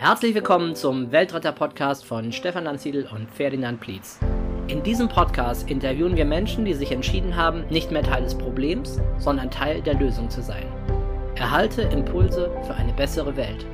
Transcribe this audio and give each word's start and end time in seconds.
Herzlich 0.00 0.34
willkommen 0.34 0.74
zum 0.74 1.12
Weltretter-Podcast 1.12 2.06
von 2.06 2.32
Stefan 2.32 2.64
Lanziedl 2.64 3.06
und 3.14 3.30
Ferdinand 3.30 3.80
Plietz. 3.80 4.18
In 4.66 4.82
diesem 4.82 5.10
Podcast 5.10 5.68
interviewen 5.68 6.16
wir 6.16 6.24
Menschen, 6.24 6.64
die 6.64 6.72
sich 6.72 6.90
entschieden 6.90 7.36
haben, 7.36 7.66
nicht 7.66 7.90
mehr 7.90 8.02
Teil 8.02 8.22
des 8.22 8.34
Problems, 8.34 8.98
sondern 9.18 9.50
Teil 9.50 9.82
der 9.82 9.92
Lösung 9.92 10.30
zu 10.30 10.40
sein. 10.40 10.64
Erhalte 11.34 11.82
Impulse 11.82 12.50
für 12.66 12.72
eine 12.72 12.94
bessere 12.94 13.36
Welt. 13.36 13.66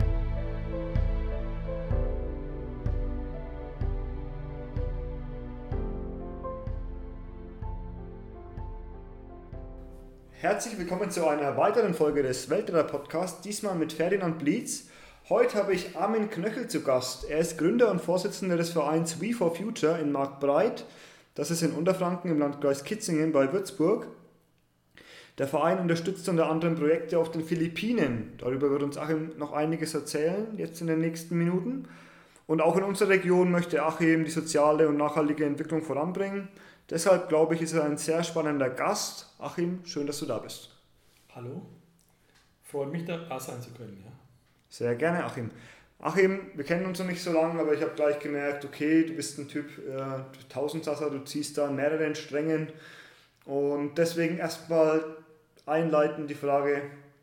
Herzlich 10.33 10.77
willkommen 10.77 11.13
zu 11.13 11.29
einer 11.29 11.57
weiteren 11.57 11.95
Folge 11.95 12.25
des 12.25 12.51
Weltretter 12.51 12.83
Podcasts, 12.83 13.43
diesmal 13.43 13.77
mit 13.77 13.93
Ferdinand 13.93 14.41
Blietz. 14.41 14.89
Heute 15.29 15.59
habe 15.59 15.75
ich 15.75 15.97
Armin 15.97 16.31
Knöchel 16.31 16.69
zu 16.69 16.83
Gast. 16.83 17.29
Er 17.29 17.39
ist 17.39 17.59
Gründer 17.59 17.91
und 17.91 18.01
Vorsitzender 18.01 18.57
des 18.57 18.71
Vereins 18.71 19.21
We 19.21 19.33
for 19.33 19.53
Future 19.53 19.99
in 19.99 20.13
Marktbreit. 20.13 20.85
Das 21.35 21.51
ist 21.51 21.63
in 21.63 21.73
Unterfranken 21.73 22.31
im 22.31 22.39
Landkreis 22.39 22.85
Kitzingen 22.85 23.33
bei 23.33 23.53
Würzburg. 23.53 24.07
Der 25.39 25.49
Verein 25.49 25.81
unterstützt 25.81 26.29
unter 26.29 26.49
anderem 26.49 26.77
Projekte 26.77 27.19
auf 27.19 27.33
den 27.33 27.43
Philippinen. 27.43 28.35
Darüber 28.39 28.71
wird 28.71 28.85
uns 28.85 28.97
Achim 28.97 29.33
noch 29.37 29.53
einiges 29.53 29.95
erzählen, 29.95 30.47
jetzt 30.57 30.81
in 30.81 30.87
den 30.87 31.01
nächsten 31.01 31.37
Minuten. 31.37 31.89
Und 32.47 32.61
auch 32.61 32.77
in 32.77 32.85
unserer 32.85 33.09
Region 33.09 33.51
möchte 33.51 33.83
Achim 33.83 34.25
die 34.25 34.31
soziale 34.31 34.89
und 34.89 34.97
nachhaltige 34.97 35.45
Entwicklung 35.45 35.83
voranbringen. 35.83 36.47
Deshalb 36.89 37.29
glaube 37.29 37.57
ich, 37.57 37.63
ist 37.63 37.73
er 37.73 37.83
ein 37.83 37.99
sehr 37.99 38.23
spannender 38.23 38.71
Gast. 38.71 39.35
Achim, 39.41 39.81
schön, 39.87 40.07
dass 40.07 40.21
du 40.21 40.27
da 40.27 40.39
bist. 40.39 40.71
Hallo, 41.35 41.63
freut 42.63 42.93
mich, 42.93 43.05
da 43.05 43.41
sein 43.41 43.61
zu 43.61 43.71
können. 43.73 44.05
Ja. 44.05 44.16
Sehr 44.77 44.95
gerne, 44.95 45.25
Achim. 45.25 45.51
Achim, 46.01 46.51
wir 46.55 46.63
kennen 46.63 46.85
uns 46.85 46.99
noch 46.99 47.07
nicht 47.07 47.23
so 47.23 47.33
lange, 47.33 47.59
aber 47.59 47.73
ich 47.73 47.81
habe 47.81 47.95
gleich 47.95 48.19
gemerkt, 48.19 48.63
okay, 48.63 49.05
du 49.07 49.15
bist 49.15 49.39
ein 49.39 49.49
Typ 49.49 49.67
äh, 49.79 50.19
Tausendsasser, 50.51 51.09
du 51.09 51.21
ziehst 51.25 51.57
da 51.57 51.69
an 51.69 51.77
mehreren 51.77 52.15
Strängen. 52.15 52.69
Und 53.47 53.97
deswegen 53.97 54.37
erstmal 54.37 55.03
einleitend 55.65 56.29
die 56.29 56.35
Frage, 56.35 56.83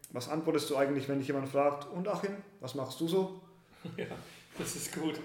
was 0.09 0.29
antwortest 0.29 0.67
du 0.71 0.77
eigentlich, 0.77 1.07
wenn 1.07 1.19
dich 1.19 1.27
jemand 1.27 1.47
fragt, 1.47 1.85
und 1.93 2.07
Achim, 2.07 2.31
was 2.59 2.73
machst 2.73 2.99
du 2.99 3.07
so? 3.07 3.39
Ja, 3.97 4.07
das 4.57 4.75
ist 4.75 4.91
gut. 4.91 5.19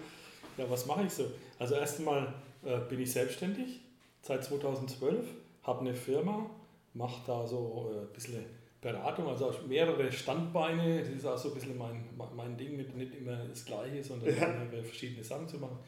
Ja, 0.59 0.69
was 0.69 0.85
mache 0.85 1.05
ich 1.05 1.13
so? 1.15 1.31
Also 1.59 1.77
erstmal 1.77 2.35
äh, 2.63 2.77
bin 2.91 3.01
ich 3.01 3.11
selbstständig 3.11 3.81
seit 4.21 4.45
2012, 4.45 5.25
habe 5.63 5.81
eine 5.81 5.95
Firma, 5.95 6.51
mache 6.93 7.23
da 7.27 7.47
so 7.47 7.91
äh, 7.95 8.01
ein 8.01 8.13
bisschen 8.13 8.45
Beratung, 8.93 9.29
also 9.29 9.53
mehrere 9.67 10.11
Standbeine, 10.11 11.01
das 11.01 11.09
ist 11.09 11.27
auch 11.27 11.37
so 11.37 11.49
ein 11.49 11.55
bisschen 11.55 11.77
mein, 11.77 12.05
mein 12.37 12.57
Ding, 12.57 12.77
nicht, 12.77 12.97
nicht 12.97 13.15
immer 13.15 13.45
das 13.45 13.65
Gleiche, 13.65 14.03
sondern 14.03 14.35
ja. 14.35 14.83
verschiedene 14.83 15.23
Sachen 15.23 15.49
zu 15.49 15.59
machen. 15.59 15.79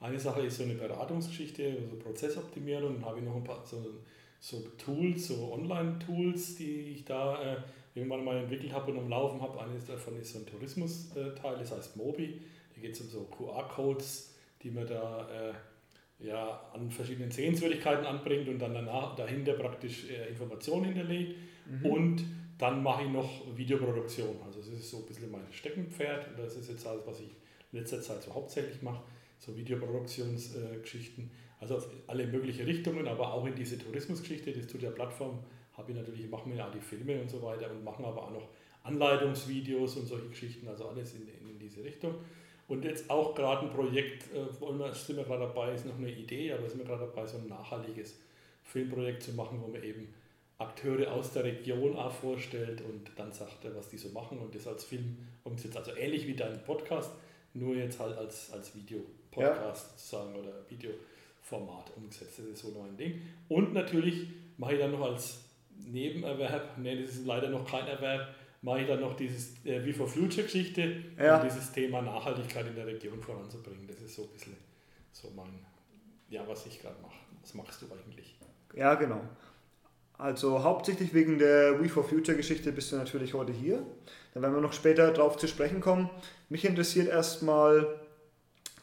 Eine 0.00 0.18
Sache 0.18 0.42
ist 0.42 0.58
so 0.58 0.64
eine 0.64 0.74
Beratungsgeschichte, 0.74 1.76
also 1.80 1.96
Prozessoptimierung, 1.96 2.94
dann 2.94 3.04
habe 3.04 3.18
ich 3.18 3.24
noch 3.24 3.36
ein 3.36 3.44
paar 3.44 3.64
so, 3.64 3.84
so 4.40 4.60
Tools, 4.76 5.28
so 5.28 5.52
Online-Tools, 5.52 6.56
die 6.56 6.92
ich 6.94 7.04
da 7.04 7.40
äh, 7.40 7.56
irgendwann 7.94 8.24
mal 8.24 8.38
entwickelt 8.38 8.72
habe 8.72 8.90
und 8.90 8.98
am 8.98 9.08
Laufen 9.08 9.40
habe. 9.40 9.60
Eines 9.60 9.86
davon 9.86 10.18
ist 10.20 10.32
so 10.32 10.40
ein 10.40 10.46
Tourismus-Teil, 10.46 11.56
das 11.58 11.72
heißt 11.72 11.96
Mobi, 11.96 12.40
da 12.74 12.80
geht 12.80 12.92
es 12.92 13.00
um 13.00 13.08
so 13.08 13.24
QR-Codes, 13.24 14.34
die 14.62 14.70
man 14.70 14.86
da 14.86 15.28
äh, 15.30 15.52
ja, 16.26 16.60
an 16.72 16.90
verschiedenen 16.90 17.30
Sehenswürdigkeiten 17.30 18.06
anbringt 18.06 18.48
und 18.48 18.58
dann 18.58 18.74
danach, 18.74 19.14
dahinter 19.16 19.54
praktisch 19.54 20.08
äh, 20.10 20.28
Informationen 20.28 20.86
hinterlegt. 20.86 21.36
Mhm. 21.66 21.86
Und 21.86 22.24
dann 22.62 22.80
mache 22.80 23.02
ich 23.02 23.10
noch 23.10 23.28
Videoproduktion. 23.56 24.36
Also 24.46 24.60
das 24.60 24.68
ist 24.68 24.88
so 24.88 24.98
ein 24.98 25.06
bisschen 25.06 25.32
mein 25.32 25.42
Steckenpferd. 25.50 26.28
Das 26.38 26.54
ist 26.54 26.70
jetzt 26.70 26.86
alles, 26.86 27.04
was 27.04 27.18
ich 27.18 27.30
in 27.72 27.80
letzter 27.80 28.00
Zeit 28.00 28.22
so 28.22 28.32
hauptsächlich 28.32 28.80
mache. 28.82 29.02
So 29.38 29.56
Videoproduktionsgeschichten. 29.56 31.28
also 31.58 31.78
auf 31.78 31.88
alle 32.06 32.24
möglichen 32.24 32.64
Richtungen, 32.64 33.08
aber 33.08 33.32
auch 33.32 33.44
in 33.46 33.56
diese 33.56 33.78
Tourismusgeschichte. 33.78 34.52
Das 34.52 34.68
tut 34.68 34.80
der 34.80 34.90
Plattform. 34.90 35.40
Habe 35.76 35.90
ich 35.90 35.98
natürlich, 35.98 36.30
machen 36.30 36.52
wir 36.52 36.58
ja 36.58 36.70
die 36.70 36.80
Filme 36.80 37.20
und 37.20 37.28
so 37.28 37.42
weiter 37.42 37.68
und 37.68 37.82
machen 37.82 38.04
aber 38.04 38.22
auch 38.22 38.30
noch 38.30 38.48
Anleitungsvideos 38.84 39.96
und 39.96 40.06
solche 40.06 40.28
Geschichten. 40.28 40.68
Also 40.68 40.86
alles 40.86 41.14
in, 41.14 41.22
in 41.48 41.58
diese 41.58 41.82
Richtung. 41.82 42.14
Und 42.68 42.84
jetzt 42.84 43.10
auch 43.10 43.34
gerade 43.34 43.66
ein 43.66 43.72
Projekt, 43.72 44.32
äh, 44.32 44.60
wollen 44.60 44.78
wir, 44.78 44.94
sind 44.94 45.16
wir 45.16 45.24
gerade 45.24 45.46
dabei, 45.46 45.74
ist 45.74 45.84
noch 45.84 45.98
eine 45.98 46.12
Idee, 46.12 46.52
aber 46.52 46.68
sind 46.68 46.78
wir 46.78 46.86
gerade 46.86 47.06
dabei, 47.06 47.26
so 47.26 47.38
ein 47.38 47.48
nachhaltiges 47.48 48.20
Filmprojekt 48.62 49.24
zu 49.24 49.32
machen, 49.32 49.60
wo 49.60 49.72
wir 49.72 49.82
eben 49.82 50.14
Akteure 50.62 51.12
aus 51.12 51.32
der 51.32 51.44
Region 51.44 51.96
auch 51.96 52.12
vorstellt 52.12 52.80
und 52.80 53.10
dann 53.16 53.32
sagt 53.32 53.64
er, 53.64 53.74
was 53.76 53.88
die 53.88 53.98
so 53.98 54.08
machen 54.10 54.38
und 54.38 54.54
das 54.54 54.66
als 54.66 54.84
Film 54.84 55.18
umsetzt. 55.44 55.76
Also 55.76 55.94
ähnlich 55.96 56.26
wie 56.26 56.34
dein 56.34 56.62
Podcast, 56.64 57.10
nur 57.54 57.76
jetzt 57.76 57.98
halt 58.00 58.16
als, 58.16 58.52
als 58.52 58.74
Video-Podcast 58.74 59.86
ja. 59.86 59.98
sozusagen 59.98 60.34
oder 60.36 60.52
Videoformat 60.68 61.96
umgesetzt. 61.96 62.38
Das 62.38 62.46
ist 62.46 62.60
so 62.60 62.68
noch 62.70 62.84
ein 62.84 62.96
Ding. 62.96 63.20
Und 63.48 63.74
natürlich 63.74 64.28
mache 64.56 64.74
ich 64.74 64.80
dann 64.80 64.92
noch 64.92 65.02
als 65.02 65.44
Nebenerwerb, 65.84 66.78
ne, 66.78 67.02
das 67.02 67.10
ist 67.10 67.26
leider 67.26 67.48
noch 67.48 67.68
kein 67.68 67.86
Erwerb, 67.86 68.34
mache 68.62 68.82
ich 68.82 68.86
dann 68.86 69.00
noch 69.00 69.16
dieses 69.16 69.64
äh, 69.64 69.84
Wie 69.84 69.92
for 69.92 70.06
Future 70.06 70.44
Geschichte, 70.44 71.02
ja. 71.18 71.40
um 71.40 71.48
dieses 71.48 71.72
Thema 71.72 72.00
Nachhaltigkeit 72.02 72.66
in 72.66 72.76
der 72.76 72.86
Region 72.86 73.20
voranzubringen. 73.20 73.86
Das 73.86 74.00
ist 74.00 74.14
so 74.14 74.22
ein 74.22 74.28
bisschen 74.30 74.56
so 75.10 75.30
mein, 75.34 75.66
ja, 76.28 76.46
was 76.46 76.66
ich 76.66 76.80
gerade 76.80 77.00
mache. 77.02 77.16
Was 77.40 77.54
machst 77.54 77.82
du 77.82 77.86
eigentlich? 77.92 78.36
Ja, 78.74 78.94
genau. 78.94 79.20
Also 80.22 80.62
hauptsächlich 80.62 81.14
wegen 81.14 81.40
der 81.40 81.82
We 81.82 81.88
for 81.88 82.04
Future 82.04 82.36
Geschichte 82.36 82.70
bist 82.70 82.92
du 82.92 82.96
natürlich 82.96 83.34
heute 83.34 83.50
hier. 83.50 83.84
Da 84.32 84.40
werden 84.40 84.54
wir 84.54 84.60
noch 84.60 84.72
später 84.72 85.10
darauf 85.10 85.36
zu 85.36 85.48
sprechen 85.48 85.80
kommen. 85.80 86.08
Mich 86.48 86.64
interessiert 86.64 87.08
erstmal 87.08 87.98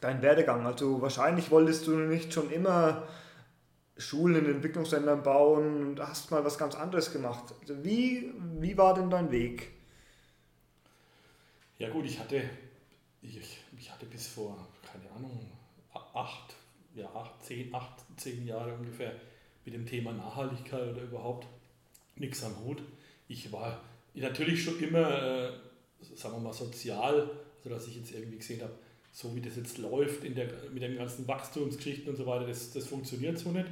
dein 0.01 0.21
Werdegang. 0.21 0.65
Also 0.65 1.01
wahrscheinlich 1.01 1.49
wolltest 1.49 1.87
du 1.87 1.91
nicht 1.91 2.33
schon 2.33 2.51
immer 2.51 3.07
Schulen 3.95 4.35
in 4.35 4.55
Entwicklungsländern 4.55 5.23
bauen 5.23 5.87
und 5.87 5.99
hast 6.01 6.29
mal 6.29 6.43
was 6.43 6.57
ganz 6.57 6.75
anderes 6.75 7.13
gemacht. 7.13 7.53
Also 7.61 7.85
wie, 7.85 8.33
wie 8.59 8.77
war 8.77 8.93
denn 8.93 9.09
dein 9.09 9.31
Weg? 9.31 9.69
Ja 11.77 11.87
gut, 11.87 12.03
ich 12.03 12.19
hatte, 12.19 12.43
ich, 13.21 13.63
ich 13.77 13.89
hatte 13.89 14.05
bis 14.07 14.27
vor, 14.27 14.67
keine 14.91 15.09
Ahnung, 15.15 15.49
acht, 16.13 16.53
ja, 16.95 17.09
acht, 17.15 17.41
zehn, 17.45 17.73
acht, 17.73 18.03
zehn 18.17 18.45
Jahre 18.45 18.73
ungefähr 18.73 19.13
mit 19.65 19.73
dem 19.73 19.85
Thema 19.85 20.11
Nachhaltigkeit 20.13 20.89
oder 20.89 21.01
überhaupt 21.03 21.47
nichts 22.15 22.43
am 22.43 22.57
Hut. 22.63 22.81
Ich 23.27 23.51
war 23.51 23.81
natürlich 24.13 24.63
schon 24.63 24.79
immer, 24.79 25.21
äh, 25.21 25.51
sagen 26.15 26.35
wir 26.35 26.41
mal, 26.41 26.53
sozial, 26.53 27.29
also 27.57 27.69
dass 27.69 27.87
ich 27.87 27.97
jetzt 27.97 28.13
irgendwie 28.13 28.37
gesehen 28.37 28.61
habe, 28.61 28.73
so 29.11 29.35
wie 29.35 29.41
das 29.41 29.55
jetzt 29.55 29.77
läuft 29.77 30.23
in 30.23 30.35
der, 30.35 30.47
mit 30.71 30.81
den 30.81 30.97
ganzen 30.97 31.27
Wachstumsgeschichten 31.27 32.09
und 32.09 32.15
so 32.15 32.25
weiter, 32.25 32.45
das, 32.45 32.71
das 32.71 32.85
funktioniert 32.85 33.37
so 33.37 33.51
nicht. 33.51 33.67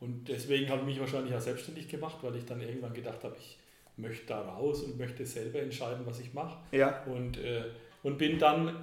Und 0.00 0.28
deswegen 0.28 0.68
habe 0.68 0.82
ich 0.82 0.86
mich 0.86 1.00
wahrscheinlich 1.00 1.34
auch 1.34 1.40
selbstständig 1.40 1.88
gemacht, 1.88 2.18
weil 2.22 2.36
ich 2.36 2.44
dann 2.44 2.60
irgendwann 2.60 2.92
gedacht 2.92 3.24
habe, 3.24 3.36
ich 3.38 3.58
möchte 3.96 4.26
da 4.26 4.40
raus 4.42 4.82
und 4.82 4.98
möchte 4.98 5.24
selber 5.24 5.60
entscheiden, 5.60 6.04
was 6.04 6.20
ich 6.20 6.34
mache. 6.34 6.58
Ja. 6.72 7.02
Und, 7.04 7.38
äh, 7.38 7.64
und 8.02 8.18
bin 8.18 8.38
dann 8.38 8.76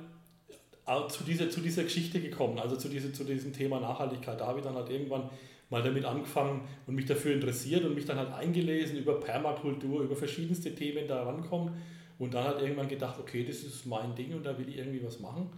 auch 0.86 1.08
zu 1.08 1.24
dieser, 1.24 1.50
zu 1.50 1.62
dieser 1.62 1.84
Geschichte 1.84 2.19
gekommen, 2.19 2.59
also 2.59 2.75
zu, 2.75 2.90
diese, 2.90 3.13
zu 3.13 3.24
diesem 3.24 3.53
Thema 3.53 3.80
Nachhaltigkeit. 3.80 4.40
Da 4.40 4.47
habe 4.47 4.59
ich 4.59 4.66
dann 4.66 4.75
halt 4.75 4.90
irgendwann 4.90 5.30
mal 5.73 5.81
damit 5.81 6.06
angefangen 6.06 6.61
und 6.85 6.94
mich 6.94 7.06
dafür 7.06 7.34
interessiert 7.34 7.84
und 7.84 7.95
mich 7.95 8.06
dann 8.06 8.17
halt 8.17 8.31
eingelesen 8.31 8.95
über 8.95 9.19
Permakultur, 9.19 10.03
über 10.03 10.16
verschiedenste 10.16 10.73
Themen 10.75 11.07
da 11.07 11.23
rankommen 11.23 11.73
und 12.19 12.35
dann 12.35 12.44
halt 12.45 12.61
irgendwann 12.61 12.88
gedacht, 12.88 13.19
okay, 13.19 13.44
das 13.44 13.63
ist 13.63 13.88
mein 13.88 14.13
Ding 14.13 14.35
und 14.35 14.45
da 14.45 14.56
will 14.57 14.69
ich 14.69 14.78
irgendwie 14.78 15.03
was 15.03 15.19
machen. 15.19 15.50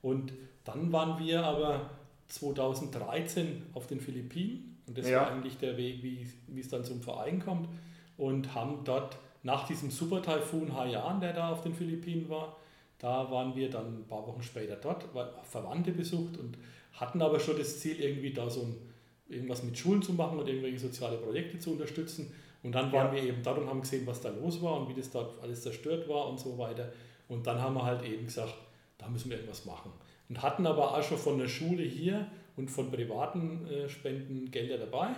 Und 0.00 0.32
dann 0.62 0.92
waren 0.92 1.18
wir 1.18 1.42
aber 1.42 1.90
2013 2.28 3.64
auf 3.74 3.88
den 3.88 4.00
Philippinen 4.00 4.78
und 4.86 4.96
das 4.96 5.08
ja. 5.08 5.22
war 5.22 5.32
eigentlich 5.32 5.58
der 5.58 5.76
Weg, 5.76 6.04
wie, 6.04 6.24
wie 6.46 6.60
es 6.60 6.68
dann 6.68 6.84
zum 6.84 7.02
Verein 7.02 7.40
kommt 7.40 7.68
und 8.16 8.54
haben 8.54 8.84
dort 8.84 9.18
nach 9.42 9.66
diesem 9.66 9.90
Super-Taifun 9.90 10.72
Haiyan, 10.72 11.20
der 11.20 11.32
da 11.32 11.50
auf 11.50 11.62
den 11.62 11.74
Philippinen 11.74 12.28
war, 12.28 12.56
da 12.98 13.28
waren 13.28 13.56
wir 13.56 13.68
dann 13.68 14.02
ein 14.02 14.06
paar 14.06 14.24
Wochen 14.24 14.42
später 14.42 14.76
dort, 14.76 15.04
Verwandte 15.42 15.90
besucht 15.90 16.38
und 16.38 16.56
hatten 16.92 17.20
aber 17.20 17.40
schon 17.40 17.58
das 17.58 17.80
Ziel, 17.80 18.00
irgendwie 18.00 18.32
da 18.32 18.48
so 18.48 18.62
ein 18.62 18.93
irgendwas 19.28 19.62
mit 19.62 19.76
Schulen 19.78 20.02
zu 20.02 20.12
machen 20.12 20.38
und 20.38 20.48
irgendwelche 20.48 20.78
soziale 20.78 21.16
Projekte 21.16 21.58
zu 21.58 21.72
unterstützen. 21.72 22.32
Und 22.62 22.72
dann 22.74 22.90
waren 22.92 23.14
ja. 23.14 23.22
wir 23.22 23.28
eben 23.28 23.42
dort 23.42 23.58
und 23.58 23.68
haben 23.68 23.82
gesehen, 23.82 24.06
was 24.06 24.20
da 24.20 24.30
los 24.30 24.62
war 24.62 24.80
und 24.80 24.88
wie 24.88 24.94
das 24.98 25.10
dort 25.10 25.42
alles 25.42 25.62
zerstört 25.62 26.08
war 26.08 26.28
und 26.28 26.40
so 26.40 26.56
weiter. 26.56 26.92
Und 27.28 27.46
dann 27.46 27.60
haben 27.60 27.74
wir 27.74 27.84
halt 27.84 28.02
eben 28.04 28.24
gesagt, 28.24 28.54
da 28.98 29.08
müssen 29.08 29.30
wir 29.30 29.36
irgendwas 29.36 29.64
machen. 29.64 29.92
Und 30.28 30.42
hatten 30.42 30.66
aber 30.66 30.96
auch 30.96 31.02
schon 31.02 31.18
von 31.18 31.38
der 31.38 31.48
Schule 31.48 31.82
hier 31.82 32.26
und 32.56 32.70
von 32.70 32.90
privaten 32.90 33.66
äh, 33.66 33.88
Spenden 33.88 34.50
Gelder 34.50 34.78
dabei 34.78 35.08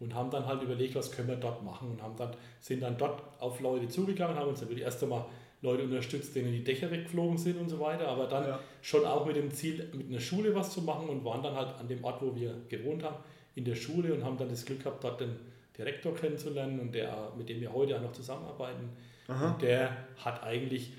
und 0.00 0.14
haben 0.14 0.30
dann 0.30 0.46
halt 0.46 0.62
überlegt, 0.62 0.94
was 0.94 1.10
können 1.10 1.28
wir 1.28 1.36
dort 1.36 1.64
machen 1.64 1.90
und 1.90 2.02
haben 2.02 2.16
dann, 2.16 2.30
sind 2.60 2.82
dann 2.82 2.96
dort 2.96 3.22
auf 3.40 3.60
Leute 3.60 3.88
zugegangen, 3.88 4.36
haben 4.36 4.48
uns 4.48 4.60
natürlich 4.60 4.84
erst 4.84 5.02
einmal 5.02 5.24
Leute 5.62 5.84
unterstützt, 5.84 6.36
denen 6.36 6.52
die 6.52 6.62
Dächer 6.62 6.90
weggeflogen 6.90 7.38
sind 7.38 7.58
und 7.58 7.70
so 7.70 7.80
weiter, 7.80 8.06
aber 8.08 8.26
dann 8.26 8.46
ja. 8.46 8.60
schon 8.82 9.04
auch 9.06 9.24
mit 9.24 9.36
dem 9.36 9.50
Ziel, 9.50 9.88
mit 9.94 10.10
einer 10.10 10.20
Schule 10.20 10.54
was 10.54 10.72
zu 10.72 10.82
machen 10.82 11.08
und 11.08 11.24
waren 11.24 11.42
dann 11.42 11.54
halt 11.54 11.74
an 11.78 11.88
dem 11.88 12.04
Ort, 12.04 12.20
wo 12.20 12.34
wir 12.36 12.54
gewohnt 12.68 13.02
haben, 13.02 13.16
in 13.54 13.64
der 13.64 13.74
Schule 13.74 14.12
und 14.14 14.24
haben 14.24 14.36
dann 14.36 14.48
das 14.48 14.64
Glück 14.64 14.80
gehabt, 14.82 15.02
dort 15.04 15.20
den 15.20 15.36
Direktor 15.76 16.14
kennenzulernen 16.14 16.80
und 16.80 16.94
der, 16.94 17.32
mit 17.36 17.48
dem 17.48 17.60
wir 17.60 17.72
heute 17.72 17.96
auch 17.96 18.02
noch 18.02 18.12
zusammenarbeiten. 18.12 18.88
Und 19.28 19.62
der 19.62 19.96
hat 20.16 20.42
eigentlich 20.42 20.92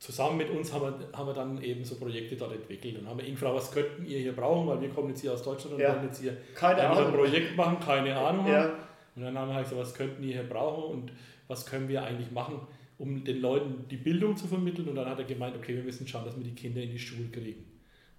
zusammen 0.00 0.36
mit 0.36 0.50
uns 0.50 0.72
haben 0.72 0.82
wir, 0.82 1.08
haben 1.18 1.26
wir 1.26 1.34
dann 1.34 1.62
eben 1.62 1.84
so 1.84 1.96
Projekte 1.96 2.36
dort 2.36 2.52
entwickelt 2.52 2.98
und 2.98 3.08
haben 3.08 3.18
ihn 3.20 3.32
gefragt, 3.34 3.54
was 3.56 3.70
könnten 3.72 4.04
ihr 4.06 4.18
hier 4.18 4.32
brauchen, 4.34 4.68
weil 4.68 4.80
wir 4.80 4.88
kommen 4.90 5.08
jetzt 5.10 5.20
hier 5.22 5.32
aus 5.32 5.42
Deutschland 5.42 5.74
und 5.74 5.80
Ja. 5.80 5.94
wollen 5.94 6.04
jetzt 6.04 6.20
hier 6.20 6.36
Keine 6.54 6.88
ein. 6.88 7.12
Projekt 7.12 7.56
machen, 7.56 7.78
keine 7.80 8.16
Ahnung. 8.16 8.46
Ja, 8.46 8.74
Und 9.16 9.22
dann 9.22 9.36
haben 9.36 9.48
wir 9.48 9.54
halt 9.54 9.64
gesagt, 9.64 9.80
was 9.80 9.94
könnten 9.94 10.22
die 10.22 10.32
hier 10.32 10.44
brauchen 10.44 10.84
und 11.02 11.12
was 11.48 11.66
können 11.66 11.88
wir 11.88 12.02
eigentlich 12.04 12.30
machen, 12.30 12.60
um 12.98 13.24
den 13.24 13.40
Leuten 13.40 13.86
die 13.90 13.96
Bildung 13.96 14.36
zu 14.36 14.46
vermitteln. 14.46 14.88
Und 14.88 14.94
dann 14.96 15.08
hat 15.08 15.18
er 15.18 15.24
gemeint, 15.24 15.56
okay, 15.56 15.74
wir 15.74 15.82
müssen 15.82 16.06
schauen, 16.06 16.24
dass 16.24 16.36
wir 16.36 16.44
die 16.44 16.54
Kinder 16.54 16.80
in 16.80 16.90
die 16.90 16.98
Schule 16.98 17.28
kriegen. 17.28 17.64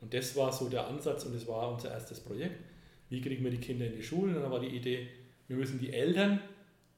Und 0.02 0.14
das 0.14 0.36
war 0.36 0.52
so 0.52 0.68
der 0.70 0.88
Ansatz 0.88 1.26
und 1.26 1.36
das 1.36 1.48
war 1.48 1.72
unser 1.72 1.92
erstes 1.92 2.20
Projekt. 2.20 2.62
Wie 3.10 3.22
kriegen 3.22 3.44
wir 3.44 3.52
die 3.52 3.58
Kinder 3.58 3.88
in 3.88 3.96
die 3.96 4.04
Schule? 4.04 4.36
Und 4.36 4.44
dann 4.44 4.52
war 4.52 4.60
die 4.60 4.76
Idee, 4.76 5.08
wir 5.48 5.58
müssen 5.58 5.80
die 5.80 5.92
Eltern, 5.92 6.40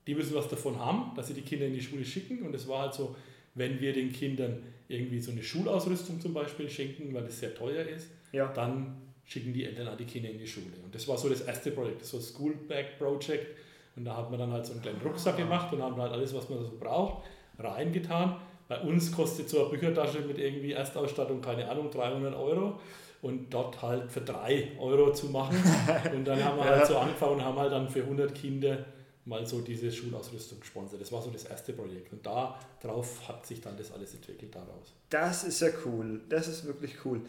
die 0.08 0.16
müssen 0.16 0.36
was 0.36 0.48
davon 0.48 0.80
haben, 0.80 1.16
dass 1.16 1.28
sie 1.28 1.34
die 1.34 1.42
Kinder 1.42 1.68
in 1.68 1.74
die 1.74 1.82
Schule 1.82 2.04
schicken. 2.04 2.42
Und 2.44 2.54
es 2.54 2.68
war 2.68 2.84
halt 2.84 2.94
so, 2.94 3.16
wenn 3.56 3.80
wir 3.80 3.94
den 3.94 4.12
Kindern 4.12 4.64
irgendwie 4.88 5.20
so 5.20 5.32
eine 5.32 5.44
Schulausrüstung 5.44 6.20
zum 6.20 6.34
Beispiel 6.34 6.70
schenken, 6.70 7.14
weil 7.14 7.24
das 7.24 7.40
sehr 7.40 7.56
teuer 7.56 7.86
ist, 7.86 8.10
ja. 8.32 8.52
dann 8.52 8.98
schicken 9.24 9.54
die 9.54 9.66
Eltern 9.66 9.88
auch 9.88 9.98
die 9.98 10.06
Kinder 10.06 10.30
in 10.30 10.38
die 10.38 10.48
Schule. 10.48 10.74
Und 10.84 10.94
das 10.94 11.08
war 11.08 11.18
so 11.18 11.30
das 11.30 11.42
erste 11.42 11.72
Projekt, 11.72 12.02
das 12.02 12.14
war 12.14 12.20
das 12.20 12.30
School 12.30 12.54
Bag 12.68 12.98
Project. 12.98 13.56
Und 13.96 14.06
da 14.06 14.18
hat 14.18 14.30
man 14.30 14.40
dann 14.40 14.52
halt 14.52 14.66
so 14.66 14.74
einen 14.74 14.82
kleinen 14.82 15.02
Rucksack 15.02 15.38
gemacht 15.38 15.72
und 15.74 15.82
haben 15.82 15.96
halt 16.02 16.12
alles, 16.12 16.34
was 16.34 16.50
man 16.50 16.60
so 16.60 16.78
braucht, 16.80 17.24
reingetan. 17.60 18.38
Bei 18.68 18.80
uns 18.82 19.12
kostet 19.12 19.50
so 19.50 19.62
eine 19.62 19.70
Büchertasche 19.70 20.22
mit 20.22 20.38
irgendwie 20.38 20.72
Erstausstattung, 20.72 21.42
keine 21.42 21.70
Ahnung, 21.70 21.92
300 21.92 22.34
Euro. 22.36 22.80
Und 23.22 23.54
dort 23.54 23.82
halt 23.82 24.12
für 24.12 24.22
3 24.22 24.78
Euro 24.80 25.14
zu 25.14 25.28
machen. 25.28 25.56
Und 26.16 26.26
dann 26.26 26.44
haben 26.44 26.58
wir 26.58 26.66
halt 26.66 26.88
so 26.88 26.98
angefangen 26.98 27.36
und 27.36 27.46
haben 27.46 27.60
halt 27.60 27.72
dann 27.72 27.88
für 27.88 28.02
100 28.02 28.34
Kinder 28.34 28.80
mal 29.26 29.46
so 29.46 29.62
diese 29.62 29.92
Schulausrüstung 29.92 30.60
gesponsert. 30.60 31.00
Das 31.00 31.12
war 31.12 31.22
so 31.22 31.30
das 31.30 31.44
erste 31.44 31.74
Projekt. 31.74 32.12
Und 32.12 32.26
darauf 32.26 33.28
hat 33.28 33.46
sich 33.46 33.62
dann 33.62 33.78
das 33.78 33.92
alles 33.92 34.16
entwickelt 34.16 34.56
daraus. 34.56 34.94
Das 35.10 35.44
ist 35.44 35.62
ja 35.62 35.70
cool. 35.86 36.22
Das 36.30 36.48
ist 36.48 36.66
wirklich 36.66 37.06
cool. 37.06 37.22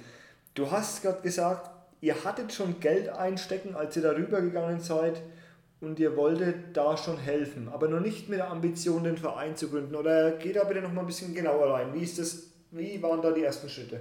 Du 0.54 0.70
hast 0.70 1.02
gerade 1.02 1.20
gesagt, 1.20 1.70
ihr 2.00 2.24
hattet 2.24 2.52
schon 2.52 2.80
Geld 2.80 3.08
einstecken, 3.10 3.74
als 3.74 3.96
ihr 3.96 4.02
darüber 4.02 4.40
gegangen 4.40 4.80
seid 4.80 5.20
und 5.82 5.98
ihr 5.98 6.16
wolltet 6.16 6.76
da 6.76 6.96
schon 6.96 7.18
helfen, 7.18 7.68
aber 7.68 7.88
noch 7.88 8.00
nicht 8.00 8.28
mit 8.28 8.38
der 8.38 8.50
Ambition, 8.50 9.02
den 9.02 9.16
Verein 9.16 9.56
zu 9.56 9.68
gründen. 9.68 9.94
Oder 9.94 10.32
geht 10.32 10.56
da 10.56 10.64
bitte 10.64 10.80
noch 10.80 10.92
mal 10.92 11.00
ein 11.00 11.06
bisschen 11.06 11.34
genauer 11.34 11.72
rein. 11.72 11.92
Wie 11.92 12.02
ist 12.02 12.18
das? 12.18 12.48
Wie 12.70 13.02
waren 13.02 13.20
da 13.20 13.32
die 13.32 13.42
ersten 13.42 13.68
Schritte? 13.68 14.00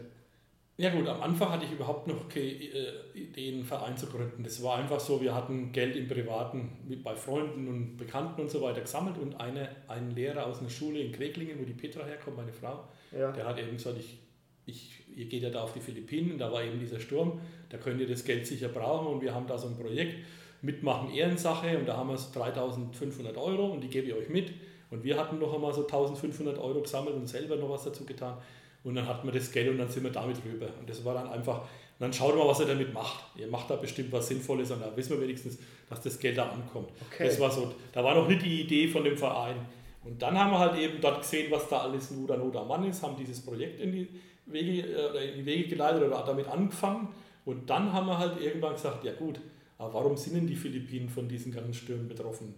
Ja 0.77 0.89
gut, 0.89 1.07
am 1.07 1.21
Anfang 1.21 1.49
hatte 1.51 1.65
ich 1.65 1.71
überhaupt 1.71 2.07
noch 2.07 2.27
keine 2.27 2.45
äh, 2.45 2.93
Idee, 3.13 3.51
einen 3.53 3.63
Verein 3.63 3.95
zu 3.97 4.07
gründen. 4.07 4.43
Das 4.43 4.63
war 4.63 4.77
einfach 4.77 4.99
so, 4.99 5.21
wir 5.21 5.35
hatten 5.35 5.71
Geld 5.71 5.95
im 5.95 6.07
Privaten 6.07 6.71
bei 7.03 7.15
Freunden 7.15 7.67
und 7.67 7.97
Bekannten 7.97 8.41
und 8.41 8.49
so 8.49 8.61
weiter 8.61 8.81
gesammelt 8.81 9.17
und 9.19 9.39
eine, 9.39 9.69
ein 9.87 10.11
Lehrer 10.11 10.47
aus 10.47 10.59
einer 10.59 10.69
Schule 10.69 10.99
in 10.99 11.11
Kreglingen, 11.11 11.59
wo 11.59 11.65
die 11.65 11.73
Petra 11.73 12.03
herkommt, 12.05 12.37
meine 12.37 12.53
Frau, 12.53 12.85
Ja. 13.11 13.31
der 13.31 13.45
hat 13.45 13.59
eben 13.59 13.73
gesagt, 13.73 13.97
ich, 13.99 14.17
ich, 14.65 15.03
ihr 15.15 15.25
geht 15.25 15.43
ja 15.43 15.49
da 15.51 15.61
auf 15.63 15.73
die 15.73 15.81
Philippinen, 15.81 16.39
da 16.39 16.51
war 16.51 16.63
eben 16.63 16.79
dieser 16.79 16.99
Sturm, 16.99 17.39
da 17.69 17.77
könnt 17.77 17.99
ihr 18.01 18.07
das 18.07 18.23
Geld 18.23 18.47
sicher 18.47 18.69
brauchen 18.69 19.07
und 19.07 19.21
wir 19.21 19.35
haben 19.35 19.45
da 19.45 19.57
so 19.59 19.67
ein 19.67 19.77
Projekt, 19.77 20.15
Mitmachen 20.63 21.11
Ehrensache 21.13 21.77
und 21.77 21.87
da 21.87 21.97
haben 21.97 22.09
wir 22.09 22.17
so 22.17 22.31
3500 22.33 23.35
Euro 23.37 23.67
und 23.71 23.81
die 23.83 23.87
gebe 23.89 24.07
ich 24.07 24.13
euch 24.13 24.29
mit. 24.29 24.51
Und 24.91 25.03
wir 25.03 25.17
hatten 25.17 25.39
noch 25.39 25.53
einmal 25.53 25.73
so 25.73 25.81
1500 25.83 26.57
Euro 26.59 26.81
gesammelt 26.81 27.15
und 27.15 27.27
selber 27.27 27.55
noch 27.55 27.69
was 27.69 27.83
dazu 27.85 28.05
getan. 28.05 28.37
Und 28.83 28.95
dann 28.95 29.07
hatten 29.07 29.27
wir 29.27 29.33
das 29.33 29.51
Geld 29.51 29.69
und 29.69 29.77
dann 29.77 29.89
sind 29.89 30.03
wir 30.03 30.11
damit 30.11 30.37
rüber. 30.43 30.67
Und 30.79 30.89
das 30.89 31.05
war 31.05 31.13
dann 31.13 31.29
einfach, 31.29 31.61
dann 31.99 32.11
schaut 32.11 32.35
mal, 32.35 32.47
was 32.47 32.59
ihr 32.59 32.65
damit 32.65 32.93
macht. 32.93 33.23
Ihr 33.35 33.47
macht 33.47 33.69
da 33.69 33.75
bestimmt 33.75 34.11
was 34.11 34.27
Sinnvolles 34.27 34.71
und 34.71 34.81
da 34.81 34.95
wissen 34.95 35.11
wir 35.11 35.21
wenigstens, 35.21 35.59
dass 35.89 36.01
das 36.01 36.17
Geld 36.17 36.37
da 36.37 36.49
ankommt. 36.49 36.89
Okay. 37.11 37.25
Das 37.25 37.39
war 37.39 37.51
so, 37.51 37.73
da 37.93 38.03
war 38.03 38.15
noch 38.15 38.27
nicht 38.27 38.43
die 38.43 38.61
Idee 38.61 38.87
von 38.87 39.03
dem 39.03 39.17
Verein. 39.17 39.55
Und 40.03 40.19
dann 40.21 40.37
haben 40.37 40.51
wir 40.51 40.59
halt 40.59 40.79
eben 40.79 40.99
dort 40.99 41.21
gesehen, 41.21 41.51
was 41.51 41.69
da 41.69 41.81
alles 41.81 42.09
Nuda 42.11 42.37
Nuda 42.37 42.63
Mann 42.63 42.83
ist, 42.85 43.03
haben 43.03 43.15
dieses 43.15 43.41
Projekt 43.41 43.79
in 43.79 43.91
die 43.91 44.07
Wege, 44.47 44.87
äh, 44.87 45.09
oder 45.09 45.21
in 45.21 45.35
die 45.37 45.45
Wege 45.45 45.69
geleitet 45.69 46.01
oder 46.03 46.23
damit 46.25 46.47
angefangen. 46.47 47.09
Und 47.45 47.69
dann 47.69 47.93
haben 47.93 48.07
wir 48.07 48.17
halt 48.17 48.41
irgendwann 48.41 48.73
gesagt, 48.73 49.03
ja 49.03 49.13
gut, 49.13 49.39
aber 49.77 49.93
warum 49.93 50.17
sind 50.17 50.35
denn 50.35 50.47
die 50.47 50.55
Philippinen 50.55 51.09
von 51.09 51.27
diesen 51.27 51.51
ganzen 51.51 51.73
Stürmen 51.73 52.07
betroffen? 52.07 52.55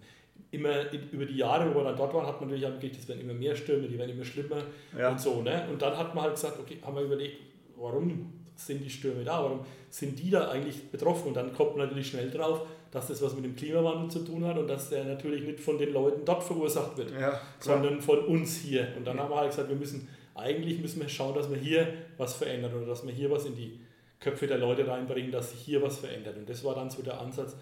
Immer 0.54 0.90
über 1.12 1.24
die 1.26 1.36
Jahre, 1.36 1.68
wo 1.74 1.78
wir 1.80 1.84
dann 1.84 1.96
dort 1.96 2.14
waren, 2.14 2.26
hat 2.26 2.40
man 2.40 2.48
natürlich 2.48 2.66
auch 2.66 2.70
mitgekriegt, 2.72 3.00
es 3.02 3.08
werden 3.08 3.20
immer 3.20 3.34
mehr 3.34 3.54
Stürme, 3.56 3.88
die 3.88 3.98
werden 3.98 4.10
immer 4.10 4.24
schlimmer 4.24 4.62
Ja. 4.98 5.10
und 5.10 5.20
so. 5.20 5.42
Ne? 5.42 5.66
Und 5.70 5.80
dann 5.82 5.96
hat 5.96 6.14
man 6.14 6.24
halt 6.24 6.34
gesagt, 6.34 6.58
okay, 6.60 6.78
haben 6.84 6.96
wir 6.96 7.02
überlegt, 7.02 7.36
warum 7.76 8.32
sind 8.56 8.84
die 8.84 8.90
Stürme 8.90 9.24
da? 9.24 9.42
Warum 9.42 9.60
sind 9.90 10.18
die 10.18 10.30
da 10.30 10.48
eigentlich 10.50 10.90
betroffen? 10.90 11.28
Und 11.28 11.34
dann 11.34 11.52
kommt 11.52 11.76
man 11.76 11.86
natürlich 11.86 12.08
schnell 12.08 12.30
drauf, 12.30 12.62
dass 12.92 13.08
das 13.08 13.20
was 13.20 13.34
mit 13.34 13.44
dem 13.44 13.56
Klimawandel 13.56 14.08
zu 14.08 14.20
tun 14.20 14.44
hat 14.44 14.56
und 14.56 14.68
dass 14.68 14.90
der 14.90 15.04
natürlich 15.04 15.42
nicht 15.42 15.58
von 15.58 15.76
den 15.78 15.92
Leuten 15.92 16.24
dort 16.24 16.44
verursacht 16.44 16.96
wird, 16.96 17.10
Ja, 17.20 17.40
sondern 17.58 18.00
von 18.00 18.20
uns 18.26 18.56
hier. 18.58 18.86
Und 18.96 19.04
dann 19.04 19.18
haben 19.18 19.30
wir 19.30 19.36
halt 19.36 19.50
gesagt, 19.50 19.68
wir 19.68 19.76
müssen, 19.76 20.06
eigentlich 20.36 20.78
müssen 20.80 21.00
wir 21.00 21.08
schauen, 21.08 21.34
dass 21.34 21.50
wir 21.50 21.56
hier 21.58 21.88
was 22.16 22.34
verändern 22.34 22.72
oder 22.76 22.86
dass 22.86 23.04
wir 23.04 23.12
hier 23.12 23.30
was 23.32 23.46
in 23.46 23.56
die 23.56 23.80
Köpfe 24.20 24.46
der 24.46 24.58
Leute 24.58 24.86
reinbringen, 24.86 25.32
dass 25.32 25.50
sich 25.50 25.60
hier 25.60 25.82
was 25.82 25.98
verändert. 25.98 26.36
Und 26.36 26.48
das 26.48 26.62
war 26.64 26.76
dann 26.76 26.88
so 26.88 27.02
der 27.02 27.20
Ansatz, 27.20 27.56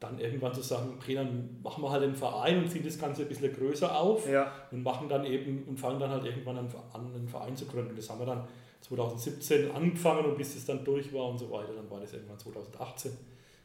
dann 0.00 0.18
irgendwann 0.18 0.52
zu 0.54 0.62
sagen, 0.62 0.92
okay, 0.96 1.14
dann 1.14 1.60
machen 1.62 1.82
wir 1.82 1.90
halt 1.90 2.02
einen 2.02 2.14
Verein 2.14 2.58
und 2.58 2.70
ziehen 2.70 2.84
das 2.84 2.98
Ganze 2.98 3.22
ein 3.22 3.28
bisschen 3.28 3.52
größer 3.52 3.98
auf 3.98 4.28
Ja, 4.30 4.52
und 4.70 4.82
machen 4.82 5.08
dann 5.08 5.24
eben 5.24 5.64
und 5.66 5.80
fangen 5.80 5.98
dann 5.98 6.10
halt 6.10 6.24
irgendwann 6.24 6.58
an, 6.58 6.68
einen 6.92 7.28
Verein 7.28 7.56
zu 7.56 7.66
gründen. 7.66 7.96
Das 7.96 8.10
haben 8.10 8.20
wir 8.20 8.26
dann 8.26 8.46
2017 8.82 9.70
angefangen 9.70 10.26
und 10.26 10.36
bis 10.36 10.54
es 10.54 10.66
dann 10.66 10.84
durch 10.84 11.12
war 11.12 11.30
und 11.30 11.38
so 11.38 11.50
weiter, 11.50 11.72
dann 11.74 11.90
war 11.90 12.00
das 12.00 12.12
irgendwann 12.12 12.38
2018, 12.38 13.12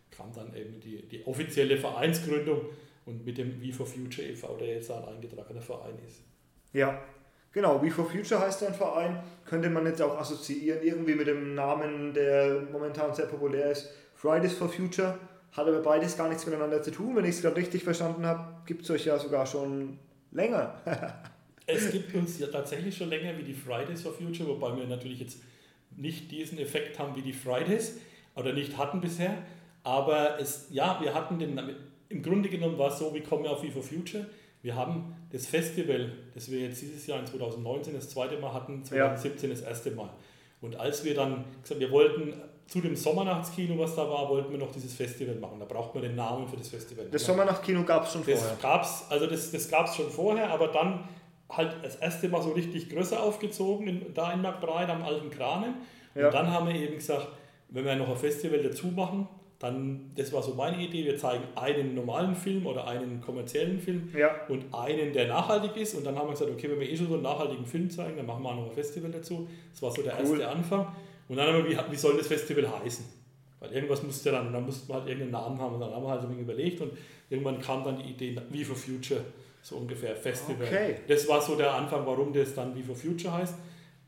kam 0.10 0.32
dann 0.34 0.56
eben 0.56 0.80
die, 0.80 1.06
die 1.08 1.26
offizielle 1.28 1.78
Vereinsgründung 1.78 2.62
und 3.06 3.26
mit 3.26 3.38
dem 3.38 3.62
We 3.62 3.74
for 3.74 3.86
Future 3.86 4.26
e.V., 4.28 4.56
der 4.58 4.68
jetzt 4.76 4.90
ein 4.90 5.04
eingetragener 5.04 5.62
Verein 5.62 5.96
ist. 6.08 6.22
ja. 6.74 7.00
Genau, 7.54 7.82
We 7.84 7.92
for 7.92 8.06
Future 8.06 8.40
heißt 8.40 8.62
dein 8.62 8.74
Verein. 8.74 9.22
Könnte 9.44 9.70
man 9.70 9.86
jetzt 9.86 10.02
auch 10.02 10.18
assoziieren, 10.18 10.82
irgendwie 10.84 11.16
mit 11.16 11.28
dem 11.28 11.54
Namen, 11.54 12.14
der 12.14 12.62
momentan 12.72 13.14
sehr 13.14 13.26
populär 13.26 13.72
ist. 13.72 13.90
Fridays 14.16 14.54
for 14.54 14.70
Future. 14.70 15.18
Hat 15.52 15.68
aber 15.68 15.82
beides 15.82 16.18
gar 16.18 16.30
nichts 16.30 16.46
miteinander 16.46 16.82
zu 16.82 16.92
tun. 16.92 17.16
Wenn 17.16 17.26
ich 17.26 17.36
es 17.36 17.42
gerade 17.42 17.58
richtig 17.58 17.84
verstanden 17.84 18.26
habe, 18.26 18.48
gibt 18.66 18.84
es 18.84 18.90
euch 18.90 19.06
ja 19.06 19.20
sogar 19.20 19.46
schon 19.46 20.00
länger. 20.32 20.76
Es 21.68 21.92
gibt 21.92 22.14
uns 22.16 22.38
ja 22.40 22.48
tatsächlich 22.48 22.98
schon 22.98 23.10
länger 23.10 23.38
wie 23.38 23.44
die 23.44 23.54
Fridays 23.54 24.02
for 24.02 24.12
Future, 24.12 24.50
wobei 24.50 24.76
wir 24.76 24.86
natürlich 24.88 25.20
jetzt 25.20 25.38
nicht 25.96 26.30
diesen 26.30 26.58
Effekt 26.58 27.00
haben 27.00 27.16
wie 27.16 27.22
die 27.22 27.32
Fridays 27.32 27.98
oder 28.36 28.52
nicht 28.52 28.78
hatten 28.78 29.00
bisher. 29.00 29.38
Aber 29.84 30.40
es, 30.40 30.68
ja, 30.72 31.00
wir 31.02 31.14
hatten 31.14 31.40
den, 31.40 31.60
im 32.10 32.24
Grunde 32.24 32.50
genommen 32.50 32.78
war 32.78 32.92
es 32.92 33.00
so, 33.00 33.14
wir 33.14 33.24
kommen 33.24 33.46
ja 33.46 33.52
auf 33.52 33.64
for 33.72 33.84
Future. 33.84 34.26
Wir 34.62 34.76
haben 34.76 35.16
das 35.32 35.48
Festival, 35.48 36.12
das 36.34 36.52
wir 36.52 36.60
jetzt 36.60 36.82
dieses 36.82 37.08
Jahr 37.08 37.20
in 37.20 37.26
2019 37.26 37.94
das 37.94 38.10
zweite 38.10 38.38
Mal 38.38 38.54
hatten, 38.54 38.84
2017 38.84 39.50
das 39.50 39.62
erste 39.62 39.92
Mal. 39.92 40.10
Und 40.62 40.76
als 40.76 41.04
wir 41.04 41.16
dann 41.16 41.46
gesagt 41.62 41.80
wir 41.80 41.90
wollten 41.90 42.34
zu 42.72 42.80
dem 42.80 42.96
Sommernachtskino, 42.96 43.78
was 43.78 43.96
da 43.98 44.10
war, 44.10 44.30
wollten 44.30 44.50
wir 44.54 44.58
noch 44.58 44.72
dieses 44.72 44.94
Festival 44.94 45.36
machen. 45.36 45.60
Da 45.60 45.66
braucht 45.66 45.94
man 45.94 46.04
den 46.04 46.16
Namen 46.16 46.48
für 46.48 46.56
das 46.56 46.70
Festival. 46.70 47.06
Das 47.12 47.26
Sommernacht-Kino 47.26 47.84
gab 47.84 48.06
es 48.06 48.14
schon 48.14 48.24
vorher. 48.24 48.42
Das 48.42 48.62
gab's, 48.62 49.06
also 49.10 49.28
das, 49.28 49.52
das 49.52 49.70
gab 49.70 49.88
es 49.88 49.96
schon 49.98 50.10
vorher, 50.10 50.50
aber 50.50 50.70
dann 50.70 51.04
halt 51.50 51.76
das 51.84 51.98
erste 51.98 52.30
Mal 52.30 52.42
so 52.42 52.52
richtig 52.52 52.90
größer 52.90 53.22
aufgezogen, 53.22 53.88
in, 53.88 54.14
da 54.14 54.32
in 54.32 54.42
McBride 54.42 54.90
am 54.94 55.04
alten 55.04 55.30
Kranen. 55.30 55.74
Und 56.16 56.22
Ja. 56.22 56.30
dann 56.30 56.50
haben 56.50 56.66
wir 56.70 56.76
eben 56.76 56.96
gesagt, 56.96 57.28
wenn 57.68 57.84
wir 57.84 57.94
noch 57.98 58.08
ein 58.08 58.16
Festival 58.16 58.64
dazu 58.64 58.88
machen, 58.88 59.28
dann, 59.60 60.10
das 60.16 60.32
war 60.32 60.42
so 60.42 60.54
meine 60.54 60.82
Idee, 60.82 61.04
wir 61.04 61.18
zeigen 61.18 61.44
einen 61.56 61.94
normalen 61.94 62.36
Film 62.36 62.66
oder 62.66 62.88
einen 62.88 63.20
kommerziellen 63.20 63.82
Film 63.82 64.10
Ja, 64.18 64.30
und 64.48 64.74
einen, 64.74 65.12
der 65.12 65.28
nachhaltig 65.28 65.76
ist. 65.76 65.94
Und 65.96 66.06
dann 66.06 66.16
haben 66.18 66.28
wir 66.30 66.32
gesagt, 66.32 66.50
okay, 66.52 66.70
wenn 66.72 66.80
wir 66.80 66.90
eh 66.90 66.96
schon 66.96 67.08
so 67.10 67.16
einen 67.16 67.24
nachhaltigen 67.24 67.66
Film 67.66 67.90
zeigen, 67.90 68.16
dann 68.16 68.26
machen 68.26 68.42
wir 68.44 68.50
auch 68.50 68.56
noch 68.56 68.66
ein 68.70 68.72
Festival 68.72 69.12
dazu. 69.12 69.48
Das 69.74 69.82
war 69.82 69.92
so 69.92 70.02
der 70.02 70.14
Cool. 70.24 70.40
erste 70.40 70.48
Anfang. 70.48 70.88
Und 71.32 71.38
dann 71.38 71.48
haben 71.48 71.64
wir, 71.64 71.72
wie, 71.72 71.92
wie 71.92 71.96
soll 71.96 72.18
das 72.18 72.28
Festival 72.28 72.70
heißen? 72.70 73.06
Weil 73.62 73.72
irgendwas 73.72 74.04
musste 74.04 74.32
dann, 74.32 74.48
und 74.48 74.54
dann 74.54 74.66
mussten 74.66 74.90
wir 74.90 74.96
halt 74.96 75.08
irgendeinen 75.08 75.32
Namen 75.32 75.62
haben. 75.62 75.76
Und 75.76 75.80
dann 75.80 75.94
haben 75.94 76.04
wir 76.04 76.10
halt 76.10 76.24
ein 76.24 76.30
wenig 76.30 76.42
überlegt 76.42 76.82
und 76.82 76.92
irgendwann 77.30 77.62
kam 77.62 77.86
dann 77.86 77.96
die 77.96 78.10
Idee, 78.10 78.36
wie 78.50 78.66
for 78.66 78.76
Future, 78.76 79.22
so 79.62 79.78
ungefähr 79.78 80.14
Festival. 80.14 80.68
Okay. 80.68 80.96
Das 81.08 81.30
war 81.30 81.42
so 81.42 81.56
der 81.56 81.74
Anfang, 81.74 82.06
warum 82.06 82.34
das 82.34 82.54
dann 82.54 82.76
wie 82.76 82.84
for 82.84 82.98
Future 82.98 83.34
heißt. 83.34 83.56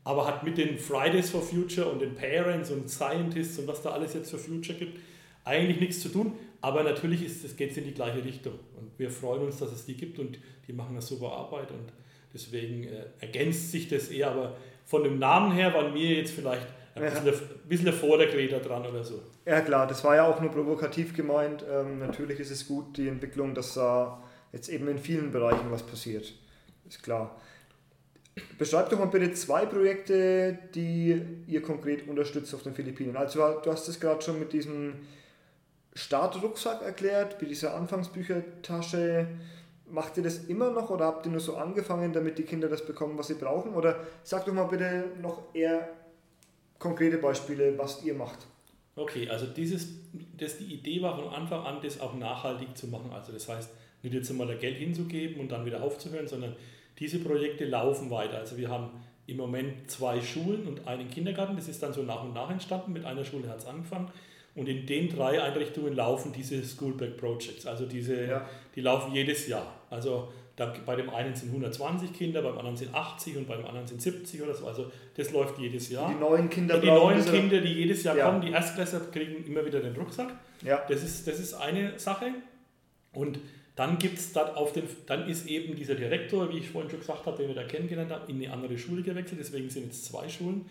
Aber 0.04 0.26
hat 0.26 0.44
mit 0.44 0.58
den 0.58 0.76
Fridays 0.76 1.30
for 1.30 1.40
Future 1.40 1.90
und 1.90 2.02
den 2.02 2.14
Parents 2.14 2.70
und 2.70 2.90
Scientists 2.90 3.58
und 3.58 3.68
was 3.68 3.80
da 3.80 3.92
alles 3.92 4.12
jetzt 4.12 4.30
für 4.30 4.36
Future 4.36 4.78
gibt, 4.78 4.98
eigentlich 5.44 5.80
nichts 5.80 6.00
zu 6.00 6.10
tun. 6.10 6.34
Aber 6.60 6.82
natürlich 6.82 7.20
geht 7.56 7.70
es 7.70 7.76
in 7.78 7.84
die 7.84 7.94
gleiche 7.94 8.22
Richtung. 8.22 8.52
Und 8.76 8.90
wir 8.98 9.10
freuen 9.10 9.44
uns, 9.44 9.56
dass 9.60 9.72
es 9.72 9.86
die 9.86 9.94
gibt 9.94 10.18
und 10.18 10.38
die 10.68 10.74
machen 10.74 10.90
eine 10.90 11.00
super 11.00 11.32
Arbeit. 11.32 11.70
Und 11.70 11.90
deswegen 12.34 12.84
äh, 12.84 13.06
ergänzt 13.20 13.70
sich 13.70 13.88
das 13.88 14.08
eher. 14.08 14.30
Aber 14.30 14.58
von 14.84 15.02
dem 15.02 15.18
Namen 15.18 15.52
her 15.52 15.72
waren 15.72 15.94
wir 15.94 16.16
jetzt 16.16 16.32
vielleicht 16.32 16.66
ein 16.94 17.02
Ja. 17.02 17.10
bisschen, 17.10 17.48
ein 17.48 17.68
bisschen 17.68 17.92
vor 17.92 18.18
der 18.18 18.28
Greta 18.28 18.58
dran 18.58 18.86
oder 18.86 19.02
so. 19.04 19.20
ja 19.44 19.60
klar, 19.60 19.86
das 19.86 20.02
war 20.04 20.16
ja 20.16 20.24
auch 20.26 20.40
nur 20.40 20.50
provokativ 20.50 21.14
gemeint. 21.14 21.64
Ähm, 21.70 21.98
natürlich 21.98 22.38
ist 22.40 22.50
es 22.50 22.66
gut, 22.68 22.96
die 22.96 23.08
Entwicklung, 23.08 23.54
dass 23.54 23.74
da 23.74 24.22
jetzt 24.52 24.68
eben 24.68 24.86
in 24.88 24.98
vielen 24.98 25.30
Bereichen 25.32 25.70
was 25.70 25.82
passiert. 25.82 26.32
Ist 26.88 27.02
klar. 27.02 27.36
Beschreib 28.58 28.90
doch 28.90 28.98
mal 28.98 29.06
bitte 29.06 29.32
zwei 29.32 29.64
Projekte, 29.64 30.58
die 30.74 31.22
ihr 31.46 31.62
konkret 31.62 32.08
unterstützt 32.08 32.52
auf 32.54 32.62
den 32.62 32.74
Philippinen. 32.74 33.16
Also 33.16 33.60
du 33.62 33.70
hast 33.70 33.86
es 33.88 34.00
gerade 34.00 34.22
schon 34.22 34.38
mit 34.40 34.52
diesem 34.52 34.94
Startrucksack 35.94 36.82
erklärt, 36.82 37.40
mit 37.40 37.50
dieser 37.50 37.74
Anfangsbüchertasche. 37.76 39.26
Macht 39.88 40.16
ihr 40.16 40.22
das 40.24 40.38
immer 40.46 40.70
noch 40.70 40.90
oder 40.90 41.04
habt 41.04 41.26
ihr 41.26 41.32
nur 41.32 41.40
so 41.40 41.56
angefangen, 41.56 42.12
damit 42.12 42.38
die 42.38 42.42
Kinder 42.42 42.68
das 42.68 42.84
bekommen, 42.84 43.16
was 43.18 43.28
sie 43.28 43.34
brauchen? 43.34 43.74
Oder 43.74 44.00
sagt 44.24 44.48
doch 44.48 44.52
mal 44.52 44.64
bitte 44.64 45.04
noch 45.22 45.54
eher 45.54 45.88
konkrete 46.84 47.16
Beispiele, 47.16 47.78
was 47.78 48.04
ihr 48.04 48.12
macht. 48.12 48.40
Okay, 48.94 49.28
also 49.30 49.46
dieses, 49.46 49.88
das, 50.36 50.58
die 50.58 50.74
Idee 50.74 51.00
war 51.00 51.16
von 51.16 51.32
Anfang 51.32 51.64
an, 51.64 51.78
das 51.82 51.98
auch 51.98 52.14
nachhaltig 52.14 52.76
zu 52.76 52.88
machen. 52.88 53.10
Also 53.10 53.32
das 53.32 53.48
heißt, 53.48 53.70
nicht 54.02 54.14
jetzt 54.14 54.30
einmal 54.30 54.54
Geld 54.58 54.76
hinzugeben 54.76 55.40
und 55.40 55.50
dann 55.50 55.64
wieder 55.64 55.82
aufzuhören, 55.82 56.28
sondern 56.28 56.54
diese 56.98 57.20
Projekte 57.20 57.64
laufen 57.64 58.10
weiter. 58.10 58.36
Also 58.36 58.58
wir 58.58 58.68
haben 58.68 58.90
im 59.26 59.38
Moment 59.38 59.90
zwei 59.90 60.20
Schulen 60.20 60.68
und 60.68 60.86
einen 60.86 61.08
Kindergarten. 61.08 61.56
Das 61.56 61.68
ist 61.68 61.82
dann 61.82 61.94
so 61.94 62.02
nach 62.02 62.22
und 62.22 62.34
nach 62.34 62.50
entstanden. 62.50 62.92
Mit 62.92 63.06
einer 63.06 63.24
Schule 63.24 63.48
hat 63.48 63.60
es 63.60 63.66
angefangen. 63.66 64.10
Und 64.54 64.68
in 64.68 64.84
den 64.84 65.08
drei 65.08 65.42
Einrichtungen 65.42 65.96
laufen 65.96 66.32
diese 66.32 66.62
Schoolback 66.62 67.16
Projects. 67.16 67.66
Also 67.66 67.86
diese, 67.86 68.26
ja. 68.26 68.48
die 68.76 68.82
laufen 68.82 69.14
jedes 69.14 69.48
Jahr. 69.48 69.74
Also 69.88 70.28
da, 70.56 70.72
bei 70.86 70.94
dem 70.94 71.10
einen 71.10 71.34
sind 71.34 71.48
120 71.48 72.12
Kinder, 72.12 72.42
beim 72.42 72.56
anderen 72.56 72.76
sind 72.76 72.94
80 72.94 73.36
und 73.38 73.48
beim 73.48 73.64
anderen 73.64 73.86
sind 73.86 74.00
70 74.00 74.42
oder 74.42 74.54
so. 74.54 74.66
Also 74.66 74.90
das 75.16 75.32
läuft 75.32 75.58
jedes 75.58 75.90
Jahr. 75.90 76.08
Die 76.08 76.20
neuen 76.20 76.48
Kinder, 76.48 76.78
die 76.78 76.86
neuen 76.86 77.24
Kinder, 77.24 77.60
die 77.60 77.72
jedes 77.72 78.04
Jahr 78.04 78.16
ja. 78.16 78.26
kommen, 78.26 78.40
die 78.40 78.52
Erstklässler 78.52 79.00
kriegen 79.10 79.44
immer 79.46 79.66
wieder 79.66 79.80
den 79.80 79.96
Rucksack. 79.96 80.32
Ja. 80.62 80.82
Das, 80.88 81.02
ist, 81.02 81.26
das 81.26 81.40
ist 81.40 81.54
eine 81.54 81.98
Sache. 81.98 82.26
Und 83.12 83.40
dann 83.74 83.98
gibt 83.98 84.18
es 84.18 84.36
auf 84.36 84.72
den, 84.72 84.84
dann 85.06 85.28
ist 85.28 85.48
eben 85.48 85.74
dieser 85.74 85.96
Direktor, 85.96 86.48
wie 86.52 86.58
ich 86.58 86.70
vorhin 86.70 86.88
schon 86.88 87.00
gesagt 87.00 87.26
habe, 87.26 87.36
den 87.36 87.48
wir 87.48 87.56
da 87.56 87.64
kennengelernt 87.64 88.12
haben, 88.12 88.28
in 88.28 88.36
eine 88.44 88.52
andere 88.52 88.78
Schule 88.78 89.02
gewechselt. 89.02 89.40
Deswegen 89.40 89.68
sind 89.68 89.86
jetzt 89.86 90.04
zwei 90.04 90.28
Schulen. 90.28 90.66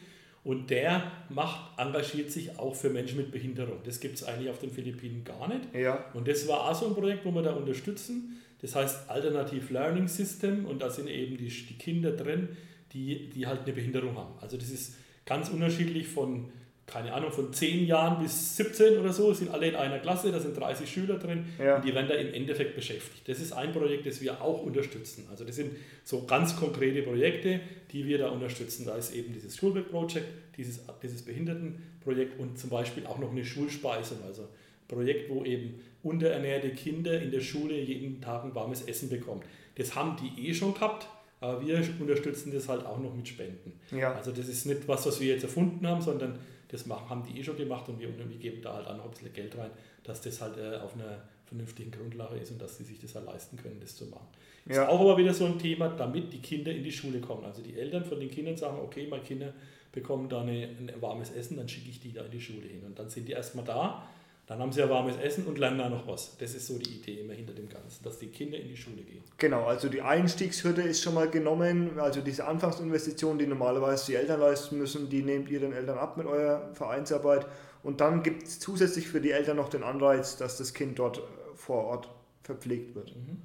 Und 0.45 0.69
der 0.69 1.11
macht, 1.29 1.77
engagiert 1.77 2.31
sich 2.31 2.57
auch 2.59 2.75
für 2.75 2.89
Menschen 2.89 3.17
mit 3.17 3.31
Behinderung. 3.31 3.79
Das 3.85 3.99
gibt 3.99 4.15
es 4.15 4.23
eigentlich 4.23 4.49
auf 4.49 4.59
den 4.59 4.71
Philippinen 4.71 5.23
gar 5.23 5.47
nicht. 5.47 5.73
Ja. 5.73 6.05
Und 6.13 6.27
das 6.27 6.47
war 6.47 6.69
auch 6.69 6.75
so 6.75 6.87
ein 6.87 6.93
Projekt, 6.93 7.25
wo 7.25 7.31
wir 7.31 7.41
da 7.41 7.53
unterstützen. 7.53 8.41
Das 8.63 8.75
heißt 8.75 9.09
Alternative 9.09 9.73
Learning 9.73 10.07
System 10.07 10.65
und 10.65 10.81
da 10.81 10.89
sind 10.89 11.09
eben 11.09 11.37
die, 11.37 11.49
die 11.49 11.77
Kinder 11.77 12.11
drin, 12.11 12.47
die, 12.93 13.29
die 13.29 13.45
halt 13.45 13.63
eine 13.63 13.73
Behinderung 13.73 14.17
haben. 14.17 14.33
Also 14.41 14.57
das 14.57 14.69
ist 14.69 14.95
ganz 15.25 15.49
unterschiedlich 15.49 16.07
von 16.07 16.49
keine 16.85 17.13
Ahnung, 17.13 17.31
von 17.31 17.53
10 17.53 17.87
Jahren 17.87 18.21
bis 18.21 18.57
17 18.57 18.97
oder 18.97 19.13
so, 19.13 19.33
sind 19.33 19.49
alle 19.49 19.69
in 19.69 19.75
einer 19.75 19.99
Klasse, 19.99 20.31
da 20.31 20.39
sind 20.39 20.57
30 20.57 20.89
Schüler 20.89 21.17
drin 21.17 21.45
ja. 21.57 21.77
und 21.77 21.85
die 21.85 21.95
werden 21.95 22.07
da 22.07 22.15
im 22.15 22.33
Endeffekt 22.33 22.75
beschäftigt. 22.75 23.27
Das 23.27 23.39
ist 23.39 23.53
ein 23.53 23.71
Projekt, 23.71 24.05
das 24.05 24.21
wir 24.21 24.41
auch 24.41 24.61
unterstützen. 24.61 25.25
Also 25.31 25.45
das 25.45 25.55
sind 25.55 25.71
so 26.03 26.25
ganz 26.25 26.57
konkrete 26.57 27.01
Projekte, 27.01 27.61
die 27.91 28.05
wir 28.05 28.17
da 28.17 28.29
unterstützen. 28.29 28.85
Da 28.85 28.95
ist 28.95 29.15
eben 29.15 29.33
dieses 29.33 29.55
Schulweg 29.57 29.89
Project, 29.89 30.25
dieses, 30.57 30.81
dieses 31.01 31.21
Behindertenprojekt 31.23 32.37
und 32.39 32.59
zum 32.59 32.69
Beispiel 32.69 33.05
auch 33.05 33.17
noch 33.17 33.31
eine 33.31 33.45
Schulspeisung, 33.45 34.17
also 34.27 34.49
Projekt, 34.87 35.29
wo 35.29 35.43
eben 35.43 35.79
unterernährte 36.03 36.69
Kinder 36.71 37.19
in 37.21 37.31
der 37.31 37.39
Schule 37.39 37.79
jeden 37.79 38.21
Tag 38.21 38.43
ein 38.43 38.53
warmes 38.53 38.83
Essen 38.83 39.09
bekommen. 39.09 39.41
Das 39.75 39.95
haben 39.95 40.17
die 40.17 40.49
eh 40.49 40.53
schon 40.53 40.73
gehabt, 40.73 41.07
aber 41.39 41.65
wir 41.65 41.81
unterstützen 41.99 42.51
das 42.53 42.69
halt 42.69 42.85
auch 42.85 42.99
noch 42.99 43.13
mit 43.13 43.27
Spenden. 43.27 43.73
Ja. 43.91 44.13
Also 44.13 44.31
das 44.31 44.47
ist 44.47 44.65
nicht 44.65 44.87
was, 44.87 45.05
was 45.05 45.19
wir 45.19 45.33
jetzt 45.33 45.43
erfunden 45.43 45.85
haben, 45.87 46.01
sondern 46.01 46.37
das 46.69 46.85
machen, 46.85 47.09
haben 47.09 47.23
die 47.23 47.39
eh 47.39 47.43
schon 47.43 47.57
gemacht 47.57 47.87
und 47.89 47.99
wir, 47.99 48.07
wir 48.17 48.37
geben 48.37 48.61
da 48.61 48.73
halt 48.73 48.87
auch 48.87 48.97
noch 48.97 49.05
ein 49.05 49.11
bisschen 49.11 49.33
Geld 49.33 49.57
rein, 49.57 49.69
dass 50.03 50.21
das 50.21 50.41
halt 50.41 50.57
äh, 50.57 50.77
auf 50.77 50.95
einer 50.95 51.21
vernünftigen 51.45 51.91
Grundlage 51.91 52.37
ist 52.37 52.51
und 52.51 52.61
dass 52.61 52.77
sie 52.77 52.83
sich 52.83 52.99
das 52.99 53.13
halt 53.15 53.25
leisten 53.25 53.57
können, 53.57 53.77
das 53.79 53.95
zu 53.95 54.05
machen. 54.05 54.27
Ja. 54.65 54.83
Ist 54.83 54.89
auch 54.89 54.99
aber 55.01 55.17
wieder 55.17 55.33
so 55.33 55.45
ein 55.45 55.59
Thema, 55.59 55.89
damit 55.89 56.33
die 56.33 56.39
Kinder 56.39 56.71
in 56.71 56.83
die 56.83 56.91
Schule 56.91 57.19
kommen. 57.19 57.45
Also 57.45 57.61
die 57.61 57.77
Eltern 57.77 58.03
von 58.03 58.19
den 58.19 58.31
Kindern 58.31 58.57
sagen, 58.57 58.79
okay, 58.81 59.07
meine 59.07 59.23
Kinder 59.23 59.53
bekommen 59.91 60.29
da 60.29 60.41
eine, 60.41 60.63
ein 60.63 60.91
warmes 60.99 61.31
Essen, 61.31 61.57
dann 61.57 61.69
schicke 61.69 61.89
ich 61.89 61.99
die 61.99 62.13
da 62.13 62.23
in 62.23 62.31
die 62.31 62.41
Schule 62.41 62.67
hin. 62.67 62.81
Und 62.85 62.97
dann 62.97 63.09
sind 63.09 63.27
die 63.27 63.33
erstmal 63.33 63.65
da 63.65 64.07
dann 64.45 64.59
haben 64.59 64.73
sie 64.73 64.81
ja 64.81 64.89
warmes 64.89 65.15
Essen 65.17 65.45
und 65.45 65.57
lernen 65.57 65.77
da 65.77 65.89
noch 65.89 66.05
was. 66.05 66.35
Das 66.37 66.53
ist 66.53 66.67
so 66.67 66.77
die 66.77 66.97
Idee 66.97 67.21
immer 67.21 67.33
hinter 67.33 67.53
dem 67.53 67.69
Ganzen, 67.69 68.03
dass 68.03 68.19
die 68.19 68.27
Kinder 68.27 68.57
in 68.57 68.67
die 68.67 68.75
Schule 68.75 69.01
gehen. 69.01 69.23
Genau, 69.37 69.65
also 69.65 69.87
die 69.87 70.01
Einstiegshürde 70.01 70.81
ist 70.81 71.01
schon 71.01 71.13
mal 71.13 71.29
genommen. 71.29 71.97
Also 71.97 72.19
diese 72.19 72.45
Anfangsinvestition, 72.45 73.37
die 73.39 73.47
normalerweise 73.47 74.07
die 74.07 74.15
Eltern 74.15 74.41
leisten 74.41 74.77
müssen, 74.77 75.09
die 75.09 75.23
nehmt 75.23 75.49
ihr 75.49 75.61
den 75.61 75.71
Eltern 75.71 75.97
ab 75.97 76.17
mit 76.17 76.27
eurer 76.27 76.73
Vereinsarbeit. 76.73 77.45
Und 77.83 78.01
dann 78.01 78.21
gibt 78.21 78.43
es 78.43 78.59
zusätzlich 78.59 79.07
für 79.07 79.21
die 79.21 79.31
Eltern 79.31 79.55
noch 79.55 79.69
den 79.69 79.83
Anreiz, 79.83 80.35
dass 80.35 80.57
das 80.57 80.73
Kind 80.73 80.99
dort 80.99 81.19
äh, 81.19 81.21
vor 81.55 81.85
Ort 81.85 82.09
verpflegt 82.43 82.95
wird. 82.95 83.15
Mhm. 83.15 83.41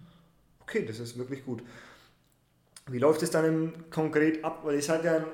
Okay, 0.62 0.84
das 0.84 0.98
ist 0.98 1.16
wirklich 1.16 1.44
gut. 1.44 1.62
Wie 2.90 2.98
läuft 2.98 3.22
es 3.22 3.30
dann 3.30 3.72
konkret 3.90 4.44
ab? 4.44 4.60
Weil 4.64 4.74
ihr 4.74 4.82
seid 4.82 5.04
ja 5.04 5.16
ein 5.16 5.24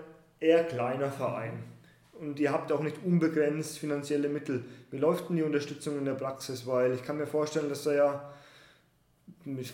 eher 0.40 0.64
kleiner 0.64 1.10
Verein 1.10 1.73
und 2.20 2.38
ihr 2.38 2.52
habt 2.52 2.72
auch 2.72 2.82
nicht 2.82 2.96
unbegrenzt 3.04 3.78
finanzielle 3.78 4.28
Mittel. 4.28 4.64
Wie 4.90 4.98
läuft 4.98 5.28
denn 5.28 5.36
die 5.36 5.42
Unterstützung 5.42 5.98
in 5.98 6.04
der 6.04 6.14
Praxis? 6.14 6.66
Weil 6.66 6.94
ich 6.94 7.02
kann 7.02 7.16
mir 7.16 7.26
vorstellen, 7.26 7.68
dass 7.68 7.84
da 7.84 7.94
ja 7.94 8.34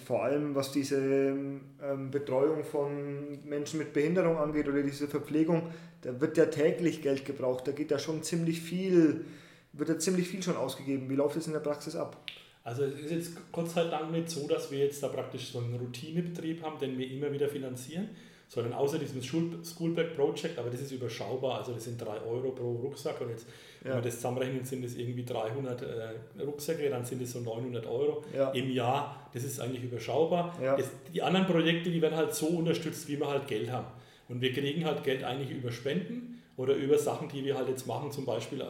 vor 0.05 0.25
allem 0.25 0.55
was 0.55 0.73
diese 0.73 0.97
ähm, 0.99 2.11
Betreuung 2.11 2.65
von 2.65 3.39
Menschen 3.45 3.79
mit 3.79 3.93
Behinderung 3.93 4.37
angeht 4.37 4.69
oder 4.69 4.83
diese 4.83 5.07
Verpflegung, 5.07 5.71
da 6.03 6.21
wird 6.21 6.37
ja 6.37 6.47
täglich 6.47 7.03
Geld 7.03 7.25
gebraucht. 7.25 7.69
Da 7.69 7.73
geht 7.73 7.91
ja 7.91 7.99
schon 7.99 8.23
ziemlich 8.23 8.61
viel, 8.61 9.25
wird 9.73 9.89
ja 9.89 9.99
ziemlich 9.99 10.29
viel 10.29 10.43
schon 10.43 10.57
ausgegeben. 10.57 11.09
Wie 11.09 11.15
läuft 11.15 11.37
es 11.37 11.47
in 11.47 11.53
der 11.53 11.61
Praxis 11.61 11.95
ab? 11.95 12.17
Also 12.63 12.85
es 12.85 13.01
ist 13.01 13.11
jetzt 13.11 13.53
Gott 13.53 13.71
sei 13.71 13.85
Dank 13.85 14.11
nicht 14.11 14.29
so, 14.29 14.47
dass 14.47 14.71
wir 14.71 14.79
jetzt 14.79 15.03
da 15.03 15.09
praktisch 15.09 15.51
so 15.53 15.59
einen 15.59 15.75
Routinebetrieb 15.75 16.63
haben, 16.63 16.79
den 16.79 16.99
wir 16.99 17.11
immer 17.11 17.33
wieder 17.33 17.49
finanzieren, 17.49 18.11
sondern 18.51 18.73
außer 18.73 18.99
diesem 18.99 19.23
Schoolback 19.23 20.17
Project, 20.17 20.59
aber 20.59 20.71
das 20.71 20.81
ist 20.81 20.91
überschaubar, 20.91 21.59
also 21.59 21.73
das 21.73 21.85
sind 21.85 22.01
3 22.03 22.21
Euro 22.23 22.51
pro 22.51 22.73
Rucksack 22.73 23.21
und 23.21 23.31
jetzt, 23.31 23.47
ja. 23.85 23.91
wenn 23.91 23.99
wir 23.99 24.03
das 24.03 24.17
zusammenrechnen, 24.17 24.65
sind 24.65 24.85
es 24.85 24.97
irgendwie 24.97 25.25
300 25.25 25.83
äh, 25.83 26.43
Rucksäcke, 26.45 26.91
dann 26.91 27.05
sind 27.05 27.23
es 27.23 27.31
so 27.31 27.39
900 27.39 27.87
Euro 27.87 28.25
ja. 28.37 28.51
im 28.51 28.73
Jahr, 28.73 29.31
das 29.33 29.45
ist 29.45 29.61
eigentlich 29.61 29.85
überschaubar. 29.85 30.59
Ja. 30.61 30.77
Das, 30.77 30.91
die 31.15 31.23
anderen 31.23 31.47
Projekte, 31.47 31.91
die 31.91 32.03
werden 32.03 32.17
halt 32.17 32.35
so 32.35 32.49
unterstützt, 32.49 33.09
wie 33.09 33.21
wir 33.21 33.29
halt 33.29 33.47
Geld 33.47 33.71
haben. 33.71 33.87
Und 34.29 34.41
wir 34.41 34.53
kriegen 34.53 34.85
halt 34.85 35.05
Geld 35.05 35.23
eigentlich 35.23 35.57
über 35.57 35.71
Spenden 35.71 36.43
oder 36.57 36.75
über 36.75 36.99
Sachen, 36.99 37.29
die 37.29 37.45
wir 37.45 37.57
halt 37.57 37.69
jetzt 37.69 37.87
machen, 37.87 38.11
zum 38.11 38.27
Beispiel 38.27 38.61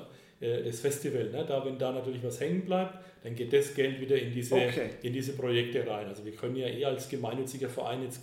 äh, 0.40 0.62
das 0.62 0.80
Festival. 0.80 1.30
Ne? 1.30 1.46
Da, 1.48 1.64
wenn 1.64 1.78
da 1.78 1.90
natürlich 1.90 2.22
was 2.22 2.38
hängen 2.38 2.66
bleibt, 2.66 2.98
dann 3.22 3.34
geht 3.34 3.50
das 3.54 3.74
Geld 3.74 3.98
wieder 3.98 4.18
in 4.18 4.30
diese, 4.30 4.56
okay. 4.56 4.90
in 5.02 5.14
diese 5.14 5.32
Projekte 5.32 5.86
rein. 5.86 6.06
Also 6.06 6.22
wir 6.26 6.32
können 6.32 6.56
ja 6.56 6.66
eh 6.66 6.84
als 6.84 7.08
gemeinnütziger 7.08 7.70
Verein 7.70 8.02
jetzt 8.02 8.20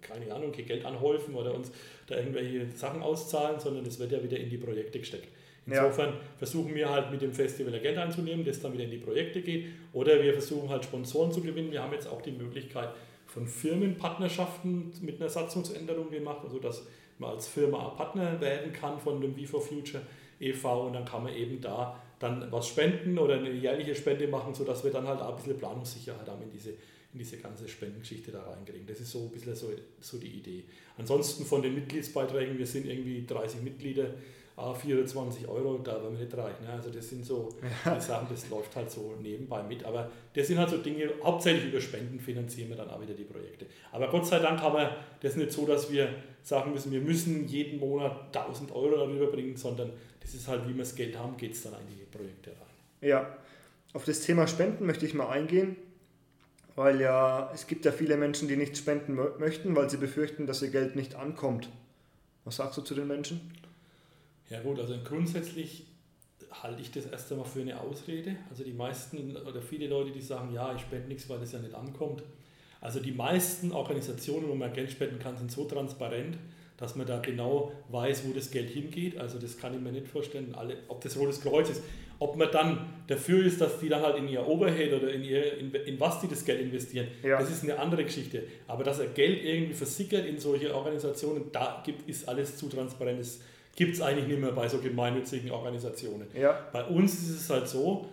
keine 0.00 0.32
Ahnung, 0.32 0.52
kein 0.52 0.66
Geld 0.66 0.84
anhäufen 0.84 1.34
oder 1.34 1.54
uns 1.54 1.70
da 2.06 2.16
irgendwelche 2.16 2.66
Sachen 2.74 3.02
auszahlen, 3.02 3.58
sondern 3.60 3.84
es 3.86 3.98
wird 3.98 4.12
ja 4.12 4.22
wieder 4.22 4.36
in 4.36 4.48
die 4.48 4.58
Projekte 4.58 4.98
gesteckt. 4.98 5.28
Insofern 5.66 6.10
ja. 6.10 6.20
versuchen 6.38 6.74
wir 6.74 6.88
halt 6.88 7.10
mit 7.10 7.22
dem 7.22 7.32
Festival 7.32 7.78
Geld 7.80 7.98
einzunehmen, 7.98 8.44
das 8.44 8.60
dann 8.60 8.72
wieder 8.72 8.84
in 8.84 8.90
die 8.90 8.98
Projekte 8.98 9.42
geht. 9.42 9.66
Oder 9.92 10.22
wir 10.22 10.32
versuchen 10.32 10.68
halt 10.68 10.84
Sponsoren 10.84 11.32
zu 11.32 11.40
gewinnen. 11.40 11.72
Wir 11.72 11.82
haben 11.82 11.92
jetzt 11.92 12.06
auch 12.06 12.22
die 12.22 12.30
Möglichkeit 12.30 12.90
von 13.26 13.48
Firmenpartnerschaften 13.48 14.92
mit 15.00 15.20
einer 15.20 15.28
Satzungsänderung 15.28 16.10
gemacht, 16.10 16.40
also 16.44 16.60
dass 16.60 16.86
man 17.18 17.30
als 17.30 17.48
Firma 17.48 17.88
Partner 17.90 18.40
werden 18.40 18.72
kann 18.72 19.00
von 19.00 19.20
dem 19.20 19.34
V 19.34 19.58
4 19.58 19.76
Future 19.78 20.02
e.V. 20.38 20.86
und 20.86 20.92
dann 20.92 21.04
kann 21.04 21.24
man 21.24 21.34
eben 21.34 21.60
da 21.60 22.00
dann 22.18 22.50
was 22.50 22.68
spenden 22.68 23.18
oder 23.18 23.34
eine 23.34 23.50
jährliche 23.50 23.94
Spende 23.94 24.28
machen, 24.28 24.54
sodass 24.54 24.84
wir 24.84 24.90
dann 24.90 25.06
halt 25.06 25.20
auch 25.20 25.30
ein 25.30 25.36
bisschen 25.36 25.58
Planungssicherheit 25.58 26.26
haben 26.26 26.42
in 26.42 26.50
diese 26.50 26.72
in 27.16 27.18
diese 27.20 27.38
ganze 27.38 27.66
Spendengeschichte 27.66 28.30
da 28.30 28.42
reinkriegen. 28.42 28.86
Das 28.86 29.00
ist 29.00 29.10
so 29.10 29.20
ein 29.20 29.30
bisschen 29.30 29.56
so, 29.56 29.70
so 30.00 30.18
die 30.18 30.26
Idee. 30.26 30.64
Ansonsten 30.98 31.46
von 31.46 31.62
den 31.62 31.74
Mitgliedsbeiträgen, 31.74 32.58
wir 32.58 32.66
sind 32.66 32.86
irgendwie 32.86 33.24
30 33.26 33.62
Mitglieder, 33.62 34.10
24 34.56 35.48
Euro, 35.48 35.78
da 35.78 36.02
werden 36.02 36.18
wir 36.18 36.24
nicht 36.24 36.36
reich. 36.36 36.60
Ne? 36.60 36.70
Also 36.70 36.90
das 36.90 37.08
sind 37.08 37.24
so 37.24 37.48
die 37.84 38.00
Sachen, 38.00 38.28
das 38.30 38.48
läuft 38.50 38.76
halt 38.76 38.90
so 38.90 39.14
nebenbei 39.20 39.62
mit. 39.62 39.84
Aber 39.84 40.10
das 40.34 40.46
sind 40.46 40.58
halt 40.58 40.70
so 40.70 40.78
Dinge, 40.78 41.10
hauptsächlich 41.22 41.72
über 41.72 41.80
Spenden 41.80 42.20
finanzieren 42.20 42.68
wir 42.68 42.76
dann 42.76 42.90
auch 42.90 43.00
wieder 43.00 43.14
die 43.14 43.24
Projekte. 43.24 43.66
Aber 43.92 44.08
Gott 44.08 44.26
sei 44.26 44.38
Dank 44.38 44.60
haben 44.60 44.76
wir 44.76 44.96
das 45.20 45.36
nicht 45.36 45.52
so, 45.52 45.66
dass 45.66 45.90
wir 45.90 46.08
sagen 46.42 46.72
müssen, 46.72 46.92
wir 46.92 47.00
müssen 47.00 47.48
jeden 47.48 47.80
Monat 47.80 48.36
1000 48.36 48.72
Euro 48.72 48.96
darüber 48.96 49.26
bringen, 49.26 49.56
sondern 49.56 49.90
das 50.20 50.34
ist 50.34 50.48
halt, 50.48 50.64
wie 50.66 50.74
wir 50.74 50.84
das 50.84 50.94
Geld 50.94 51.16
haben, 51.18 51.36
geht 51.36 51.52
es 51.52 51.62
dann 51.62 51.72
in 51.72 51.96
die 51.98 52.04
Projekte 52.04 52.50
rein. 52.50 53.08
Ja, 53.08 53.36
auf 53.92 54.04
das 54.04 54.20
Thema 54.20 54.46
Spenden 54.46 54.84
möchte 54.86 55.06
ich 55.06 55.14
mal 55.14 55.28
eingehen 55.28 55.76
weil 56.76 57.00
ja 57.00 57.50
es 57.54 57.66
gibt 57.66 57.84
ja 57.84 57.92
viele 57.92 58.16
Menschen, 58.16 58.48
die 58.48 58.56
nicht 58.56 58.76
spenden 58.76 59.18
möchten, 59.38 59.74
weil 59.74 59.90
sie 59.90 59.96
befürchten, 59.96 60.46
dass 60.46 60.62
ihr 60.62 60.70
Geld 60.70 60.94
nicht 60.94 61.14
ankommt. 61.16 61.68
Was 62.44 62.56
sagst 62.56 62.78
du 62.78 62.82
zu 62.82 62.94
den 62.94 63.08
Menschen? 63.08 63.40
Ja 64.48 64.60
gut, 64.60 64.78
also 64.78 64.94
grundsätzlich 65.02 65.86
halte 66.62 66.80
ich 66.80 66.92
das 66.92 67.06
erst 67.06 67.32
einmal 67.32 67.46
für 67.46 67.60
eine 67.60 67.80
Ausrede. 67.80 68.36
Also 68.50 68.62
die 68.62 68.72
meisten 68.72 69.36
oder 69.36 69.60
viele 69.60 69.88
Leute, 69.88 70.12
die 70.12 70.20
sagen, 70.20 70.52
ja, 70.52 70.74
ich 70.74 70.82
spende 70.82 71.08
nichts, 71.08 71.28
weil 71.28 71.40
das 71.40 71.52
ja 71.52 71.58
nicht 71.58 71.74
ankommt. 71.74 72.22
Also 72.80 73.00
die 73.00 73.12
meisten 73.12 73.72
Organisationen, 73.72 74.48
wo 74.48 74.54
man 74.54 74.72
Geld 74.72 74.90
spenden 74.92 75.18
kann, 75.18 75.36
sind 75.36 75.50
so 75.50 75.64
transparent, 75.64 76.38
dass 76.76 76.94
man 76.94 77.06
da 77.06 77.18
genau 77.18 77.72
weiß, 77.88 78.24
wo 78.26 78.32
das 78.32 78.50
Geld 78.50 78.70
hingeht. 78.70 79.18
Also 79.18 79.38
das 79.38 79.56
kann 79.56 79.74
ich 79.74 79.80
mir 79.80 79.92
nicht 79.92 80.06
vorstellen, 80.06 80.54
alle, 80.54 80.76
ob 80.88 81.00
das 81.00 81.16
Rotes 81.16 81.40
Kreuz 81.40 81.70
ist. 81.70 81.82
Ob 82.18 82.36
man 82.36 82.50
dann 82.50 82.86
dafür 83.08 83.44
ist, 83.44 83.60
dass 83.60 83.78
die 83.78 83.88
dann 83.88 84.02
halt 84.02 84.16
in 84.16 84.28
ihr 84.28 84.46
Overhead 84.46 84.92
oder 84.92 85.12
in, 85.12 85.22
ihr, 85.22 85.58
in, 85.58 85.74
in 85.74 86.00
was 86.00 86.20
die 86.20 86.28
das 86.28 86.44
Geld 86.44 86.60
investieren, 86.60 87.08
ja. 87.22 87.38
das 87.38 87.50
ist 87.50 87.62
eine 87.62 87.78
andere 87.78 88.04
Geschichte. 88.04 88.42
Aber 88.66 88.84
dass 88.84 88.98
er 88.98 89.06
Geld 89.06 89.44
irgendwie 89.44 89.74
versickert 89.74 90.26
in 90.26 90.38
solche 90.38 90.74
Organisationen, 90.74 91.52
da 91.52 91.82
gibt, 91.84 92.08
ist 92.08 92.28
alles 92.28 92.56
zu 92.56 92.68
transparent. 92.68 93.20
Das 93.20 93.40
gibt 93.74 93.94
es 93.94 94.00
eigentlich 94.00 94.26
nicht 94.26 94.40
mehr 94.40 94.52
bei 94.52 94.68
so 94.68 94.78
gemeinnützigen 94.78 95.50
Organisationen. 95.50 96.26
Ja. 96.34 96.58
Bei 96.72 96.84
uns 96.84 97.14
ist 97.14 97.42
es 97.42 97.50
halt 97.50 97.68
so, 97.68 98.06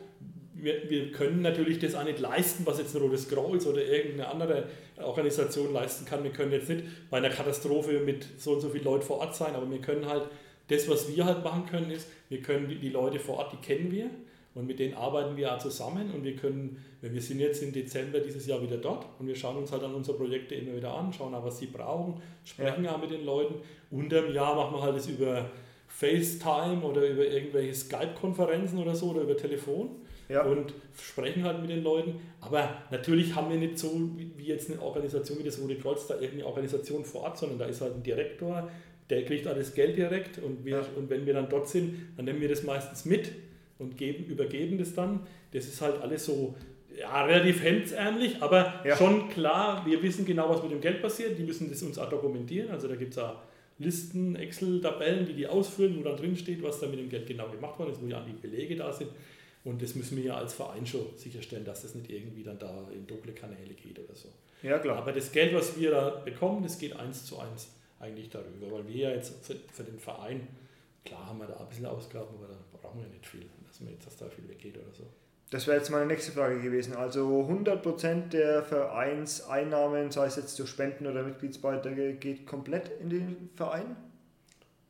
wir, 0.53 0.89
wir 0.89 1.11
können 1.11 1.41
natürlich 1.41 1.79
das 1.79 1.95
auch 1.95 2.03
nicht 2.03 2.19
leisten, 2.19 2.65
was 2.65 2.77
jetzt 2.79 2.95
ein 2.95 3.01
Rotes 3.01 3.29
Kreuz 3.29 3.65
oder 3.65 3.83
irgendeine 3.83 4.29
andere 4.29 4.67
Organisation 4.97 5.73
leisten 5.73 6.05
kann. 6.05 6.23
Wir 6.23 6.31
können 6.31 6.51
jetzt 6.51 6.69
nicht 6.69 6.83
bei 7.09 7.17
einer 7.17 7.29
Katastrophe 7.29 7.99
mit 7.99 8.25
so 8.37 8.53
und 8.53 8.61
so 8.61 8.69
vielen 8.69 8.83
Leuten 8.83 9.05
vor 9.05 9.19
Ort 9.19 9.35
sein, 9.35 9.55
aber 9.55 9.69
wir 9.69 9.79
können 9.79 10.07
halt, 10.07 10.23
das, 10.69 10.87
was 10.89 11.13
wir 11.13 11.25
halt 11.25 11.43
machen 11.43 11.65
können, 11.65 11.91
ist, 11.91 12.07
wir 12.33 12.41
können 12.41 12.67
die, 12.67 12.79
die 12.79 12.89
Leute 12.89 13.19
vor 13.19 13.37
Ort, 13.37 13.53
die 13.53 13.57
kennen 13.57 13.91
wir 13.91 14.09
und 14.55 14.65
mit 14.65 14.79
denen 14.79 14.95
arbeiten 14.95 15.37
wir 15.37 15.53
auch 15.53 15.59
zusammen 15.59 16.11
und 16.11 16.23
wir 16.23 16.35
können, 16.35 16.83
wir 17.01 17.21
sind 17.21 17.39
jetzt 17.39 17.61
im 17.61 17.71
Dezember 17.71 18.19
dieses 18.19 18.47
Jahr 18.47 18.61
wieder 18.61 18.77
dort 18.77 19.05
und 19.19 19.27
wir 19.27 19.35
schauen 19.35 19.57
uns 19.57 19.71
halt 19.71 19.83
dann 19.83 19.93
unsere 19.93 20.17
Projekte 20.17 20.55
immer 20.55 20.75
wieder 20.75 20.95
an, 20.95 21.13
schauen 21.13 21.35
auch, 21.35 21.45
was 21.45 21.59
sie 21.59 21.67
brauchen, 21.67 22.15
sprechen 22.43 22.85
ja. 22.85 22.95
auch 22.95 23.01
mit 23.01 23.11
den 23.11 23.23
Leuten. 23.23 23.55
Unterm 23.91 24.33
Jahr 24.33 24.55
machen 24.55 24.75
wir 24.75 24.81
halt 24.81 24.95
das 24.95 25.07
über 25.07 25.51
FaceTime 25.87 26.81
oder 26.81 27.07
über 27.07 27.23
irgendwelche 27.23 27.75
Skype-Konferenzen 27.75 28.79
oder 28.79 28.95
so 28.95 29.11
oder 29.11 29.21
über 29.21 29.37
Telefon 29.37 29.89
ja. 30.27 30.43
und 30.43 30.73
sprechen 30.99 31.43
halt 31.43 31.61
mit 31.61 31.69
den 31.69 31.83
Leuten. 31.83 32.15
Aber 32.41 32.77
natürlich 32.89 33.35
haben 33.35 33.51
wir 33.51 33.57
nicht 33.57 33.77
so 33.77 33.91
wie 34.17 34.45
jetzt 34.45 34.71
eine 34.71 34.81
Organisation 34.81 35.37
wie 35.37 35.43
das 35.43 35.61
Rote 35.61 35.75
Kreuz, 35.77 36.07
da 36.07 36.15
irgendeine 36.15 36.47
Organisation 36.47 37.05
vor 37.05 37.21
Ort, 37.21 37.37
sondern 37.37 37.59
da 37.59 37.65
ist 37.65 37.81
halt 37.81 37.93
ein 37.93 38.03
Direktor, 38.03 38.69
der 39.13 39.25
kriegt 39.25 39.45
alles 39.47 39.73
Geld 39.73 39.97
direkt 39.97 40.39
und, 40.39 40.65
wir, 40.65 40.77
ja. 40.77 40.85
und 40.95 41.09
wenn 41.09 41.25
wir 41.25 41.33
dann 41.33 41.49
dort 41.49 41.69
sind, 41.69 41.95
dann 42.17 42.25
nehmen 42.25 42.41
wir 42.41 42.49
das 42.49 42.63
meistens 42.63 43.05
mit 43.05 43.31
und 43.77 43.97
geben, 43.97 44.25
übergeben 44.25 44.77
das 44.77 44.93
dann. 44.93 45.21
Das 45.51 45.65
ist 45.65 45.81
halt 45.81 46.01
alles 46.01 46.25
so 46.25 46.55
ja, 46.97 47.23
relativ 47.25 47.63
hemdsärmlich, 47.63 48.41
aber 48.41 48.81
ja. 48.85 48.95
schon 48.95 49.29
klar, 49.29 49.85
wir 49.85 50.01
wissen 50.01 50.25
genau, 50.25 50.49
was 50.49 50.63
mit 50.63 50.71
dem 50.71 50.81
Geld 50.81 51.01
passiert. 51.01 51.37
Die 51.37 51.43
müssen 51.43 51.69
das 51.69 51.81
uns 51.83 51.97
auch 51.99 52.09
dokumentieren. 52.09 52.71
Also 52.71 52.87
da 52.87 52.95
gibt 52.95 53.13
es 53.13 53.19
auch 53.19 53.35
Listen, 53.79 54.35
Excel-Tabellen, 54.35 55.25
die 55.25 55.33
die 55.33 55.47
ausfüllen, 55.47 55.97
wo 55.99 56.03
dann 56.03 56.15
drin 56.15 56.35
steht, 56.37 56.61
was 56.61 56.79
da 56.79 56.87
mit 56.87 56.99
dem 56.99 57.09
Geld 57.09 57.25
genau 57.25 57.49
gemacht 57.49 57.77
worden 57.79 57.91
ist, 57.91 58.01
wo 58.01 58.07
ja 58.07 58.23
die 58.23 58.33
Belege 58.33 58.75
da 58.75 58.93
sind. 58.93 59.09
Und 59.63 59.81
das 59.81 59.95
müssen 59.95 60.17
wir 60.17 60.23
ja 60.23 60.37
als 60.37 60.53
Verein 60.53 60.85
schon 60.85 61.07
sicherstellen, 61.15 61.65
dass 61.65 61.81
das 61.81 61.95
nicht 61.95 62.09
irgendwie 62.09 62.43
dann 62.43 62.59
da 62.59 62.87
in 62.93 63.07
dunkle 63.07 63.33
Kanäle 63.33 63.73
geht 63.73 63.97
oder 63.97 64.15
so. 64.15 64.29
Ja, 64.61 64.77
klar. 64.77 64.97
Aber 64.97 65.11
das 65.11 65.31
Geld, 65.31 65.53
was 65.53 65.77
wir 65.79 65.91
da 65.91 66.09
bekommen, 66.09 66.63
das 66.63 66.77
geht 66.77 66.95
eins 66.95 67.25
zu 67.25 67.39
eins 67.39 67.69
eigentlich 68.03 68.29
darüber, 68.29 68.71
weil 68.71 68.87
wir 68.87 68.95
ja 68.95 69.09
jetzt 69.11 69.45
für, 69.45 69.55
für 69.71 69.83
den 69.83 69.97
Verein, 69.97 70.47
klar 71.05 71.27
haben 71.27 71.39
wir 71.39 71.47
da 71.47 71.57
ein 71.57 71.69
bisschen 71.69 71.85
Ausgaben, 71.85 72.35
aber 72.37 72.47
da 72.47 72.77
brauchen 72.81 73.01
wir 73.01 73.07
nicht 73.07 73.25
viel, 73.25 73.45
dass 73.67 73.79
mir 73.79 73.91
jetzt 73.91 74.05
dass 74.05 74.17
da 74.17 74.29
viel 74.29 74.47
weggeht 74.47 74.77
oder 74.77 74.93
so. 74.93 75.03
Das 75.49 75.67
wäre 75.67 75.77
jetzt 75.77 75.91
meine 75.91 76.07
nächste 76.07 76.31
Frage 76.31 76.59
gewesen. 76.61 76.95
Also 76.95 77.47
100% 77.47 78.29
der 78.29 78.63
Vereinseinnahmen, 78.63 80.09
sei 80.09 80.25
es 80.25 80.35
jetzt 80.35 80.57
durch 80.57 80.69
Spenden 80.69 81.05
oder 81.05 81.21
Mitgliedsbeiträge, 81.21 82.13
geht 82.15 82.47
komplett 82.47 82.89
in 82.99 83.09
den 83.09 83.49
Verein? 83.55 83.95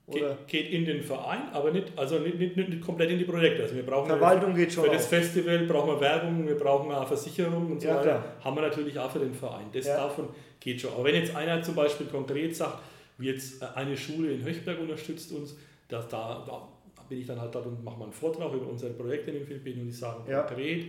Oder? 0.05 0.37
Geht, 0.47 0.69
in 0.69 0.85
den 0.85 1.01
Verein, 1.01 1.43
aber 1.53 1.71
nicht, 1.71 1.91
also 1.97 2.19
nicht, 2.19 2.37
nicht, 2.37 2.57
nicht 2.57 2.81
komplett 2.81 3.09
in 3.09 3.19
die 3.19 3.25
Projekte. 3.25 3.63
Also 3.63 3.75
wir 3.75 3.85
brauchen 3.85 4.07
Verwaltung 4.07 4.53
geht 4.53 4.71
schon 4.71 4.85
Für 4.85 4.91
das 4.91 5.07
Festival 5.07 5.59
brauchen 5.65 5.91
wir 5.91 6.01
Werbung, 6.01 6.45
wir 6.45 6.57
brauchen 6.57 6.91
auch 6.91 7.07
Versicherung 7.07 7.71
und 7.71 7.81
so 7.81 7.87
ja, 7.87 7.95
weiter. 7.95 8.03
Klar. 8.03 8.23
Haben 8.43 8.57
wir 8.57 8.61
natürlich 8.63 8.99
auch 8.99 9.11
für 9.11 9.19
den 9.19 9.33
Verein. 9.33 9.65
Das 9.71 9.85
ja. 9.85 9.97
davon 9.97 10.29
geht 10.59 10.81
schon. 10.81 10.93
Aber 10.93 11.05
wenn 11.05 11.15
jetzt 11.15 11.35
einer 11.35 11.61
zum 11.61 11.75
Beispiel 11.75 12.07
konkret 12.07 12.55
sagt, 12.55 12.79
wie 13.17 13.27
jetzt 13.27 13.61
eine 13.61 13.95
Schule 13.97 14.31
in 14.31 14.43
Höchberg 14.43 14.79
unterstützt 14.79 15.31
uns, 15.31 15.55
dass 15.87 16.07
da, 16.07 16.43
da 16.45 16.67
bin 17.09 17.19
ich 17.19 17.27
dann 17.27 17.39
halt 17.39 17.53
dort 17.53 17.67
und 17.67 17.83
mache 17.83 17.97
mal 17.97 18.05
einen 18.05 18.13
Vortrag 18.13 18.53
über 18.53 18.67
unsere 18.67 18.93
Projekte 18.93 19.31
in 19.31 19.37
den 19.37 19.45
Philippinen 19.45 19.81
und 19.81 19.87
die 19.87 19.93
sagen 19.93 20.23
ja. 20.29 20.41
konkret, 20.41 20.85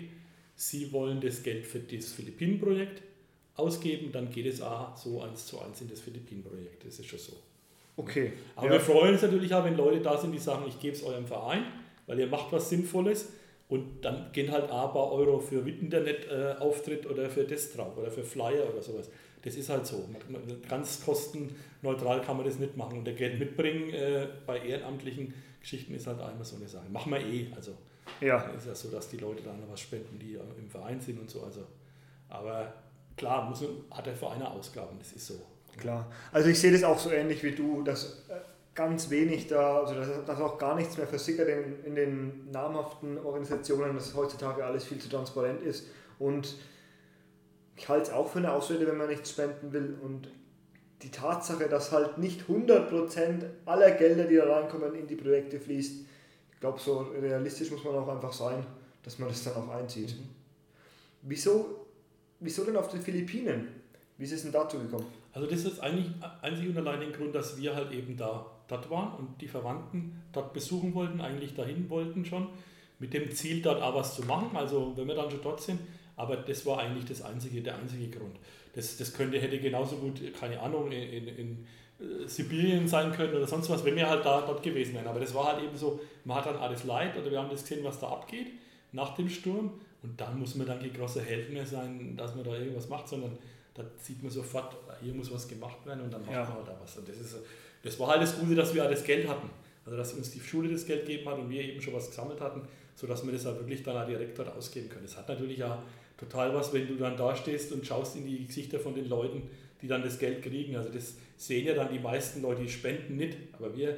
sie 0.55 0.93
wollen 0.93 1.21
das 1.21 1.43
Geld 1.43 1.67
für 1.67 1.81
das 1.81 2.13
Philippinen-Projekt 2.13 3.03
ausgeben, 3.57 4.11
dann 4.13 4.31
geht 4.31 4.47
es 4.47 4.61
auch 4.61 4.97
so 4.97 5.23
eins 5.23 5.47
zu 5.47 5.61
eins 5.61 5.81
in 5.81 5.89
das 5.89 6.01
Philippinen-Projekt. 6.01 6.85
Das 6.87 6.99
ist 6.99 7.07
schon 7.07 7.19
so. 7.19 7.33
Okay. 7.97 8.33
Aber 8.57 8.67
ja. 8.67 8.73
wir 8.73 8.81
freuen 8.81 9.13
uns 9.15 9.23
natürlich 9.23 9.55
auch, 9.55 9.65
wenn 9.65 9.77
Leute 9.77 10.01
da 10.01 10.19
sind, 10.19 10.33
die 10.33 10.39
sagen, 10.39 10.65
ich 10.67 10.81
gebe 10.81 10.97
es 10.97 11.03
eurem 11.03 11.27
Verein, 11.27 11.65
weil 12.07 12.19
ihr 12.19 12.27
macht 12.27 12.53
was 12.53 12.69
Sinnvolles. 12.69 13.33
Und 13.69 14.05
dann 14.05 14.31
gehen 14.33 14.51
halt 14.53 14.65
ein 14.65 14.69
paar 14.69 15.11
Euro 15.13 15.41
für 15.41 15.67
Internetauftritt 15.69 17.07
oder 17.07 17.31
für 17.31 17.45
das 17.45 17.73
drauf 17.73 17.97
oder 17.97 18.11
für 18.11 18.23
Flyer 18.23 18.71
oder 18.73 18.83
sowas. 18.83 19.11
Das 19.43 19.57
ist 19.57 19.69
halt 19.69 19.87
so. 19.87 20.09
Ganz 20.69 21.05
kostenneutral 21.05 22.23
kann 22.23 22.37
man 22.37 22.47
das 22.47 22.59
nicht 22.59 22.77
machen. 22.77 22.99
Und 22.99 23.05
der 23.05 23.15
Geld 23.15 23.39
mitbringen 23.39 23.93
äh, 23.93 24.29
bei 24.47 24.59
ehrenamtlichen 24.59 25.35
Geschichten 25.61 25.95
ist 25.95 26.07
halt 26.07 26.21
einmal 26.21 26.45
so 26.45 26.57
eine 26.57 26.69
Sache. 26.69 26.89
Machen 26.91 27.13
wir 27.13 27.21
eh. 27.21 27.49
Also 27.57 27.73
ja. 28.21 28.39
ist 28.51 28.67
ja 28.67 28.75
so, 28.75 28.91
dass 28.91 29.09
die 29.09 29.17
Leute 29.17 29.43
dann 29.43 29.61
noch 29.61 29.71
was 29.71 29.81
spenden, 29.81 30.19
die 30.19 30.39
im 30.59 30.69
Verein 30.69 31.01
sind 31.01 31.19
und 31.19 31.31
so. 31.31 31.43
Also, 31.43 31.67
aber 32.29 32.73
klar, 33.17 33.49
muss, 33.49 33.65
hat 33.91 34.07
der 34.07 34.15
Verein 34.15 34.43
Ausgaben, 34.43 34.99
das 34.99 35.13
ist 35.13 35.27
so. 35.27 35.41
Klar. 35.77 36.11
Also 36.33 36.49
ich 36.49 36.59
sehe 36.59 36.71
das 36.71 36.85
auch 36.85 36.99
so 36.99 37.11
ähnlich 37.11 37.43
wie 37.43 37.53
du, 37.53 37.83
dass 37.83 38.25
äh, 38.29 38.35
ganz 38.75 39.11
wenig 39.11 39.47
da, 39.47 39.81
also 39.81 39.95
dass, 39.95 40.25
dass 40.25 40.41
auch 40.41 40.59
gar 40.59 40.75
nichts 40.75 40.97
mehr 40.97 41.07
versickert 41.07 41.49
in, 41.49 41.85
in 41.85 41.95
den 41.95 42.51
namhaften 42.51 43.19
Organisationen, 43.19 43.95
dass 43.95 44.15
heutzutage 44.15 44.65
alles 44.65 44.85
viel 44.85 44.99
zu 44.99 45.09
transparent 45.09 45.63
ist. 45.63 45.87
Und 46.19 46.57
ich 47.77 47.89
halte 47.89 48.09
es 48.09 48.13
auch 48.13 48.29
für 48.29 48.39
eine 48.39 48.53
Ausrede, 48.53 48.87
wenn 48.87 48.97
man 48.97 49.09
nichts 49.09 49.31
spenden 49.31 49.73
will. 49.73 49.97
Und 50.03 50.29
die 51.03 51.11
Tatsache, 51.11 51.69
dass 51.69 51.93
halt 51.93 52.19
nicht 52.19 52.43
100% 52.49 53.43
aller 53.67 53.91
Gelder, 53.93 54.25
die 54.25 54.37
da 54.37 54.53
reinkommen, 54.53 54.95
in 54.95 55.07
die 55.07 55.17
Projekte 55.17 55.61
fließt, 55.61 56.05
ich 56.53 56.61
glaube, 56.61 56.81
so 56.81 56.99
realistisch 57.21 57.71
muss 57.71 57.85
man 57.85 57.95
auch 57.95 58.09
einfach 58.09 58.33
sein, 58.33 58.65
dass 59.03 59.19
man 59.19 59.29
das 59.29 59.45
dann 59.45 59.55
auch 59.55 59.69
einzieht. 59.69 60.17
Mhm. 60.17 60.31
Wieso, 61.23 61.87
wieso 62.41 62.65
denn 62.65 62.77
auf 62.77 62.89
den 62.89 63.01
Philippinen? 63.01 63.69
Wie 64.17 64.25
ist 64.25 64.33
es 64.33 64.43
denn 64.43 64.53
dazu 64.53 64.79
gekommen? 64.79 65.07
Also 65.33 65.49
das 65.49 65.65
ist 65.65 65.81
eigentlich 65.81 66.11
einzig 66.41 66.69
und 66.69 66.79
allein 66.79 67.01
der 67.01 67.11
Grund, 67.11 67.35
dass 67.35 67.57
wir 67.57 67.75
halt 67.75 67.93
eben 67.93 68.17
da 68.17 68.54
dort 68.69 68.91
waren 68.91 69.15
und 69.15 69.41
die 69.41 69.49
Verwandten 69.49 70.23
dort 70.33 70.53
besuchen 70.53 70.95
wollten, 70.95 71.21
eigentlich 71.21 71.55
dahin 71.55 71.89
wollten 71.91 72.25
schon, 72.25 72.49
mit 72.99 73.13
dem 73.13 73.31
Ziel 73.33 73.61
dort 73.61 73.83
auch 73.83 73.95
was 73.95 74.15
zu 74.15 74.23
machen. 74.23 74.57
Also 74.57 74.93
wenn 74.97 75.07
wir 75.07 75.15
dann 75.15 75.31
schon 75.31 75.43
dort 75.43 75.61
sind, 75.61 75.81
aber 76.17 76.37
das 76.37 76.65
war 76.65 76.79
eigentlich 76.79 77.05
das 77.05 77.23
einzige, 77.23 77.61
der 77.61 77.77
einzige 77.77 78.09
Grund. 78.09 78.37
Das, 78.75 78.97
das 78.97 79.13
könnte, 79.13 79.39
hätte 79.41 79.59
genauso 79.59 79.97
gut, 79.97 80.21
keine 80.39 80.61
Ahnung, 80.61 80.91
in, 80.91 81.03
in, 81.03 81.29
in 81.29 81.67
äh, 82.01 82.29
Sibirien 82.29 82.89
sein 82.89 83.13
können 83.13 83.35
oder 83.35 83.47
sonst 83.47 83.69
was, 83.71 83.85
wenn 83.85 83.97
wir 83.97 84.09
halt 84.09 84.25
da 84.25 84.43
dort 84.43 84.63
gewesen 84.63 84.95
wären. 84.95 85.07
Aber 85.07 85.21
das 85.21 85.35
war 85.35 85.53
halt 85.53 85.65
eben 85.65 85.77
so, 85.77 86.01
man 86.25 86.39
hat 86.39 86.47
dann 86.47 86.57
alles 86.57 86.85
leid 86.85 87.17
oder 87.17 87.31
wir 87.31 87.39
haben 87.39 87.51
das 87.51 87.63
gesehen, 87.63 87.85
was 87.85 88.01
da 88.01 88.09
abgeht 88.09 88.53
nach 88.93 89.15
dem 89.17 89.29
Sturm 89.29 89.73
und 90.03 90.21
dann 90.21 90.39
muss 90.39 90.55
man 90.55 90.67
dann 90.67 90.81
die 90.81 90.93
große 90.93 91.23
Helden 91.23 91.55
mehr 91.55 91.67
sein, 91.67 92.17
dass 92.17 92.35
man 92.35 92.45
da 92.45 92.55
irgendwas 92.57 92.89
macht, 92.89 93.09
sondern 93.09 93.39
da 93.75 93.85
sieht 94.01 94.23
man 94.23 94.31
sofort, 94.31 94.77
hier 95.03 95.13
muss 95.13 95.33
was 95.33 95.49
gemacht 95.49 95.85
werden 95.85 96.05
und 96.05 96.13
dann 96.13 96.23
macht 96.23 96.33
ja. 96.33 96.45
man 96.45 96.55
halt 96.55 96.69
da 96.69 96.79
was. 96.81 96.97
Und 96.97 97.09
das, 97.09 97.19
ist, 97.19 97.37
das 97.83 97.99
war 97.99 98.09
halt 98.09 98.23
das 98.23 98.39
Gute, 98.39 98.55
dass 98.55 98.73
wir 98.73 98.85
auch 98.85 98.91
das 98.91 99.05
Geld 99.05 99.29
hatten. 99.29 99.51
Also 99.85 99.99
dass 99.99 100.15
uns 100.15 100.31
die 100.31 100.41
Schule 100.41 100.71
das 100.71 100.87
Geld 100.87 101.07
gegeben 101.07 101.29
hat 101.29 101.39
und 101.39 101.51
wir 101.51 101.61
eben 101.61 101.81
schon 101.81 101.93
was 101.93 102.09
gesammelt 102.09 102.41
hatten, 102.41 102.63
sodass 102.95 103.25
wir 103.25 103.33
das 103.33 103.45
auch 103.47 103.57
wirklich 103.57 103.83
dann 103.83 103.97
auch 103.97 104.07
direkt 104.07 104.39
dort 104.39 104.57
ausgeben 104.57 104.89
können. 104.89 105.05
Das 105.05 105.17
hat 105.17 105.29
natürlich 105.29 105.63
auch 105.63 105.79
total 106.17 106.55
was, 106.55 106.73
wenn 106.73 106.87
du 106.87 106.95
dann 106.95 107.17
da 107.17 107.35
stehst 107.35 107.73
und 107.73 107.85
schaust 107.85 108.17
in 108.17 108.25
die 108.25 108.47
Gesichter 108.47 108.79
von 108.79 108.95
den 108.95 109.09
Leuten, 109.09 109.43
die 109.83 109.89
dann 109.89 110.03
das 110.03 110.19
Geld 110.19 110.43
kriegen. 110.43 110.77
Also 110.77 110.89
das 110.89 111.17
sehen 111.37 111.67
ja 111.67 111.75
dann 111.75 111.93
die 111.93 111.99
meisten 111.99 112.41
Leute, 112.41 112.63
die 112.63 112.69
spenden 112.69 113.17
nicht, 113.17 113.37
aber 113.53 113.77
wir 113.77 113.97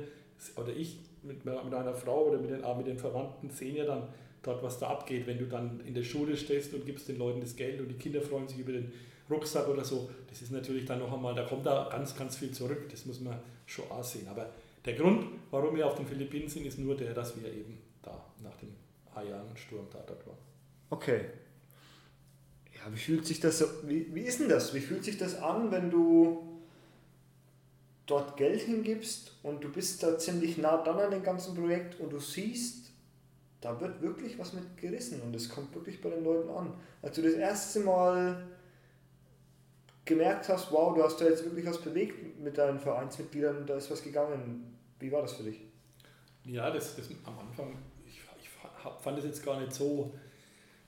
oder 0.57 0.75
ich 0.75 0.99
mit, 1.23 1.45
mit 1.45 1.75
einer 1.75 1.95
Frau 1.95 2.27
oder 2.29 2.39
mit 2.39 2.51
den, 2.51 2.63
mit 2.77 2.87
den 2.87 2.99
Verwandten 2.99 3.51
sehen 3.51 3.77
ja 3.77 3.85
dann 3.85 4.09
dort, 4.43 4.63
was 4.63 4.79
da 4.79 4.89
abgeht, 4.89 5.27
wenn 5.27 5.39
du 5.39 5.47
dann 5.47 5.81
in 5.87 5.95
der 5.95 6.05
Schule 6.05 6.37
stehst 6.37 6.73
und 6.75 6.87
gibst 6.87 7.09
den 7.09 7.19
Leuten 7.19 7.41
das 7.41 7.57
Geld 7.57 7.81
und 7.81 7.89
die 7.89 7.95
Kinder 7.95 8.21
freuen 8.21 8.49
sich 8.49 8.59
über 8.59 8.73
den 8.73 8.93
Rucksack 9.31 9.69
oder 9.69 9.85
so. 9.85 10.09
Das 10.29 10.43
ist 10.43 10.53
natürlich 10.53 10.85
dann 10.85 10.99
noch 10.99 11.13
einmal, 11.13 11.35
da 11.35 11.45
kommt 11.45 11.67
da 11.67 11.89
ganz, 11.91 12.17
ganz 12.17 12.37
viel 12.37 12.53
zurück, 12.53 12.89
das 12.91 13.07
muss 13.07 13.21
man 13.21 13.39
schon 13.67 13.91
auch 13.91 14.05
sehen. 14.05 14.29
Aber 14.29 14.51
der 14.85 14.95
Grund, 14.95 15.27
warum 15.51 15.75
wir 15.77 15.87
auf 15.87 15.97
den 15.97 16.07
Philippinen 16.07 16.49
sind, 16.49 16.67
ist 16.67 16.79
nur 16.79 16.97
der, 16.97 17.13
dass 17.15 17.41
wir 17.41 17.53
eben 17.53 17.79
da 18.03 18.25
nach 18.43 18.57
dem 18.57 18.75
Haiyan-Sturm 19.15 19.87
da 19.93 19.99
dort 20.07 20.27
waren. 20.27 20.39
Okay, 20.91 21.21
wie 22.91 22.99
fühlt 22.99 23.27
sich 23.27 23.41
das 23.41 23.65
wie, 23.87 24.15
wie 24.15 24.23
ist 24.23 24.41
denn 24.41 24.49
das? 24.49 24.75
Wie 24.75 24.81
fühlt 24.81 25.05
sich 25.05 25.19
das 25.19 25.41
an, 25.41 25.71
wenn 25.71 25.91
du 25.91 26.61
dort 28.07 28.37
Geld 28.37 28.61
hingibst 28.61 29.33
und 29.43 29.65
du 29.65 29.71
bist 29.71 30.03
da 30.03 30.19
ziemlich 30.19 30.59
nah 30.59 30.83
dran 30.83 30.99
an 30.99 31.11
dem 31.11 31.23
ganzen 31.23 31.55
Projekt 31.57 31.99
und 31.99 32.13
du 32.13 32.21
siehst, 32.21 32.91
da 33.61 33.81
wird 33.81 34.01
wirklich 34.01 34.39
was 34.39 34.53
mit 34.53 34.77
gerissen 34.77 35.21
und 35.23 35.35
es 35.35 35.49
kommt 35.49 35.75
wirklich 35.75 36.01
bei 36.01 36.11
den 36.11 36.23
Leuten 36.23 36.49
an. 36.51 36.73
Als 37.03 37.17
du 37.17 37.23
das 37.23 37.33
erste 37.33 37.81
Mal 37.81 38.47
gemerkt 40.07 40.49
hast, 40.49 40.73
wow, 40.73 40.95
du 40.95 41.03
hast 41.03 41.21
da 41.21 41.27
jetzt 41.27 41.45
wirklich 41.45 41.67
was 41.67 41.81
bewegt 41.83 42.41
mit 42.41 42.57
deinen 42.57 42.81
Vereinsmitgliedern, 42.81 43.67
da 43.67 43.77
ist 43.77 43.91
was 43.91 44.03
gegangen. 44.03 44.79
Wie 44.99 45.13
war 45.13 45.21
das 45.21 45.35
für 45.35 45.43
dich? 45.43 45.61
Ja, 46.45 46.71
das, 46.71 46.97
das 46.97 47.11
am 47.25 47.39
Anfang, 47.39 47.77
ich, 48.07 48.21
ich 48.41 48.49
fand 49.03 49.19
es 49.19 49.25
jetzt 49.25 49.45
gar 49.45 49.61
nicht 49.61 49.75
so 49.75 50.15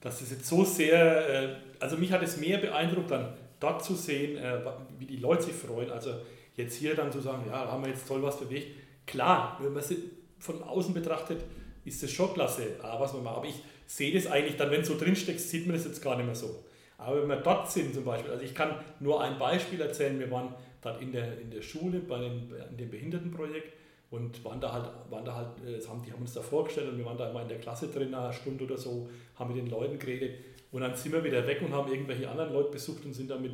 dass 0.01 0.21
es 0.21 0.31
jetzt 0.31 0.47
so 0.47 0.63
sehr, 0.63 1.29
äh, 1.29 1.55
also 1.79 1.97
mich 1.97 2.11
hat 2.11 2.23
es 2.23 2.37
mehr 2.37 2.57
beeindruckt, 2.57 3.11
dann 3.11 3.33
dort 3.59 3.83
zu 3.83 3.95
sehen, 3.95 4.37
äh, 4.37 4.59
wie 4.97 5.05
die 5.05 5.17
Leute 5.17 5.43
sich 5.43 5.53
freuen. 5.53 5.91
Also 5.91 6.13
jetzt 6.55 6.75
hier 6.75 6.95
dann 6.95 7.11
zu 7.11 7.19
sagen, 7.19 7.43
ja, 7.47 7.65
da 7.65 7.71
haben 7.71 7.83
wir 7.83 7.89
jetzt 7.89 8.07
toll 8.07 8.21
was 8.23 8.39
bewegt. 8.39 8.67
Klar, 9.05 9.57
wenn 9.61 9.73
man 9.73 9.81
es 9.81 9.93
von 10.39 10.63
außen 10.63 10.93
betrachtet, 10.93 11.43
ist 11.83 12.01
das 12.03 12.11
schon 12.11 12.33
klasse, 12.33 12.63
was 12.81 13.13
man 13.13 13.23
macht. 13.23 13.37
Aber 13.37 13.47
ich 13.47 13.61
sehe 13.87 14.13
das 14.13 14.27
eigentlich 14.27 14.55
dann, 14.55 14.71
wenn 14.71 14.81
es 14.81 14.87
so 14.87 14.97
drinsteckt, 14.97 15.39
sieht 15.39 15.65
man 15.65 15.75
das 15.75 15.85
jetzt 15.85 16.01
gar 16.01 16.15
nicht 16.15 16.25
mehr 16.25 16.35
so. 16.35 16.63
Aber 16.99 17.21
wenn 17.21 17.29
wir 17.29 17.37
dort 17.37 17.71
sind 17.71 17.93
zum 17.93 18.03
Beispiel, 18.03 18.31
also 18.31 18.43
ich 18.43 18.53
kann 18.53 18.75
nur 18.99 19.23
ein 19.23 19.39
Beispiel 19.39 19.79
erzählen, 19.79 20.19
wir 20.19 20.29
waren 20.29 20.53
dort 20.81 21.01
in 21.01 21.11
der, 21.11 21.39
in 21.39 21.49
der 21.49 21.61
Schule 21.61 21.99
bei 21.99 22.19
dem, 22.19 22.53
in 22.69 22.77
dem 22.77 22.89
Behindertenprojekt 22.89 23.73
und 24.11 24.43
waren 24.43 24.59
da 24.59 24.73
halt, 24.73 24.85
waren 25.09 25.23
da 25.23 25.35
halt 25.35 25.47
äh, 25.65 25.81
haben, 25.87 26.03
die 26.05 26.11
haben 26.11 26.21
uns 26.21 26.33
da 26.33 26.41
vorgestellt 26.41 26.89
und 26.89 26.97
wir 26.97 27.05
waren 27.05 27.17
da 27.17 27.29
immer 27.29 27.41
in 27.41 27.47
der 27.47 27.59
Klasse 27.59 27.87
drin, 27.87 28.13
eine 28.13 28.33
Stunde 28.33 28.65
oder 28.65 28.77
so, 28.77 29.09
haben 29.35 29.53
mit 29.53 29.63
den 29.63 29.69
Leuten 29.69 29.97
geredet 29.97 30.39
und 30.71 30.81
dann 30.81 30.95
sind 30.95 31.13
wir 31.13 31.23
wieder 31.23 31.45
weg 31.47 31.61
und 31.61 31.73
haben 31.73 31.91
irgendwelche 31.91 32.29
anderen 32.29 32.53
Leute 32.53 32.71
besucht 32.71 33.05
und 33.05 33.13
sind 33.13 33.29
dann 33.29 33.41
mit, 33.41 33.53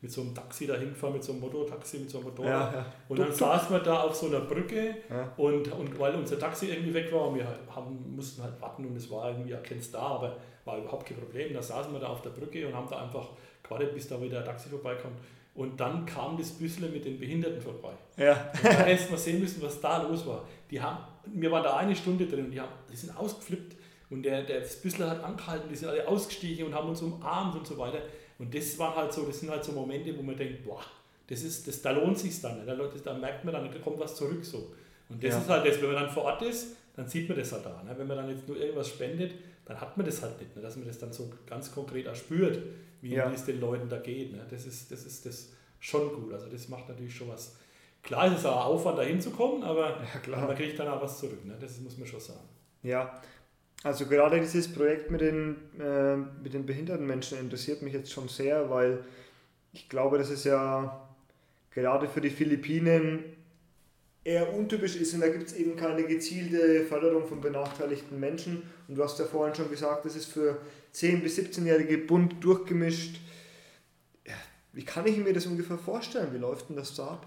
mit 0.00 0.10
so 0.10 0.22
einem 0.22 0.34
Taxi 0.34 0.66
dahin 0.66 0.90
gefahren, 0.90 1.12
mit 1.12 1.24
so 1.24 1.32
einem 1.32 1.42
Motortaxi, 1.42 1.98
mit 1.98 2.10
so 2.10 2.18
einem 2.18 2.28
Motorrad. 2.28 2.72
Ja, 2.72 2.78
ja. 2.78 2.86
Und 3.08 3.18
dann 3.18 3.32
saßen 3.32 3.70
wir 3.76 3.80
da 3.80 4.02
auf 4.02 4.14
so 4.14 4.26
einer 4.26 4.40
Brücke 4.40 4.96
ja. 5.10 5.32
und, 5.36 5.70
und 5.70 5.98
weil 5.98 6.14
unser 6.14 6.38
Taxi 6.38 6.66
irgendwie 6.66 6.94
weg 6.94 7.12
war 7.12 7.28
und 7.28 7.36
wir 7.36 7.46
haben, 7.68 8.14
mussten 8.16 8.42
halt 8.42 8.60
warten 8.60 8.86
und 8.86 8.96
es 8.96 9.10
war 9.10 9.30
irgendwie 9.30 9.52
erkennst 9.52 9.94
da, 9.94 10.00
aber 10.00 10.36
war 10.66 10.78
überhaupt 10.78 11.06
kein 11.06 11.16
Problem. 11.16 11.54
Da 11.54 11.62
saßen 11.62 11.92
wir 11.92 12.00
da 12.00 12.08
auf 12.08 12.20
der 12.22 12.30
Brücke 12.30 12.66
und 12.66 12.74
haben 12.74 12.88
da 12.90 13.02
einfach 13.02 13.30
gewartet, 13.62 13.94
bis 13.94 14.08
da 14.08 14.20
wieder 14.20 14.40
ein 14.40 14.44
Taxi 14.44 14.68
vorbeikommt. 14.68 15.16
Und 15.54 15.80
dann 15.80 16.04
kam 16.04 16.36
das 16.36 16.50
Büssle 16.50 16.88
mit 16.88 17.06
den 17.06 17.18
Behinderten 17.18 17.62
vorbei. 17.62 17.92
Ja. 18.18 18.50
Und 18.52 18.64
da 18.64 18.84
hätten 18.84 19.10
wir 19.10 19.16
sehen 19.18 19.40
müssen, 19.40 19.62
was 19.62 19.80
da 19.80 20.02
los 20.02 20.26
war. 20.26 20.46
Die 20.70 20.80
haben, 20.80 20.98
wir 21.24 21.50
waren 21.50 21.62
da 21.62 21.76
eine 21.76 21.96
Stunde 21.96 22.26
drin 22.26 22.46
und 22.46 22.50
die, 22.50 22.60
haben, 22.60 22.72
die 22.92 22.96
sind 22.96 23.16
ausgeflippt. 23.16 23.76
Und 24.10 24.22
der, 24.22 24.42
der 24.42 24.60
das 24.60 24.76
Büssle 24.76 25.08
hat 25.08 25.24
angehalten, 25.24 25.68
die 25.70 25.76
sind 25.76 25.88
alle 25.88 26.06
ausgestiegen 26.06 26.66
und 26.66 26.74
haben 26.74 26.88
uns 26.88 27.00
umarmt 27.00 27.56
und 27.56 27.66
so 27.66 27.78
weiter. 27.78 28.02
Und 28.38 28.54
das 28.54 28.78
waren 28.78 28.94
halt 28.94 29.12
so, 29.12 29.24
das 29.24 29.40
sind 29.40 29.50
halt 29.50 29.64
so 29.64 29.72
Momente, 29.72 30.16
wo 30.16 30.22
man 30.22 30.36
denkt, 30.36 30.64
boah, 30.64 30.82
das 31.26 31.42
ist, 31.42 31.66
das, 31.66 31.80
da 31.80 31.90
lohnt 31.90 32.18
sich 32.18 32.40
dann. 32.40 32.64
Da, 32.66 32.74
da 32.74 33.14
merkt 33.14 33.44
man 33.44 33.54
dann, 33.54 33.72
da 33.72 33.78
kommt 33.78 33.98
was 33.98 34.14
zurück 34.14 34.44
so. 34.44 34.72
Und 35.08 35.22
das 35.22 35.34
ja. 35.34 35.40
ist 35.40 35.48
halt 35.48 35.66
das, 35.66 35.80
wenn 35.80 35.92
man 35.92 36.02
dann 36.02 36.10
vor 36.10 36.24
Ort 36.24 36.42
ist, 36.42 36.76
dann 36.94 37.08
sieht 37.08 37.28
man 37.28 37.38
das 37.38 37.50
halt 37.52 37.64
da. 37.64 37.82
Ne? 37.82 37.94
Wenn 37.96 38.06
man 38.06 38.16
dann 38.16 38.28
jetzt 38.30 38.46
nur 38.46 38.58
irgendwas 38.58 38.88
spendet, 38.88 39.32
dann 39.66 39.80
hat 39.80 39.96
man 39.96 40.06
das 40.06 40.22
halt 40.22 40.40
nicht, 40.40 40.56
ne? 40.56 40.62
dass 40.62 40.76
man 40.76 40.86
das 40.86 40.98
dann 40.98 41.12
so 41.12 41.30
ganz 41.46 41.72
konkret 41.72 42.08
auch 42.08 42.14
spürt 42.14 42.62
wie 43.02 43.14
ja. 43.14 43.30
es 43.30 43.44
den 43.44 43.60
Leuten 43.60 43.88
da 43.88 43.98
geht. 43.98 44.32
Ne? 44.32 44.44
Das, 44.48 44.66
ist, 44.66 44.90
das 44.90 45.04
ist 45.04 45.26
das 45.26 45.50
schon 45.80 46.12
gut. 46.14 46.32
Also 46.32 46.48
das 46.48 46.68
macht 46.68 46.88
natürlich 46.88 47.14
schon 47.14 47.28
was. 47.28 47.56
Klar 48.02 48.28
ist 48.28 48.38
es 48.38 48.46
auch 48.46 48.64
Aufwand, 48.64 48.98
da 48.98 49.02
hinzukommen, 49.02 49.62
aber 49.62 50.00
ja, 50.26 50.36
man 50.38 50.56
kriegt 50.56 50.78
dann 50.78 50.88
auch 50.88 51.02
was 51.02 51.18
zurück. 51.18 51.44
Ne? 51.44 51.56
Das 51.60 51.78
muss 51.80 51.98
man 51.98 52.06
schon 52.06 52.20
sagen. 52.20 52.48
Ja, 52.82 53.20
also 53.82 54.06
gerade 54.06 54.40
dieses 54.40 54.72
Projekt 54.72 55.10
mit 55.10 55.20
den, 55.20 55.56
äh, 55.78 56.16
mit 56.16 56.54
den 56.54 56.64
behinderten 56.66 57.06
Menschen 57.06 57.38
interessiert 57.38 57.82
mich 57.82 57.92
jetzt 57.92 58.12
schon 58.12 58.28
sehr, 58.28 58.70
weil 58.70 59.04
ich 59.72 59.88
glaube, 59.88 60.18
dass 60.18 60.30
es 60.30 60.44
ja 60.44 61.08
gerade 61.70 62.08
für 62.08 62.20
die 62.20 62.30
Philippinen 62.30 63.24
eher 64.24 64.52
untypisch 64.54 64.96
ist 64.96 65.14
und 65.14 65.20
da 65.20 65.28
gibt 65.28 65.48
es 65.48 65.54
eben 65.54 65.76
keine 65.76 66.04
gezielte 66.04 66.84
Förderung 66.84 67.26
von 67.26 67.40
benachteiligten 67.40 68.18
Menschen. 68.18 68.62
Und 68.88 68.94
du 68.94 69.02
hast 69.02 69.18
ja 69.18 69.24
vorhin 69.24 69.54
schon 69.54 69.70
gesagt, 69.70 70.04
das 70.04 70.16
ist 70.16 70.26
für 70.26 70.58
10- 70.94 71.22
bis 71.22 71.38
17-Jährige 71.38 71.98
bunt 71.98 72.42
durchgemischt. 72.42 73.20
Wie 74.72 74.84
kann 74.84 75.06
ich 75.06 75.16
mir 75.16 75.32
das 75.32 75.46
ungefähr 75.46 75.78
vorstellen? 75.78 76.32
Wie 76.34 76.38
läuft 76.38 76.68
denn 76.68 76.76
das 76.76 76.94
da 76.94 77.08
ab? 77.08 77.26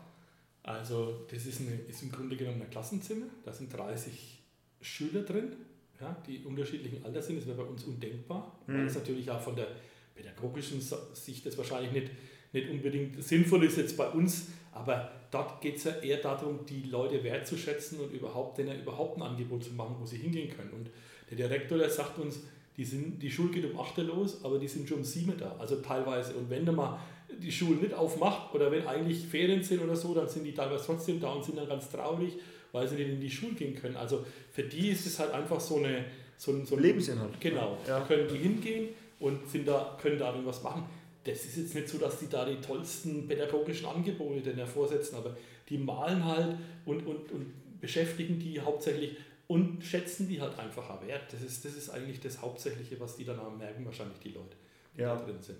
Also, 0.63 1.25
das 1.31 1.45
ist, 1.45 1.61
eine, 1.61 1.71
ist 1.87 2.03
im 2.03 2.11
Grunde 2.11 2.35
genommen 2.35 2.61
ein 2.61 2.69
Klassenzimmer. 2.69 3.25
Da 3.43 3.51
sind 3.51 3.73
30 3.73 4.39
Schüler 4.81 5.23
drin, 5.23 5.55
ja, 5.99 6.15
die 6.27 6.43
unterschiedlichen 6.43 7.03
Alters 7.03 7.27
sind. 7.27 7.39
Das 7.39 7.47
wäre 7.47 7.57
bei 7.57 7.63
uns 7.63 7.83
undenkbar, 7.85 8.59
mhm. 8.67 8.77
weil 8.77 8.85
es 8.85 8.95
natürlich 8.95 9.31
auch 9.31 9.41
von 9.41 9.55
der 9.55 9.67
pädagogischen 10.15 10.81
Sicht 11.13 11.45
das 11.45 11.57
wahrscheinlich 11.57 11.91
nicht, 11.91 12.11
nicht 12.53 12.69
unbedingt 12.69 13.23
sinnvoll 13.23 13.63
ist 13.63 13.77
jetzt 13.77 13.97
bei 13.97 14.07
uns, 14.09 14.47
aber 14.71 15.11
dort 15.31 15.61
geht 15.61 15.77
es 15.77 15.83
ja 15.83 15.91
eher 15.97 16.17
darum, 16.17 16.65
die 16.65 16.83
Leute 16.89 17.23
wertzuschätzen 17.23 17.99
und 17.99 18.11
überhaupt 18.11 18.57
denen 18.57 18.79
überhaupt 18.79 19.17
ein 19.17 19.23
Angebot 19.23 19.63
zu 19.63 19.71
machen, 19.73 19.95
wo 19.99 20.05
sie 20.05 20.17
hingehen 20.17 20.55
können. 20.55 20.71
Und 20.71 20.89
der 21.29 21.37
Direktor, 21.37 21.77
der 21.77 21.89
sagt 21.89 22.17
uns, 22.19 22.39
die, 22.77 22.85
sind, 22.85 23.21
die 23.21 23.29
Schule 23.29 23.49
geht 23.49 23.71
um 23.71 23.79
8 23.79 23.97
Uhr 23.99 24.03
los, 24.05 24.43
aber 24.43 24.57
die 24.57 24.67
sind 24.67 24.87
schon 24.87 24.99
um 24.99 25.03
7 25.03 25.29
Uhr 25.29 25.35
da, 25.37 25.55
also 25.59 25.77
teilweise. 25.77 26.33
Und 26.33 26.49
wenn 26.49 26.65
du 26.65 26.71
mal 26.71 26.99
die 27.41 27.51
Schule 27.51 27.75
nicht 27.75 27.93
aufmacht 27.93 28.53
oder 28.55 28.71
wenn 28.71 28.87
eigentlich 28.87 29.25
Ferien 29.27 29.61
sind 29.61 29.81
oder 29.81 29.95
so, 29.95 30.13
dann 30.13 30.27
sind 30.27 30.45
die 30.45 30.53
teilweise 30.53 30.85
trotzdem 30.85 31.19
da 31.19 31.33
und 31.33 31.43
sind 31.43 31.57
dann 31.57 31.67
ganz 31.67 31.89
traurig, 31.89 32.33
weil 32.71 32.87
sie 32.87 32.95
nicht 32.95 33.09
in 33.09 33.19
die 33.19 33.29
Schule 33.29 33.53
gehen 33.53 33.75
können. 33.75 33.97
Also 33.97 34.25
für 34.51 34.63
die 34.63 34.89
ist 34.89 35.05
es 35.05 35.19
halt 35.19 35.31
einfach 35.31 35.59
so 35.59 35.77
eine 35.77 36.05
so 36.39 36.53
ein, 36.53 36.65
so 36.65 36.75
ein 36.77 36.81
Lebensinhalt. 36.81 37.39
Genau, 37.41 37.77
ja. 37.85 37.99
da 37.99 38.05
können 38.05 38.27
die 38.29 38.37
hingehen 38.37 38.89
und 39.19 39.47
sind 39.49 39.67
da, 39.67 39.97
können 40.01 40.17
da 40.17 40.31
irgendwas 40.31 40.63
machen 40.63 40.85
das 41.23 41.45
ist 41.45 41.57
jetzt 41.57 41.75
nicht 41.75 41.89
so, 41.89 41.97
dass 41.97 42.19
die 42.19 42.27
da 42.27 42.45
die 42.45 42.61
tollsten 42.61 43.27
pädagogischen 43.27 43.85
Angebote 43.85 44.41
denn 44.41 44.55
hervorsetzen, 44.55 45.15
aber 45.15 45.35
die 45.67 45.77
malen 45.77 46.23
halt 46.23 46.57
und, 46.85 47.05
und, 47.05 47.31
und 47.31 47.79
beschäftigen 47.79 48.39
die 48.39 48.59
hauptsächlich 48.59 49.17
und 49.47 49.83
schätzen 49.83 50.27
die 50.27 50.41
halt 50.41 50.57
einfach 50.57 51.01
wert. 51.05 51.33
Das 51.33 51.41
ist, 51.41 51.65
das 51.65 51.75
ist 51.75 51.89
eigentlich 51.89 52.19
das 52.19 52.41
Hauptsächliche, 52.41 52.99
was 52.99 53.17
die 53.17 53.25
dann 53.25 53.39
auch 53.39 53.55
merken, 53.55 53.85
wahrscheinlich 53.85 54.19
die 54.19 54.29
Leute, 54.29 54.55
die 54.95 55.01
ja. 55.01 55.15
da 55.15 55.23
drin 55.23 55.41
sind. 55.41 55.59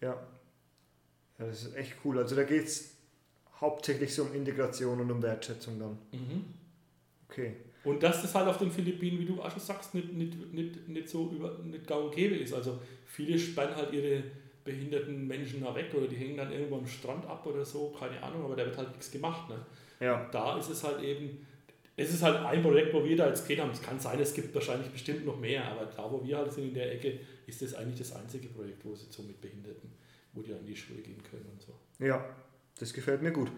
Ja. 0.00 0.14
ja, 1.38 1.46
das 1.46 1.64
ist 1.64 1.76
echt 1.76 1.94
cool. 2.04 2.18
Also 2.18 2.34
da 2.34 2.44
geht 2.44 2.64
es 2.64 2.96
hauptsächlich 3.60 4.14
so 4.14 4.24
um 4.24 4.34
Integration 4.34 5.00
und 5.00 5.10
um 5.10 5.22
Wertschätzung 5.22 5.78
dann. 5.78 5.98
Mhm. 6.12 6.44
Okay. 7.28 7.56
Und 7.84 8.02
dass 8.02 8.22
das 8.22 8.34
halt 8.34 8.48
auf 8.48 8.58
den 8.58 8.70
Philippinen, 8.70 9.18
wie 9.18 9.26
du 9.26 9.42
auch 9.42 9.50
schon 9.50 9.60
sagst, 9.60 9.94
nicht, 9.94 10.12
nicht, 10.12 10.52
nicht, 10.52 10.88
nicht 10.88 11.08
so 11.08 11.30
über, 11.30 11.58
nicht 11.62 11.86
gang 11.86 12.04
und 12.06 12.14
gäbe 12.14 12.36
ist. 12.36 12.54
Also 12.54 12.80
viele 13.04 13.38
spannen 13.38 13.76
halt 13.76 13.92
ihre 13.92 14.24
behinderten 14.64 15.26
Menschen 15.26 15.62
da 15.62 15.74
weg 15.74 15.92
oder 15.94 16.06
die 16.06 16.16
hängen 16.16 16.36
dann 16.36 16.50
irgendwo 16.50 16.78
am 16.78 16.86
Strand 16.86 17.26
ab 17.26 17.46
oder 17.46 17.64
so, 17.64 17.90
keine 17.98 18.22
Ahnung, 18.22 18.44
aber 18.44 18.56
da 18.56 18.64
wird 18.64 18.76
halt 18.76 18.90
nichts 18.90 19.10
gemacht. 19.10 19.48
Ne? 19.48 19.56
Ja. 20.00 20.28
Da 20.32 20.58
ist 20.58 20.70
es 20.70 20.82
halt 20.82 21.02
eben, 21.02 21.46
es 21.96 22.12
ist 22.12 22.22
halt 22.22 22.44
ein 22.44 22.62
Projekt, 22.62 22.92
wo 22.94 23.04
wir 23.04 23.16
da 23.16 23.28
jetzt 23.28 23.46
gehen 23.46 23.60
haben. 23.60 23.70
Es 23.70 23.82
kann 23.82 24.00
sein, 24.00 24.18
es 24.18 24.34
gibt 24.34 24.54
wahrscheinlich 24.54 24.90
bestimmt 24.90 25.26
noch 25.26 25.38
mehr, 25.38 25.64
aber 25.64 25.86
da, 25.86 26.10
wo 26.10 26.24
wir 26.24 26.38
halt 26.38 26.52
sind 26.52 26.68
in 26.68 26.74
der 26.74 26.92
Ecke, 26.92 27.20
ist 27.46 27.62
das 27.62 27.74
eigentlich 27.74 27.98
das 27.98 28.16
einzige 28.16 28.48
Projekt, 28.48 28.84
wo 28.84 28.94
sie 28.94 29.06
so 29.10 29.22
mit 29.22 29.40
Behinderten, 29.40 29.92
wo 30.32 30.42
die 30.42 30.52
an 30.52 30.64
die 30.66 30.74
Schule 30.74 31.02
gehen 31.02 31.22
können 31.30 31.46
und 31.52 31.62
so. 31.62 31.74
Ja, 32.04 32.24
das 32.78 32.92
gefällt 32.92 33.22
mir 33.22 33.32
gut. 33.32 33.52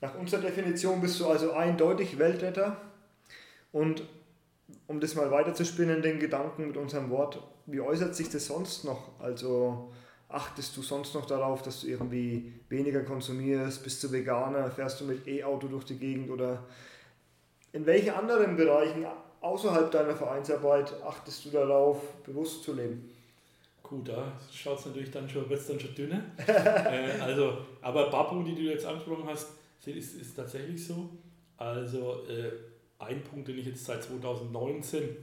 Nach 0.00 0.18
unserer 0.18 0.40
Definition 0.40 1.00
bist 1.00 1.20
du 1.20 1.26
also 1.26 1.52
eindeutig 1.52 2.18
Weltretter 2.18 2.80
und 3.72 4.02
um 4.86 5.00
das 5.00 5.14
mal 5.14 5.30
weiterzuspinnen, 5.30 6.02
den 6.02 6.18
Gedanken 6.18 6.66
mit 6.66 6.76
unserem 6.76 7.10
Wort, 7.10 7.42
wie 7.66 7.80
äußert 7.80 8.14
sich 8.14 8.30
das 8.30 8.46
sonst 8.46 8.84
noch? 8.84 9.20
Also 9.20 9.92
achtest 10.30 10.76
du 10.76 10.82
sonst 10.82 11.14
noch 11.14 11.26
darauf, 11.26 11.62
dass 11.62 11.80
du 11.80 11.88
irgendwie 11.88 12.52
weniger 12.68 13.02
konsumierst? 13.02 13.82
Bist 13.82 14.02
du 14.02 14.12
Veganer? 14.12 14.70
Fährst 14.70 15.00
du 15.00 15.04
mit 15.04 15.26
E-Auto 15.26 15.68
durch 15.68 15.84
die 15.84 15.96
Gegend? 15.96 16.30
Oder 16.30 16.62
in 17.72 17.84
welchen 17.86 18.10
anderen 18.10 18.56
Bereichen 18.56 19.06
außerhalb 19.40 19.90
deiner 19.90 20.14
Vereinsarbeit 20.14 20.92
achtest 21.02 21.44
du 21.44 21.50
darauf, 21.50 22.14
bewusst 22.24 22.62
zu 22.62 22.74
leben? 22.74 23.10
Gut, 23.82 24.08
da 24.08 24.32
schaut 24.52 24.78
es 24.78 24.86
natürlich 24.86 25.10
dann 25.10 25.28
schon, 25.28 25.48
wird 25.48 25.68
dann 25.68 25.80
schon 25.80 25.94
dünner. 25.94 26.22
äh, 26.46 27.20
also, 27.20 27.58
aber 27.80 28.08
Babu, 28.08 28.42
die 28.44 28.54
du 28.54 28.62
jetzt 28.62 28.86
angesprochen 28.86 29.24
hast, 29.26 29.48
ist, 29.84 30.20
ist 30.20 30.36
tatsächlich 30.36 30.86
so. 30.86 31.10
Also 31.56 32.24
äh, 32.28 32.52
ein 33.00 33.22
Punkt, 33.24 33.48
den 33.48 33.58
ich 33.58 33.66
jetzt 33.66 33.84
seit 33.84 34.04
2019 34.04 35.16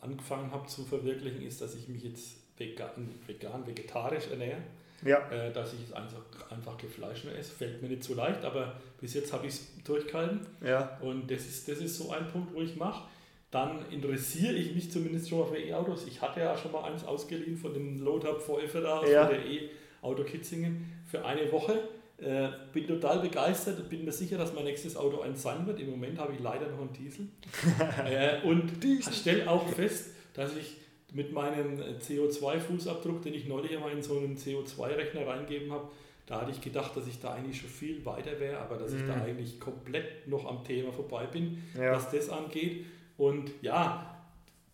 angefangen 0.00 0.50
habe 0.50 0.66
zu 0.66 0.84
verwirklichen, 0.84 1.42
ist, 1.42 1.60
dass 1.60 1.74
ich 1.74 1.88
mich 1.88 2.02
jetzt 2.02 2.39
vegan, 2.60 3.08
vegan 3.26 3.66
vegetarisch 3.66 4.28
ernähre. 4.30 4.58
Ja. 5.04 5.30
Äh, 5.30 5.52
dass 5.52 5.72
ich 5.72 5.94
einfach, 5.96 6.20
einfach 6.50 6.78
Fleisch 6.80 7.24
mehr 7.24 7.36
esse. 7.38 7.52
Fällt 7.52 7.80
mir 7.80 7.88
nicht 7.88 8.04
so 8.04 8.14
leicht, 8.14 8.44
aber 8.44 8.74
bis 9.00 9.14
jetzt 9.14 9.32
habe 9.32 9.46
ich 9.46 9.54
es 9.54 9.82
durchgehalten. 9.82 10.40
Ja. 10.64 10.98
Und 11.00 11.30
das 11.30 11.46
ist, 11.46 11.68
das 11.68 11.78
ist 11.78 11.96
so 11.96 12.10
ein 12.10 12.28
Punkt, 12.28 12.54
wo 12.54 12.60
ich 12.60 12.76
mache. 12.76 13.08
Dann 13.50 13.90
interessiere 13.90 14.54
ich 14.54 14.74
mich 14.74 14.92
zumindest 14.92 15.28
schon 15.28 15.40
mal 15.40 15.46
für 15.46 15.58
E-Autos. 15.58 16.06
Ich 16.06 16.20
hatte 16.20 16.40
ja 16.40 16.56
schon 16.56 16.70
mal 16.70 16.84
eins 16.84 17.04
ausgeliehen 17.04 17.56
von 17.56 17.72
dem 17.72 18.00
Load-Up 18.00 18.40
VF 18.40 18.72
da, 18.74 19.04
ja. 19.04 19.26
von 19.26 19.34
der 19.34 19.44
E-Auto 19.44 20.22
Kitzingen, 20.22 20.92
für 21.06 21.24
eine 21.24 21.50
Woche. 21.50 21.80
Äh, 22.18 22.50
bin 22.74 22.86
total 22.86 23.20
begeistert, 23.20 23.88
bin 23.88 24.04
mir 24.04 24.12
sicher, 24.12 24.36
dass 24.36 24.52
mein 24.52 24.64
nächstes 24.64 24.94
Auto 24.94 25.22
eins 25.22 25.42
sein 25.42 25.66
wird. 25.66 25.80
Im 25.80 25.90
Moment 25.90 26.18
habe 26.18 26.34
ich 26.34 26.40
leider 26.40 26.68
noch 26.68 26.80
einen 26.80 26.92
Diesel. 26.92 27.26
äh, 28.04 28.46
und 28.46 28.70
stelle 29.10 29.50
auch 29.50 29.66
fest, 29.68 30.10
dass 30.34 30.54
ich 30.54 30.76
mit 31.14 31.32
meinem 31.32 31.80
CO2-Fußabdruck, 31.80 33.22
den 33.22 33.34
ich 33.34 33.46
neulich 33.46 33.74
einmal 33.74 33.92
in 33.92 34.02
so 34.02 34.18
einen 34.18 34.36
CO2-Rechner 34.36 35.26
reingeben 35.26 35.72
habe, 35.72 35.88
da 36.26 36.42
hatte 36.42 36.52
ich 36.52 36.60
gedacht, 36.60 36.96
dass 36.96 37.06
ich 37.08 37.18
da 37.18 37.34
eigentlich 37.34 37.60
schon 37.60 37.70
viel 37.70 38.04
weiter 38.04 38.38
wäre, 38.38 38.58
aber 38.58 38.76
dass 38.76 38.92
ich 38.92 39.04
da 39.04 39.16
mhm. 39.16 39.22
eigentlich 39.22 39.58
komplett 39.58 40.28
noch 40.28 40.46
am 40.46 40.62
Thema 40.62 40.92
vorbei 40.92 41.26
bin, 41.26 41.60
ja. 41.76 41.92
was 41.92 42.10
das 42.10 42.30
angeht. 42.30 42.84
Und 43.16 43.50
ja, 43.62 44.16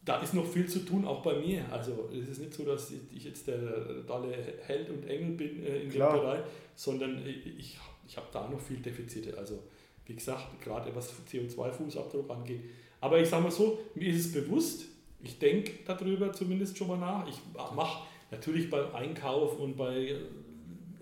da 0.05 0.21
ist 0.21 0.35
noch 0.35 0.47
viel 0.47 0.69
zu 0.69 0.81
tun, 0.81 1.07
auch 1.07 1.23
bei 1.23 1.35
mir. 1.39 1.65
Also 1.73 2.11
es 2.13 2.29
ist 2.29 2.41
nicht 2.41 2.53
so, 2.53 2.65
dass 2.65 2.93
ich 3.15 3.25
jetzt 3.25 3.49
der 3.49 4.07
tolle 4.07 4.37
Held 4.67 4.91
und 4.91 5.09
Engel 5.09 5.31
bin 5.31 5.65
äh, 5.65 5.83
in 5.83 5.91
Klar. 5.91 6.13
dem 6.13 6.21
Bereich, 6.21 6.41
sondern 6.75 7.27
ich, 7.27 7.79
ich 8.07 8.17
habe 8.17 8.27
da 8.33 8.49
noch 8.49 8.61
viel 8.61 8.77
Defizite. 8.77 9.37
Also 9.39 9.63
wie 10.05 10.15
gesagt, 10.15 10.61
gerade 10.63 10.95
was 10.95 11.13
CO2-Fußabdruck 11.33 12.31
angeht. 12.31 12.61
Aber 13.01 13.19
ich 13.19 13.29
sage 13.29 13.43
mal 13.43 13.51
so, 13.51 13.79
mir 13.95 14.11
ist 14.11 14.27
es 14.27 14.33
bewusst, 14.33 14.85
ich 15.27 15.39
denke 15.41 15.73
darüber 15.85 16.33
zumindest 16.33 16.79
schon 16.79 16.89
mal 16.89 16.99
nach. 16.99 17.29
Ich 17.29 17.41
mache 17.75 18.05
natürlich 18.31 18.71
beim 18.71 18.95
Einkauf 18.95 19.59
und 19.59 19.77
bei, 19.77 20.15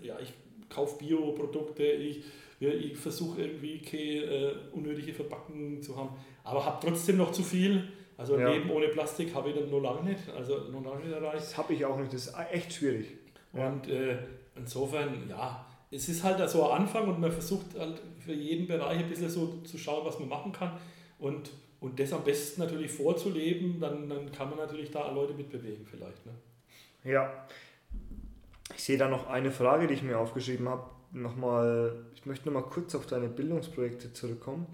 ja, 0.01 0.19
ich 0.19 0.33
kaufe 0.67 0.97
Bioprodukte, 0.97 1.83
ich, 1.83 2.23
ich 2.59 2.97
versuche 2.97 3.43
irgendwie 3.43 3.79
keine 3.79 4.01
äh, 4.01 4.55
unnötige 4.73 5.13
Verpackungen 5.13 5.81
zu 5.81 5.95
haben, 5.95 6.09
aber 6.43 6.65
habe 6.65 6.85
trotzdem 6.85 7.17
noch 7.17 7.31
zu 7.31 7.43
viel. 7.43 7.87
Also 8.17 8.39
ja. 8.39 8.49
Leben 8.49 8.69
ohne 8.71 8.87
Plastik 8.87 9.35
habe 9.35 9.49
ich 9.49 9.55
dann 9.55 9.69
noch 9.69 9.81
lange 9.81 10.09
nicht, 10.09 10.29
also 10.35 10.57
noch 10.71 10.83
lange 10.83 11.05
nicht 11.05 11.13
erreicht. 11.13 11.37
Das 11.37 11.57
habe 11.57 11.73
ich 11.73 11.85
auch 11.85 11.99
nicht, 11.99 12.13
das 12.13 12.27
ist 12.27 12.35
echt 12.51 12.73
schwierig. 12.73 13.07
Und 13.51 13.87
äh, 13.89 14.17
insofern, 14.55 15.29
ja, 15.29 15.65
es 15.91 16.09
ist 16.09 16.23
halt 16.23 16.49
so 16.49 16.69
ein 16.69 16.81
Anfang 16.81 17.07
und 17.09 17.19
man 17.19 17.31
versucht 17.31 17.77
halt 17.77 18.01
für 18.17 18.33
jeden 18.33 18.67
Bereich 18.67 18.99
ein 18.99 19.09
bisschen 19.09 19.29
so 19.29 19.61
zu 19.63 19.77
schauen, 19.77 20.05
was 20.05 20.17
man 20.19 20.29
machen 20.29 20.51
kann 20.51 20.71
und, 21.19 21.51
und 21.79 21.99
das 21.99 22.13
am 22.13 22.23
besten 22.23 22.61
natürlich 22.61 22.91
vorzuleben, 22.91 23.79
dann, 23.79 24.09
dann 24.09 24.31
kann 24.31 24.49
man 24.49 24.59
natürlich 24.59 24.91
da 24.91 25.11
Leute 25.11 25.33
mitbewegen 25.33 25.85
vielleicht. 25.85 26.25
Ne? 26.25 26.33
Ja, 27.03 27.47
ich 28.73 28.83
sehe 28.83 28.97
da 28.97 29.07
noch 29.07 29.27
eine 29.27 29.51
Frage, 29.51 29.87
die 29.87 29.93
ich 29.93 30.03
mir 30.03 30.17
aufgeschrieben 30.17 30.67
habe. 30.67 30.89
Nochmal, 31.11 31.95
ich 32.15 32.25
möchte 32.25 32.45
nochmal 32.49 32.69
kurz 32.69 32.95
auf 32.95 33.05
deine 33.05 33.29
Bildungsprojekte 33.29 34.11
zurückkommen. 34.11 34.65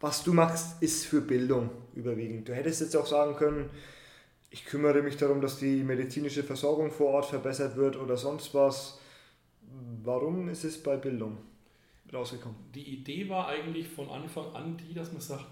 Was 0.00 0.22
du 0.22 0.32
machst, 0.32 0.82
ist 0.82 1.06
für 1.06 1.20
Bildung 1.20 1.70
überwiegend. 1.94 2.48
Du 2.48 2.54
hättest 2.54 2.80
jetzt 2.80 2.96
auch 2.96 3.06
sagen 3.06 3.34
können, 3.36 3.70
ich 4.50 4.64
kümmere 4.64 5.02
mich 5.02 5.16
darum, 5.16 5.40
dass 5.40 5.58
die 5.58 5.82
medizinische 5.82 6.44
Versorgung 6.44 6.90
vor 6.90 7.08
Ort 7.08 7.26
verbessert 7.26 7.76
wird 7.76 7.96
oder 7.96 8.16
sonst 8.16 8.54
was. 8.54 9.00
Warum 10.02 10.48
ist 10.48 10.64
es 10.64 10.82
bei 10.82 10.96
Bildung 10.96 11.38
rausgekommen? 12.12 12.56
Die 12.74 12.82
Idee 12.82 13.28
war 13.28 13.48
eigentlich 13.48 13.88
von 13.88 14.08
Anfang 14.08 14.54
an 14.54 14.76
die, 14.76 14.94
dass 14.94 15.12
man 15.12 15.20
sagt, 15.20 15.46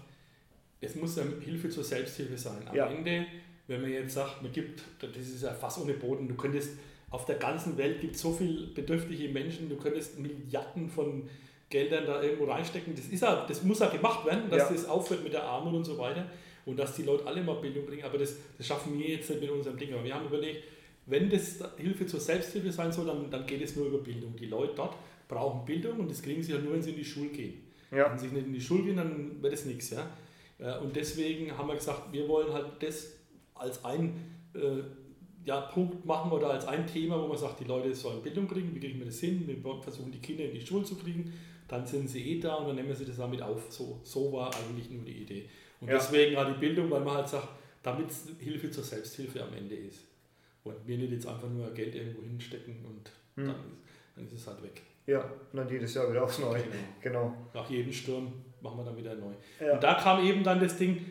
es 0.81 0.95
muss 0.95 1.17
eine 1.17 1.39
Hilfe 1.39 1.69
zur 1.69 1.83
Selbsthilfe 1.83 2.37
sein. 2.37 2.67
Am 2.67 2.75
ja. 2.75 2.87
Ende, 2.87 3.25
wenn 3.67 3.81
man 3.81 3.91
jetzt 3.91 4.13
sagt, 4.13 4.41
man 4.41 4.51
gibt, 4.51 4.81
das 4.99 5.15
ist 5.15 5.43
ja 5.43 5.53
fast 5.53 5.79
ohne 5.79 5.93
Boden, 5.93 6.27
du 6.27 6.35
könntest 6.35 6.77
auf 7.09 7.25
der 7.25 7.35
ganzen 7.35 7.77
Welt 7.77 8.01
gibt 8.01 8.17
so 8.17 8.33
viele 8.33 8.67
bedürftige 8.67 9.29
Menschen, 9.29 9.69
du 9.69 9.77
könntest 9.77 10.19
Milliarden 10.19 10.89
von 10.89 11.29
Geldern 11.69 12.05
da 12.05 12.21
irgendwo 12.21 12.45
reinstecken. 12.45 12.93
Das, 12.95 13.05
ist 13.05 13.21
ja, 13.21 13.45
das 13.47 13.63
muss 13.63 13.79
ja 13.79 13.89
gemacht 13.89 14.25
werden, 14.25 14.49
dass 14.49 14.69
ja. 14.69 14.75
das 14.75 14.85
aufhört 14.85 15.23
mit 15.23 15.33
der 15.33 15.43
Armut 15.43 15.73
und 15.73 15.83
so 15.85 15.97
weiter 15.97 16.29
und 16.65 16.77
dass 16.77 16.95
die 16.95 17.03
Leute 17.03 17.25
alle 17.25 17.41
mal 17.41 17.55
Bildung 17.55 17.85
bringen. 17.85 18.03
Aber 18.03 18.17
das, 18.17 18.35
das 18.57 18.67
schaffen 18.67 18.97
wir 18.97 19.07
jetzt 19.07 19.29
nicht 19.29 19.41
mit 19.41 19.49
unserem 19.49 19.77
Ding. 19.77 19.93
Aber 19.93 20.03
wir 20.03 20.13
haben 20.13 20.25
überlegt, 20.25 20.63
wenn 21.05 21.29
das 21.29 21.59
Hilfe 21.77 22.05
zur 22.05 22.19
Selbsthilfe 22.19 22.71
sein 22.71 22.91
soll, 22.91 23.05
dann, 23.05 23.29
dann 23.29 23.45
geht 23.45 23.61
es 23.61 23.75
nur 23.75 23.87
über 23.87 23.99
Bildung. 23.99 24.35
Die 24.35 24.47
Leute 24.47 24.73
dort 24.75 24.95
brauchen 25.27 25.65
Bildung 25.65 25.99
und 25.99 26.09
das 26.09 26.21
kriegen 26.21 26.41
sie 26.41 26.53
ja 26.53 26.59
nur, 26.59 26.73
wenn 26.73 26.81
sie 26.81 26.91
in 26.91 26.97
die 26.97 27.05
Schule 27.05 27.29
gehen. 27.29 27.63
Ja. 27.91 28.11
Wenn 28.11 28.17
sie 28.17 28.27
nicht 28.27 28.47
in 28.47 28.53
die 28.53 28.61
Schule 28.61 28.83
gehen, 28.83 28.97
dann 28.97 29.41
wird 29.41 29.53
es 29.53 29.65
nichts. 29.65 29.89
Ja? 29.91 30.09
Äh, 30.59 30.77
und 30.79 30.95
deswegen 30.95 31.55
haben 31.57 31.67
wir 31.67 31.75
gesagt, 31.75 32.11
wir 32.11 32.27
wollen 32.27 32.51
halt 32.53 32.67
das 32.81 33.13
als 33.53 33.83
ein 33.85 34.15
äh, 34.53 34.81
ja, 35.45 35.61
Punkt 35.61 36.05
machen 36.05 36.31
oder 36.31 36.49
als 36.49 36.65
ein 36.65 36.87
Thema, 36.87 37.21
wo 37.21 37.27
man 37.27 37.37
sagt, 37.37 37.59
die 37.59 37.65
Leute 37.65 37.93
sollen 37.93 38.21
Bildung 38.21 38.47
kriegen, 38.47 38.73
wie 38.73 38.79
kriegen 38.79 38.99
wir 38.99 39.05
das 39.05 39.19
hin? 39.19 39.47
Wir 39.47 39.57
versuchen 39.81 40.11
die 40.11 40.19
Kinder 40.19 40.45
in 40.45 40.53
die 40.53 40.65
Schule 40.65 40.83
zu 40.83 40.95
kriegen, 40.95 41.31
dann 41.67 41.85
sind 41.85 42.09
sie 42.09 42.31
eh 42.31 42.39
da 42.39 42.55
und 42.55 42.67
dann 42.67 42.75
nehmen 42.75 42.89
wir 42.89 42.95
sie 42.95 43.05
das 43.05 43.17
damit 43.17 43.41
auf. 43.41 43.71
So, 43.71 43.99
so 44.03 44.33
war 44.33 44.51
eigentlich 44.55 44.89
nur 44.89 45.03
die 45.03 45.23
Idee. 45.23 45.49
Und 45.81 45.89
ja. 45.89 45.95
deswegen 45.95 46.35
halt 46.35 46.55
die 46.55 46.59
Bildung, 46.59 46.89
weil 46.89 47.01
man 47.01 47.15
halt 47.17 47.29
sagt, 47.29 47.49
damit 47.83 48.07
Hilfe 48.39 48.71
zur 48.71 48.83
Selbsthilfe 48.83 49.43
am 49.43 49.53
Ende 49.53 49.75
ist. 49.75 50.05
Und 50.63 50.75
wir 50.85 50.97
nicht 50.97 51.11
jetzt 51.11 51.27
einfach 51.27 51.49
nur 51.49 51.71
Geld 51.71 51.93
irgendwo 51.93 52.23
hinstecken 52.23 52.83
und 52.85 53.11
hm. 53.35 53.47
dann, 53.47 53.55
dann, 54.15 54.25
ist 54.25 54.33
es 54.33 54.47
halt 54.47 54.63
weg. 54.63 54.81
Ja, 55.07 55.19
und 55.19 55.57
dann 55.57 55.69
jedes 55.69 55.93
Jahr 55.93 56.09
wieder 56.09 56.23
aufs 56.23 56.39
Neue. 56.39 56.63
Genau. 57.01 57.21
genau. 57.29 57.33
Nach 57.53 57.69
jedem 57.69 57.91
Sturm 57.91 58.33
machen 58.61 58.77
wir 58.77 58.83
dann 58.85 58.97
wieder 58.97 59.15
neu. 59.15 59.33
Ja. 59.59 59.73
Und 59.73 59.83
da 59.83 59.93
kam 59.95 60.25
eben 60.25 60.43
dann 60.43 60.59
das 60.59 60.77
Ding, 60.77 61.05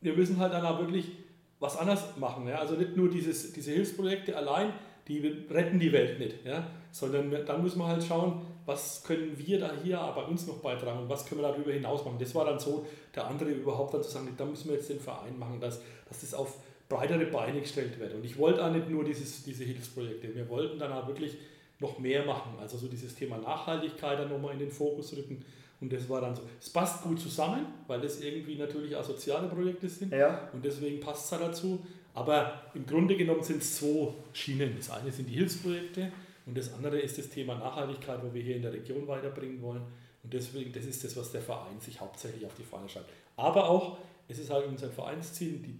wir 0.00 0.14
müssen 0.14 0.38
halt 0.38 0.52
dann 0.52 0.64
auch 0.64 0.78
wirklich 0.78 1.10
was 1.58 1.76
anderes 1.76 2.16
machen. 2.16 2.46
Ja? 2.48 2.58
Also 2.58 2.74
nicht 2.74 2.96
nur 2.96 3.10
dieses, 3.10 3.52
diese 3.52 3.72
Hilfsprojekte 3.72 4.36
allein, 4.36 4.72
die 5.08 5.46
retten 5.50 5.80
die 5.80 5.92
Welt 5.92 6.18
nicht, 6.18 6.44
ja? 6.44 6.66
sondern 6.92 7.44
dann 7.44 7.62
müssen 7.62 7.78
wir 7.78 7.88
halt 7.88 8.04
schauen, 8.04 8.46
was 8.66 9.02
können 9.02 9.36
wir 9.36 9.58
da 9.58 9.72
hier 9.82 9.98
bei 10.14 10.22
uns 10.22 10.46
noch 10.46 10.58
beitragen 10.58 11.00
und 11.00 11.08
was 11.08 11.26
können 11.26 11.40
wir 11.40 11.48
darüber 11.48 11.72
hinaus 11.72 12.04
machen. 12.04 12.16
Das 12.20 12.34
war 12.34 12.44
dann 12.44 12.60
so 12.60 12.86
der 13.14 13.26
andere 13.26 13.50
überhaupt 13.50 13.94
dann 13.94 14.02
zu 14.02 14.10
sagen, 14.10 14.28
da 14.36 14.44
müssen 14.44 14.68
wir 14.68 14.76
jetzt 14.76 14.88
den 14.88 15.00
Verein 15.00 15.36
machen, 15.38 15.60
dass, 15.60 15.82
dass 16.08 16.20
das 16.20 16.34
auf 16.34 16.58
breitere 16.88 17.26
Beine 17.26 17.60
gestellt 17.60 17.98
wird. 17.98 18.14
Und 18.14 18.24
ich 18.24 18.38
wollte 18.38 18.64
auch 18.64 18.70
nicht 18.70 18.88
nur 18.88 19.02
dieses, 19.02 19.42
diese 19.42 19.64
Hilfsprojekte, 19.64 20.34
wir 20.34 20.48
wollten 20.48 20.78
dann 20.78 20.92
auch 20.92 21.08
wirklich 21.08 21.36
noch 21.82 21.98
mehr 21.98 22.24
machen, 22.24 22.52
also 22.60 22.78
so 22.78 22.88
dieses 22.88 23.14
Thema 23.14 23.36
Nachhaltigkeit 23.38 24.18
dann 24.18 24.30
nochmal 24.30 24.54
in 24.54 24.60
den 24.60 24.70
Fokus 24.70 25.14
rücken. 25.16 25.44
Und 25.80 25.92
das 25.92 26.08
war 26.08 26.20
dann 26.20 26.34
so. 26.34 26.42
Es 26.60 26.70
passt 26.70 27.02
gut 27.02 27.18
zusammen, 27.18 27.66
weil 27.88 28.00
das 28.00 28.20
irgendwie 28.20 28.54
natürlich 28.54 28.94
auch 28.94 29.02
soziale 29.02 29.48
Projekte 29.48 29.88
sind. 29.88 30.12
Ja. 30.12 30.48
Und 30.52 30.64
deswegen 30.64 31.00
passt 31.00 31.26
es 31.26 31.32
halt 31.32 31.42
dazu. 31.42 31.84
Aber 32.14 32.62
im 32.74 32.86
Grunde 32.86 33.16
genommen 33.16 33.42
sind 33.42 33.62
es 33.62 33.76
zwei 33.76 34.12
Schienen. 34.32 34.74
Das 34.76 34.90
eine 34.90 35.10
sind 35.10 35.28
die 35.28 35.34
Hilfsprojekte 35.34 36.12
und 36.46 36.56
das 36.56 36.72
andere 36.74 37.00
ist 37.00 37.18
das 37.18 37.28
Thema 37.28 37.56
Nachhaltigkeit, 37.56 38.20
wo 38.22 38.32
wir 38.32 38.42
hier 38.42 38.56
in 38.56 38.62
der 38.62 38.72
Region 38.72 39.06
weiterbringen 39.08 39.60
wollen. 39.62 39.82
Und 40.22 40.32
deswegen, 40.32 40.72
das 40.72 40.84
ist 40.84 41.02
das, 41.04 41.16
was 41.16 41.32
der 41.32 41.40
Verein 41.40 41.80
sich 41.80 42.00
hauptsächlich 42.00 42.44
auf 42.46 42.54
die 42.54 42.62
Fahne 42.62 42.88
schreibt. 42.88 43.10
Aber 43.36 43.68
auch, 43.68 43.98
es 44.28 44.38
ist 44.38 44.50
halt 44.50 44.66
unser 44.66 44.88
Vereinsziel, 44.88 45.58
die, 45.58 45.78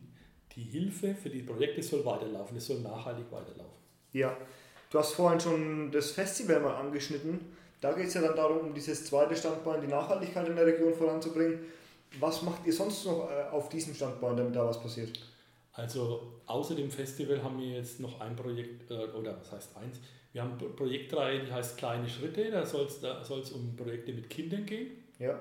die 0.56 0.64
Hilfe 0.64 1.14
für 1.14 1.30
die 1.30 1.42
Projekte 1.42 1.82
soll 1.82 2.04
weiterlaufen, 2.04 2.56
es 2.56 2.66
soll 2.66 2.80
nachhaltig 2.80 3.26
weiterlaufen. 3.30 3.82
Ja, 4.12 4.36
du 4.92 4.98
hast 4.98 5.14
vorhin 5.14 5.40
schon 5.40 5.90
das 5.90 6.12
Festival 6.12 6.60
mal 6.60 6.76
angeschnitten. 6.76 7.40
Da 7.80 7.92
geht 7.92 8.06
es 8.06 8.14
ja 8.14 8.20
dann 8.20 8.36
darum, 8.36 8.58
um 8.58 8.74
dieses 8.74 9.06
zweite 9.06 9.34
Standbein, 9.34 9.80
die 9.80 9.88
Nachhaltigkeit 9.88 10.46
in 10.46 10.54
der 10.54 10.66
Region 10.66 10.94
voranzubringen. 10.94 11.58
Was 12.20 12.42
macht 12.42 12.64
ihr 12.66 12.72
sonst 12.72 13.06
noch 13.06 13.28
äh, 13.30 13.50
auf 13.50 13.70
diesem 13.70 13.94
Standbein, 13.94 14.36
damit 14.36 14.54
da 14.54 14.66
was 14.66 14.80
passiert? 14.80 15.18
Also 15.72 16.34
außer 16.46 16.74
dem 16.74 16.90
Festival 16.90 17.42
haben 17.42 17.58
wir 17.58 17.68
jetzt 17.68 17.98
noch 17.98 18.20
ein 18.20 18.36
Projekt, 18.36 18.90
äh, 18.90 19.06
oder 19.18 19.38
was 19.40 19.50
heißt 19.50 19.76
eins, 19.78 19.98
wir 20.32 20.42
haben 20.42 20.58
eine 20.58 20.68
Projektreihe, 20.68 21.44
die 21.44 21.52
heißt 21.52 21.78
Kleine 21.78 22.08
Schritte, 22.08 22.50
da 22.50 22.64
soll 22.64 22.86
es 22.86 23.00
da 23.00 23.22
um 23.54 23.74
Projekte 23.76 24.12
mit 24.12 24.30
Kindern 24.30 24.66
gehen. 24.66 24.90
Ja. 25.18 25.40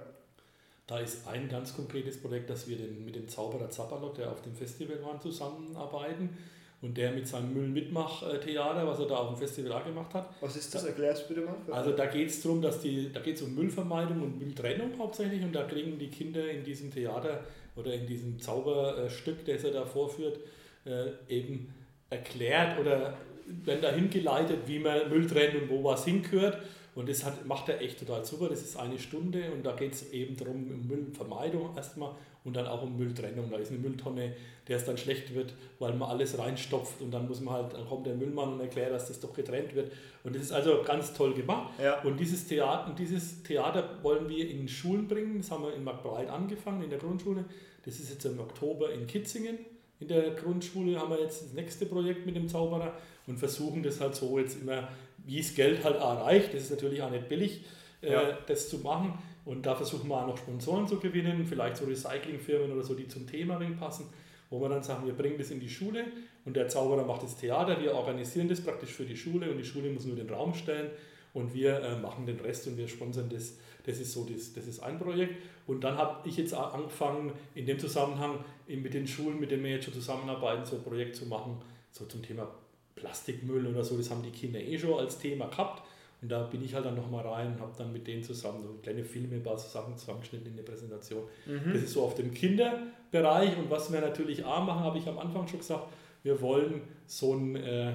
Da 0.88 1.00
ist 1.00 1.28
ein 1.28 1.48
ganz 1.48 1.76
konkretes 1.76 2.22
Projekt, 2.22 2.50
dass 2.50 2.68
wir 2.68 2.78
den, 2.78 3.06
mit 3.06 3.16
dem 3.16 3.28
Zauberer 3.28 3.70
Zapperlot, 3.70 4.18
der 4.18 4.32
auf 4.32 4.42
dem 4.42 4.56
Festival 4.56 5.02
war, 5.04 5.20
zusammenarbeiten 5.22 6.38
und 6.82 6.98
der 6.98 7.12
mit 7.12 7.28
seinem 7.28 7.54
Müll-Mitmach-Theater, 7.54 8.88
was 8.88 9.00
er 9.00 9.06
da 9.06 9.18
auf 9.18 9.30
dem 9.30 9.38
Festival 9.38 9.74
auch 9.74 9.86
gemacht 9.86 10.14
hat. 10.14 10.30
Was 10.42 10.56
ist 10.56 10.74
das? 10.74 10.86
Erklärst 10.86 11.30
du 11.30 11.36
bitte 11.36 11.46
mal. 11.46 11.56
Also 11.72 11.92
da 11.92 12.08
geht 12.08 12.30
es 12.30 12.42
darum, 12.42 12.62
dass 12.62 12.82
die, 12.82 13.12
da 13.14 13.20
geht 13.20 13.36
es 13.36 13.44
um 13.44 13.54
Müllvermeidung 13.54 14.22
und 14.22 14.40
Mülltrennung 14.40 14.98
hauptsächlich 14.98 15.44
und 15.44 15.54
da 15.54 15.64
kriegen 15.64 16.00
die 16.00 16.08
Kinder 16.08 16.50
in 16.50 16.64
diesem 16.64 16.92
Theater 16.92 17.42
oder 17.76 17.94
in 17.94 18.08
diesem 18.08 18.40
Zauberstück, 18.40 19.46
das 19.46 19.64
er 19.64 19.72
da 19.72 19.86
vorführt, 19.86 20.40
äh, 20.86 21.12
eben 21.30 21.72
erklärt 22.10 22.80
oder 22.80 23.14
werden 23.46 23.82
dahin 23.82 24.10
geleitet, 24.10 24.60
wie 24.66 24.80
man 24.80 25.10
Müll 25.10 25.28
trennt 25.28 25.56
und 25.56 25.70
wo 25.70 25.84
was 25.84 26.06
hingehört. 26.06 26.58
Und 26.94 27.08
das 27.08 27.24
hat, 27.24 27.46
macht 27.46 27.70
er 27.70 27.80
echt 27.80 28.00
total 28.00 28.26
super. 28.26 28.50
Das 28.50 28.62
ist 28.62 28.76
eine 28.76 29.00
Stunde 29.00 29.52
und 29.52 29.66
da 29.66 29.74
geht 29.74 29.94
es 29.94 30.12
eben 30.12 30.36
darum, 30.36 30.70
um 30.70 30.88
Müllvermeidung 30.88 31.76
erstmal 31.76 32.16
und 32.44 32.56
dann 32.56 32.68
auch 32.68 32.82
um 32.82 32.98
Mülltrennung. 32.98 33.50
Da 33.52 33.58
ist 33.58 33.72
eine 33.72 33.80
Mülltonne, 33.80 34.34
der 34.68 34.78
es 34.78 34.86
dann 34.86 34.98
schlecht 34.98 35.34
wird, 35.36 35.54
weil 35.80 35.94
man 35.94 36.10
alles 36.10 36.38
reinstopft 36.38 37.02
und 37.02 37.12
dann 37.12 37.28
muss 37.28 37.42
man 37.42 37.54
halt, 37.56 37.74
dann 37.74 37.88
kommt 37.88 38.06
der 38.08 38.16
Müllmann 38.16 38.54
und 38.54 38.60
erklärt, 38.60 38.92
dass 38.92 39.08
das 39.08 39.20
doch 39.20 39.34
getrennt 39.34 39.76
wird. 39.76 39.92
Und 40.24 40.36
das 40.36 40.44
ist 40.44 40.52
also 40.52 40.82
ganz 40.84 41.14
toll 41.14 41.34
gemacht. 41.34 41.74
Ja. 41.82 42.02
Und 42.02 42.20
dieses 42.20 42.48
Theater, 42.48 42.94
dieses 42.98 43.44
Theater 43.44 43.98
wollen 44.02 44.28
wir 44.30 44.50
in 44.50 44.68
Schulen 44.68 45.08
bringen. 45.08 45.38
Das 45.38 45.52
haben 45.52 45.64
wir 45.64 45.74
in 45.74 45.84
Marktbreit 45.84 46.30
angefangen, 46.30 46.84
in 46.84 46.90
der 46.90 47.00
Grundschule. 47.00 47.46
Das 47.86 48.00
ist 48.00 48.10
jetzt 48.10 48.26
im 48.26 48.40
Oktober 48.40 48.92
in 48.92 49.08
Kitzingen. 49.08 49.60
In 50.00 50.08
der 50.08 50.32
Grundschule 50.32 51.00
haben 51.00 51.12
wir 51.12 51.20
jetzt 51.20 51.44
das 51.44 51.54
nächste 51.54 51.86
Projekt 51.86 52.26
mit 52.26 52.36
dem 52.36 52.48
Zauberer 52.48 52.94
und 53.28 53.38
versuchen 53.38 53.84
das 53.84 54.02
halt 54.02 54.16
so 54.16 54.40
jetzt 54.40 54.60
immer, 54.62 54.88
wie 55.26 55.40
es 55.40 55.54
Geld 55.54 55.84
halt 55.84 55.98
erreicht. 55.98 56.54
Das 56.54 56.64
ist 56.64 56.72
natürlich 56.72 57.02
auch 57.04 57.12
nicht 57.12 57.30
billig, 57.30 57.64
äh, 58.02 58.12
ja. 58.12 58.38
das 58.48 58.70
zu 58.70 58.80
machen. 58.80 59.18
Und 59.46 59.66
da 59.66 59.76
versuchen 59.76 60.08
wir 60.08 60.18
auch 60.18 60.28
noch 60.28 60.38
Sponsoren 60.38 60.88
zu 60.88 61.00
gewinnen, 61.00 61.46
vielleicht 61.46 61.78
so 61.78 61.86
Recyclingfirmen 61.86 62.72
oder 62.72 62.84
so, 62.84 62.94
die 62.94 63.08
zum 63.08 63.26
Thema 63.26 63.60
passen, 63.80 64.08
wo 64.50 64.62
wir 64.62 64.70
dann 64.70 64.84
sagen, 64.84 65.06
wir 65.06 65.14
bringen 65.14 65.38
das 65.38 65.50
in 65.50 65.60
die 65.60 65.70
Schule 65.70 66.06
und 66.46 66.56
der 66.56 66.68
Zauberer 66.68 67.06
macht 67.06 67.24
das 67.24 67.38
Theater, 67.38 67.82
wir 67.82 67.94
organisieren 67.94 68.50
das 68.50 68.62
praktisch 68.62 68.92
für 68.92 69.06
die 69.06 69.18
Schule 69.18 69.50
und 69.50 69.58
die 69.58 69.66
Schule 69.66 69.90
muss 69.90 70.06
nur 70.06 70.16
den 70.16 70.30
Raum 70.30 70.54
stellen 70.54 70.92
und 71.34 71.54
wir 71.54 71.82
äh, 71.82 71.98
machen 71.98 72.26
den 72.26 72.40
Rest 72.40 72.68
und 72.68 72.78
wir 72.78 72.88
sponsern 72.88 73.30
das. 73.30 73.58
Das 73.86 74.00
ist 74.00 74.14
so, 74.14 74.26
das, 74.26 74.54
das 74.54 74.68
ist 74.68 74.80
ein 74.82 75.00
Projekt. 75.00 75.36
Und 75.66 75.84
dann 75.84 75.98
habe 75.98 76.28
ich 76.28 76.38
jetzt 76.38 76.54
angefangen, 76.54 77.32
in 77.56 77.66
dem 77.66 77.80
Zusammenhang 77.80 78.44
mit 78.68 78.94
den 78.94 79.08
Schulen, 79.08 79.40
mit 79.40 79.50
denen 79.50 79.64
wir 79.64 79.72
jetzt 79.72 79.86
schon 79.86 79.94
zusammenarbeiten, 79.94 80.66
so 80.66 80.76
ein 80.76 80.84
Projekt 80.84 81.16
zu 81.16 81.26
machen, 81.26 81.58
so 81.92 82.06
zum 82.06 82.22
Thema 82.22 82.48
Plastikmüll 82.96 83.66
oder 83.66 83.84
so, 83.84 83.98
das 83.98 84.12
haben 84.12 84.22
die 84.22 84.30
Kinder 84.30 84.60
eh 84.60 84.78
schon 84.78 85.00
als 85.00 85.18
Thema 85.18 85.48
gehabt. 85.48 85.82
Und 86.22 86.30
da 86.30 86.44
bin 86.44 86.64
ich 86.64 86.74
halt 86.76 86.86
dann 86.86 86.96
nochmal 86.96 87.28
rein 87.28 87.54
und 87.54 87.60
habe 87.60 87.74
dann 87.76 87.92
mit 87.92 88.06
denen 88.06 88.24
zusammen 88.24 88.62
so 88.62 88.74
kleine 88.84 89.04
Filme, 89.04 89.36
ein 89.36 89.44
paar 89.44 89.58
Sachen 89.58 89.98
zusammengeschnitten 89.98 90.48
in 90.48 90.56
der 90.56 90.64
Präsentation. 90.64 91.24
Mhm. 91.48 91.74
Das 91.74 91.82
ist 91.82 91.94
so 91.94 92.04
auf 92.04 92.14
dem 92.14 92.32
Kinderbereich. 92.32 93.58
Und 93.58 93.72
was 93.72 93.92
wir 93.92 94.02
natürlich 94.02 94.46
auch 94.46 94.64
machen, 94.64 94.84
habe 94.84 95.00
ich 95.00 95.08
am 95.08 95.18
Anfang 95.18 95.48
schon 95.48 95.60
gesagt, 95.60 95.88
wir 96.22 96.40
wollen 96.40 96.82
so 97.08 97.34
ein 97.34 97.56
äh, 97.56 97.94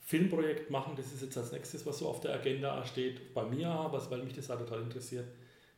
Filmprojekt 0.00 0.70
machen. 0.70 0.94
Das 0.96 1.12
ist 1.12 1.20
jetzt 1.20 1.36
als 1.36 1.52
nächstes, 1.52 1.84
was 1.84 1.98
so 1.98 2.08
auf 2.08 2.20
der 2.20 2.34
Agenda 2.34 2.82
steht. 2.86 3.34
Bei 3.34 3.44
mir, 3.44 3.88
was, 3.90 4.10
weil 4.10 4.22
mich 4.22 4.32
das 4.32 4.50
auch 4.50 4.58
total 4.58 4.80
interessiert, 4.80 5.26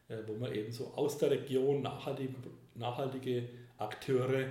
äh, 0.06 0.18
wo 0.28 0.34
man 0.34 0.54
eben 0.54 0.70
so 0.70 0.92
aus 0.94 1.18
der 1.18 1.32
Region 1.32 1.82
nachhaltige, 1.82 2.34
nachhaltige 2.76 3.48
Akteure 3.78 4.44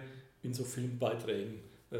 in 0.43 0.53
so 0.53 0.65
Filmbeiträgen 0.65 1.61
äh, 1.91 1.97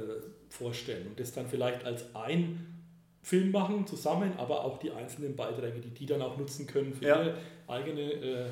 vorstellen 0.50 1.08
und 1.08 1.20
das 1.20 1.32
dann 1.34 1.48
vielleicht 1.48 1.86
als 1.86 2.14
ein 2.16 2.79
Film 3.22 3.52
machen 3.52 3.86
zusammen, 3.86 4.34
aber 4.38 4.64
auch 4.64 4.78
die 4.80 4.92
einzelnen 4.92 5.36
Beiträge, 5.36 5.80
die 5.80 5.90
die 5.90 6.06
dann 6.06 6.22
auch 6.22 6.38
nutzen 6.38 6.66
können 6.66 6.94
für 6.94 7.06
ja. 7.06 7.22
ihre 7.22 7.38
eigene 7.68 8.02
äh, 8.02 8.46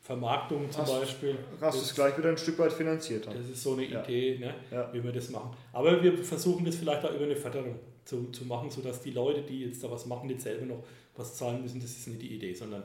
Vermarktung 0.00 0.70
zum 0.70 0.82
hast, 0.82 1.00
Beispiel. 1.00 1.38
Hast 1.60 1.78
du 1.78 1.82
es 1.82 1.94
gleich 1.94 2.18
wieder 2.18 2.28
ein 2.28 2.36
Stück 2.36 2.58
weit 2.58 2.72
finanziert? 2.72 3.26
Das 3.26 3.48
ist 3.48 3.62
so 3.62 3.74
eine 3.74 3.84
Idee, 3.84 4.34
ja. 4.34 4.48
Ne, 4.48 4.54
ja. 4.70 4.92
wie 4.92 5.02
wir 5.02 5.12
das 5.12 5.30
machen. 5.30 5.50
Aber 5.72 6.02
wir 6.02 6.18
versuchen 6.18 6.64
das 6.64 6.76
vielleicht 6.76 7.04
auch 7.04 7.14
über 7.14 7.24
eine 7.24 7.36
Förderung 7.36 7.78
zu, 8.04 8.30
zu 8.32 8.44
machen, 8.44 8.70
sodass 8.70 9.00
die 9.00 9.12
Leute, 9.12 9.42
die 9.42 9.60
jetzt 9.60 9.82
da 9.82 9.90
was 9.90 10.06
machen, 10.06 10.28
jetzt 10.28 10.42
selber 10.42 10.66
noch 10.66 10.82
was 11.16 11.36
zahlen 11.36 11.62
müssen, 11.62 11.80
das 11.80 11.90
ist 11.90 12.08
nicht 12.08 12.22
die 12.22 12.34
Idee, 12.34 12.52
sondern 12.52 12.82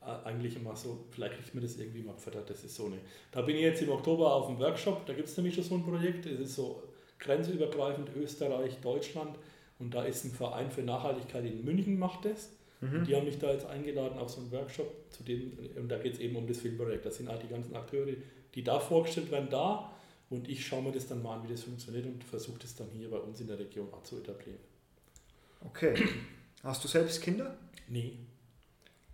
äh, 0.00 0.28
eigentlich 0.28 0.56
immer 0.56 0.76
so, 0.76 1.06
vielleicht 1.10 1.34
kriegt 1.34 1.54
man 1.54 1.62
das 1.62 1.76
irgendwie 1.76 2.02
mal 2.02 2.14
gefördert, 2.14 2.48
das 2.48 2.62
ist 2.62 2.76
so 2.76 2.86
eine. 2.86 2.98
Da 3.32 3.42
bin 3.42 3.56
ich 3.56 3.62
jetzt 3.62 3.82
im 3.82 3.90
Oktober 3.90 4.32
auf 4.32 4.46
dem 4.46 4.58
Workshop, 4.58 5.06
da 5.06 5.12
gibt 5.12 5.28
es 5.28 5.36
nämlich 5.36 5.54
schon 5.54 5.64
so 5.64 5.74
ein 5.74 5.84
Projekt, 5.84 6.26
das 6.26 6.38
ist 6.38 6.54
so 6.54 6.82
grenzübergreifend 7.18 8.10
Österreich, 8.16 8.78
Deutschland 8.80 9.36
und 9.80 9.92
da 9.92 10.04
ist 10.04 10.24
ein 10.24 10.30
Verein 10.30 10.70
für 10.70 10.82
Nachhaltigkeit 10.82 11.44
in 11.44 11.64
München, 11.64 11.98
macht 11.98 12.24
das. 12.24 12.50
Mhm. 12.80 13.04
Die 13.04 13.16
haben 13.16 13.24
mich 13.24 13.38
da 13.38 13.50
jetzt 13.50 13.66
eingeladen 13.66 14.18
auf 14.18 14.30
so 14.30 14.40
einen 14.40 14.52
Workshop, 14.52 14.94
zu 15.10 15.22
dem, 15.22 15.58
und 15.76 15.88
da 15.88 15.98
geht 15.98 16.14
es 16.14 16.20
eben 16.20 16.36
um 16.36 16.46
das 16.46 16.58
Filmprojekt. 16.58 17.04
Das 17.04 17.16
sind 17.16 17.28
halt 17.28 17.42
die 17.42 17.48
ganzen 17.48 17.74
Akteure, 17.74 18.06
die 18.54 18.62
da 18.62 18.78
vorgestellt 18.78 19.30
werden, 19.30 19.48
da. 19.50 19.90
Und 20.30 20.48
ich 20.48 20.64
schaue 20.64 20.82
mir 20.82 20.92
das 20.92 21.08
dann 21.08 21.22
mal 21.22 21.36
an, 21.38 21.48
wie 21.48 21.52
das 21.52 21.64
funktioniert 21.64 22.06
und 22.06 22.22
versuche 22.22 22.60
das 22.60 22.76
dann 22.76 22.88
hier 22.96 23.10
bei 23.10 23.18
uns 23.18 23.40
in 23.40 23.48
der 23.48 23.58
Region 23.58 23.88
auch 23.92 24.02
zu 24.04 24.18
etablieren. 24.18 24.60
Okay. 25.66 25.94
Hast 26.62 26.84
du 26.84 26.88
selbst 26.88 27.20
Kinder? 27.20 27.56
Nee. 27.88 28.12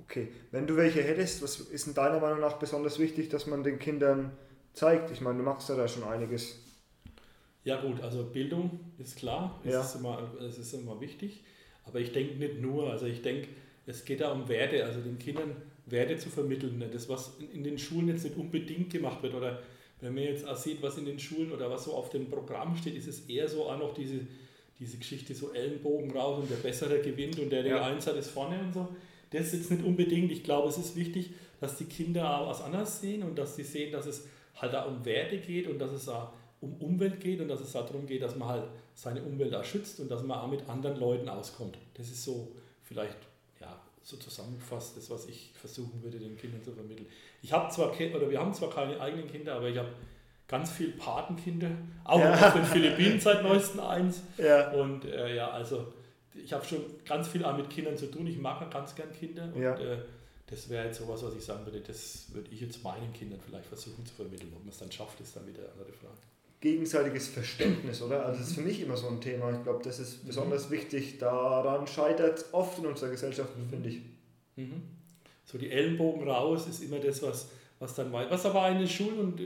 Okay. 0.00 0.28
Wenn 0.50 0.66
du 0.66 0.76
welche 0.76 1.02
hättest, 1.02 1.42
was 1.42 1.58
ist 1.58 1.86
in 1.86 1.94
deiner 1.94 2.20
Meinung 2.20 2.40
nach 2.40 2.58
besonders 2.58 2.98
wichtig, 2.98 3.28
dass 3.30 3.46
man 3.46 3.64
den 3.64 3.78
Kindern 3.78 4.32
zeigt? 4.74 5.10
Ich 5.10 5.20
meine, 5.20 5.38
du 5.38 5.44
machst 5.44 5.68
ja 5.68 5.76
da 5.76 5.88
schon 5.88 6.04
einiges. 6.04 6.58
Ja 7.66 7.80
gut, 7.80 8.00
also 8.00 8.22
Bildung 8.22 8.78
ist 8.96 9.16
klar, 9.16 9.60
es, 9.64 9.72
ja. 9.72 9.80
ist, 9.80 9.96
immer, 9.96 10.30
es 10.40 10.56
ist 10.56 10.72
immer 10.72 11.00
wichtig. 11.00 11.42
Aber 11.84 11.98
ich 11.98 12.12
denke 12.12 12.36
nicht 12.36 12.60
nur, 12.60 12.92
also 12.92 13.06
ich 13.06 13.22
denke, 13.22 13.48
es 13.86 14.04
geht 14.04 14.20
da 14.20 14.30
um 14.30 14.48
Werte, 14.48 14.84
also 14.84 15.00
den 15.00 15.18
Kindern 15.18 15.56
Werte 15.86 16.16
zu 16.16 16.28
vermitteln. 16.28 16.78
Ne? 16.78 16.88
Das, 16.92 17.08
was 17.08 17.38
in 17.52 17.64
den 17.64 17.76
Schulen 17.76 18.06
jetzt 18.06 18.22
nicht 18.22 18.36
unbedingt 18.36 18.90
gemacht 18.90 19.20
wird 19.24 19.34
oder 19.34 19.60
wenn 20.00 20.14
man 20.14 20.22
jetzt 20.22 20.46
auch 20.46 20.56
sieht, 20.56 20.80
was 20.80 20.96
in 20.96 21.06
den 21.06 21.18
Schulen 21.18 21.50
oder 21.50 21.68
was 21.68 21.84
so 21.84 21.94
auf 21.94 22.10
dem 22.10 22.30
Programm 22.30 22.76
steht, 22.76 22.94
ist 22.94 23.08
es 23.08 23.28
eher 23.28 23.48
so 23.48 23.64
auch 23.64 23.78
noch 23.78 23.94
diese, 23.94 24.20
diese 24.78 24.98
Geschichte, 24.98 25.34
so 25.34 25.52
Ellenbogen 25.52 26.12
raus 26.12 26.38
und 26.38 26.48
der 26.48 26.56
Bessere 26.56 27.00
gewinnt 27.00 27.40
und 27.40 27.50
der, 27.50 27.64
der 27.64 27.76
ja. 27.76 27.84
Eins 27.84 28.06
hat, 28.06 28.14
ist 28.14 28.30
vorne 28.30 28.60
und 28.60 28.74
so. 28.74 28.94
Das 29.30 29.46
ist 29.46 29.54
jetzt 29.54 29.70
nicht 29.72 29.84
unbedingt. 29.84 30.30
Ich 30.30 30.44
glaube, 30.44 30.68
es 30.68 30.78
ist 30.78 30.94
wichtig, 30.94 31.30
dass 31.60 31.78
die 31.78 31.86
Kinder 31.86 32.38
auch 32.38 32.48
was 32.48 32.62
anderes 32.62 33.00
sehen 33.00 33.24
und 33.24 33.36
dass 33.36 33.56
sie 33.56 33.64
sehen, 33.64 33.90
dass 33.90 34.06
es 34.06 34.28
halt 34.54 34.72
da 34.72 34.84
um 34.84 35.04
Werte 35.04 35.38
geht 35.38 35.66
und 35.66 35.80
dass 35.80 35.90
es 35.90 36.08
auch 36.08 36.32
um 36.60 36.74
Umwelt 36.76 37.20
geht 37.20 37.40
und 37.40 37.48
dass 37.48 37.60
es 37.60 37.72
darum 37.72 38.06
geht, 38.06 38.22
dass 38.22 38.36
man 38.36 38.48
halt 38.48 38.64
seine 38.94 39.22
Umwelt 39.22 39.52
da 39.52 39.62
schützt 39.62 40.00
und 40.00 40.10
dass 40.10 40.22
man 40.22 40.38
auch 40.38 40.48
mit 40.48 40.68
anderen 40.68 40.98
Leuten 40.98 41.28
auskommt. 41.28 41.76
Das 41.94 42.08
ist 42.08 42.24
so 42.24 42.52
vielleicht 42.82 43.16
ja, 43.60 43.78
so 44.02 44.16
zusammengefasst, 44.16 44.96
das, 44.96 45.10
was 45.10 45.26
ich 45.26 45.52
versuchen 45.54 46.02
würde, 46.02 46.18
den 46.18 46.36
Kindern 46.36 46.62
zu 46.62 46.72
vermitteln. 46.72 47.06
Ich 47.42 47.52
habe 47.52 47.70
zwar, 47.72 47.90
oder 47.90 48.30
wir 48.30 48.40
haben 48.40 48.54
zwar 48.54 48.70
keine 48.70 48.98
eigenen 49.00 49.30
Kinder, 49.30 49.56
aber 49.56 49.68
ich 49.68 49.76
habe 49.76 49.90
ganz 50.48 50.70
viele 50.70 50.92
Patenkinder, 50.92 51.70
auch 52.04 52.20
ja. 52.20 52.48
auf 52.48 52.54
den 52.54 52.64
Philippinen 52.64 53.20
seit 53.20 53.42
neuestem 53.42 53.80
eins. 53.80 54.22
Ja. 54.38 54.70
Und 54.72 55.04
äh, 55.04 55.36
ja, 55.36 55.50
also 55.50 55.92
ich 56.34 56.52
habe 56.52 56.64
schon 56.64 56.80
ganz 57.04 57.28
viel 57.28 57.44
auch 57.44 57.56
mit 57.56 57.68
Kindern 57.68 57.96
zu 57.96 58.10
tun. 58.10 58.26
Ich 58.26 58.38
mag 58.38 58.70
ganz 58.70 58.94
gern 58.94 59.12
Kinder. 59.12 59.50
Und 59.54 59.60
ja. 59.60 59.76
äh, 59.78 59.98
das 60.46 60.68
wäre 60.70 60.86
jetzt 60.86 61.00
sowas, 61.00 61.22
was 61.22 61.34
ich 61.34 61.44
sagen 61.44 61.66
würde, 61.66 61.80
das 61.80 62.32
würde 62.32 62.48
ich 62.50 62.60
jetzt 62.60 62.82
meinen 62.84 63.12
Kindern 63.12 63.40
vielleicht 63.44 63.66
versuchen 63.66 64.06
zu 64.06 64.14
vermitteln. 64.14 64.52
Ob 64.54 64.60
man 64.60 64.70
es 64.70 64.78
dann 64.78 64.92
schafft, 64.92 65.20
ist 65.20 65.34
dann 65.36 65.46
wieder 65.46 65.62
eine 65.62 65.72
andere 65.72 65.92
Frage 65.92 66.16
gegenseitiges 66.60 67.28
Verständnis, 67.28 68.02
oder? 68.02 68.24
Also 68.24 68.40
das 68.40 68.48
ist 68.48 68.54
für 68.54 68.62
mich 68.62 68.80
immer 68.80 68.96
so 68.96 69.08
ein 69.08 69.20
Thema. 69.20 69.52
Ich 69.52 69.62
glaube, 69.62 69.82
das 69.84 69.98
ist 69.98 70.26
besonders 70.26 70.68
mhm. 70.68 70.74
wichtig. 70.74 71.18
Daran 71.18 71.86
scheitert 71.86 72.38
es 72.38 72.54
oft 72.54 72.78
in 72.78 72.86
unserer 72.86 73.10
Gesellschaft, 73.10 73.50
finde 73.70 73.88
ich. 73.88 74.00
Mhm. 74.56 74.82
So 75.44 75.58
die 75.58 75.70
Ellenbogen 75.70 76.28
raus 76.28 76.66
ist 76.66 76.82
immer 76.82 76.98
das, 76.98 77.22
was, 77.22 77.50
was 77.78 77.94
dann 77.94 78.12
weiter, 78.12 78.30
was 78.30 78.44
aber 78.46 78.68
in 78.70 78.78
den 78.78 78.88
Schulen 78.88 79.18
und 79.18 79.40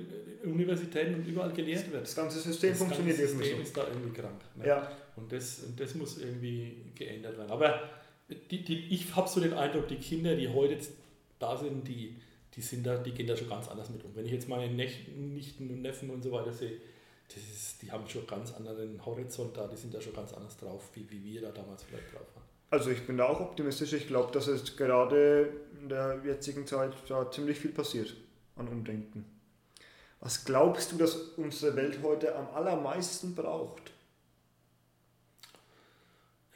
Universitäten 0.44 1.16
und 1.16 1.26
überall 1.26 1.52
gelehrt 1.52 1.90
wird. 1.92 2.02
Das 2.02 2.14
ganze 2.14 2.38
System 2.38 2.70
das 2.70 2.78
funktioniert 2.78 3.18
ganze 3.18 3.32
System 3.36 3.56
so. 3.56 3.62
ist 3.62 3.76
da 3.76 3.86
irgendwie 3.88 4.20
krank. 4.20 4.40
Ne? 4.56 4.66
Ja. 4.66 4.90
Und 5.16 5.30
das, 5.30 5.64
und 5.64 5.78
das 5.78 5.94
muss 5.94 6.18
irgendwie 6.18 6.76
geändert 6.94 7.36
werden. 7.36 7.50
Aber 7.50 7.82
die, 8.50 8.64
die, 8.64 8.86
ich 8.90 9.14
habe 9.14 9.28
so 9.28 9.40
den 9.40 9.52
Eindruck, 9.52 9.88
die 9.88 9.96
Kinder, 9.96 10.36
die 10.36 10.48
heute 10.48 10.78
da 11.38 11.56
sind, 11.56 11.86
die, 11.86 12.16
die, 12.54 12.62
sind 12.62 12.86
da, 12.86 12.96
die 12.96 13.10
gehen 13.12 13.26
da 13.26 13.36
schon 13.36 13.48
ganz 13.48 13.68
anders 13.68 13.90
mit 13.90 14.04
um. 14.04 14.14
Wenn 14.14 14.24
ich 14.24 14.32
jetzt 14.32 14.48
meine 14.48 14.72
Nichten 14.72 15.70
und 15.70 15.82
Neffen 15.82 16.10
und 16.10 16.22
so 16.22 16.32
weiter 16.32 16.52
sehe, 16.52 16.78
ist, 17.36 17.82
die 17.82 17.90
haben 17.90 18.08
schon 18.08 18.26
ganz 18.26 18.52
anderen 18.52 19.04
Horizont 19.04 19.56
da, 19.56 19.66
die 19.66 19.76
sind 19.76 19.94
da 19.94 20.00
schon 20.00 20.14
ganz 20.14 20.32
anders 20.32 20.56
drauf, 20.56 20.90
wie, 20.94 21.08
wie 21.10 21.22
wir 21.22 21.42
da 21.42 21.52
damals 21.52 21.82
vielleicht 21.82 22.12
drauf 22.12 22.26
waren. 22.34 22.44
Also 22.70 22.90
ich 22.90 23.06
bin 23.06 23.16
da 23.16 23.28
auch 23.28 23.40
optimistisch. 23.40 23.92
Ich 23.92 24.06
glaube, 24.06 24.32
dass 24.32 24.46
es 24.46 24.76
gerade 24.76 25.52
in 25.80 25.88
der 25.88 26.20
jetzigen 26.24 26.66
Zeit 26.66 26.92
da 27.08 27.30
ziemlich 27.30 27.58
viel 27.58 27.72
passiert 27.72 28.14
an 28.56 28.68
Umdenken. 28.68 29.24
Was 30.20 30.44
glaubst 30.44 30.92
du, 30.92 30.96
dass 30.96 31.14
unsere 31.36 31.74
Welt 31.76 31.98
heute 32.02 32.36
am 32.36 32.48
allermeisten 32.54 33.34
braucht? 33.34 33.90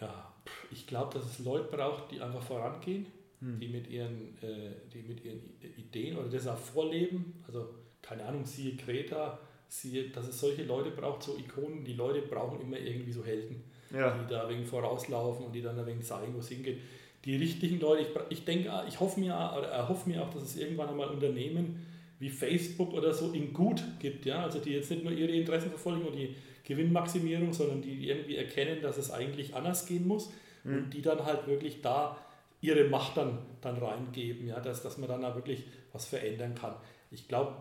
Ja, 0.00 0.32
ich 0.70 0.86
glaube, 0.86 1.18
dass 1.18 1.26
es 1.26 1.38
Leute 1.38 1.74
braucht, 1.74 2.10
die 2.10 2.20
einfach 2.20 2.42
vorangehen, 2.42 3.06
hm. 3.40 3.58
die, 3.58 3.68
mit 3.68 3.88
ihren, 3.88 4.36
äh, 4.42 4.72
die 4.92 5.02
mit 5.02 5.24
ihren 5.24 5.40
Ideen 5.76 6.18
oder 6.18 6.28
das 6.28 6.46
auch 6.46 6.58
vorleben. 6.58 7.42
Also 7.46 7.74
keine 8.02 8.24
Ahnung, 8.24 8.44
siehe 8.44 8.76
Greta, 8.76 9.38
siehe, 9.80 10.08
dass 10.10 10.28
es 10.28 10.38
solche 10.38 10.64
Leute 10.64 10.90
braucht, 10.90 11.22
so 11.22 11.36
Ikonen. 11.36 11.84
Die 11.84 11.94
Leute 11.94 12.22
brauchen 12.22 12.60
immer 12.60 12.78
irgendwie 12.78 13.12
so 13.12 13.24
Helden, 13.24 13.62
ja. 13.92 14.16
die 14.16 14.32
da 14.32 14.48
wegen 14.48 14.64
vorauslaufen 14.64 15.46
und 15.46 15.52
die 15.52 15.62
dann 15.62 15.78
ein 15.78 15.86
wenig 15.86 16.04
zeigen, 16.04 16.34
wo 16.34 16.38
es 16.38 16.48
hingeht. 16.48 16.78
Die 17.24 17.36
richtigen 17.36 17.80
Leute, 17.80 18.02
ich, 18.02 18.38
ich 18.38 18.44
denke, 18.44 18.70
ich 18.86 19.00
hoffe 19.00 19.18
mir, 19.18 19.32
oder 19.32 19.68
erhoffe 19.68 20.08
mir 20.08 20.22
auch, 20.22 20.30
dass 20.30 20.42
es 20.42 20.56
irgendwann 20.56 20.90
einmal 20.90 21.08
Unternehmen 21.08 21.86
wie 22.20 22.30
Facebook 22.30 22.92
oder 22.92 23.12
so 23.12 23.32
in 23.32 23.52
gut 23.52 23.82
gibt, 23.98 24.24
ja, 24.26 24.44
also 24.44 24.60
die 24.60 24.70
jetzt 24.70 24.90
nicht 24.90 25.02
nur 25.02 25.12
ihre 25.12 25.32
Interessen 25.32 25.70
verfolgen 25.70 26.06
und 26.06 26.14
die 26.14 26.34
Gewinnmaximierung, 26.64 27.52
sondern 27.52 27.82
die 27.82 28.08
irgendwie 28.08 28.36
erkennen, 28.36 28.80
dass 28.80 28.96
es 28.96 29.10
eigentlich 29.10 29.54
anders 29.54 29.86
gehen 29.86 30.06
muss 30.06 30.30
mhm. 30.62 30.76
und 30.76 30.94
die 30.94 31.02
dann 31.02 31.24
halt 31.24 31.46
wirklich 31.46 31.82
da 31.82 32.16
ihre 32.60 32.84
Macht 32.84 33.16
dann, 33.16 33.38
dann 33.60 33.76
reingeben, 33.76 34.46
ja, 34.46 34.60
dass, 34.60 34.82
dass 34.82 34.96
man 34.98 35.08
dann 35.08 35.22
da 35.22 35.34
wirklich 35.34 35.64
was 35.92 36.06
verändern 36.06 36.54
kann. 36.54 36.74
Ich 37.10 37.28
glaube, 37.28 37.56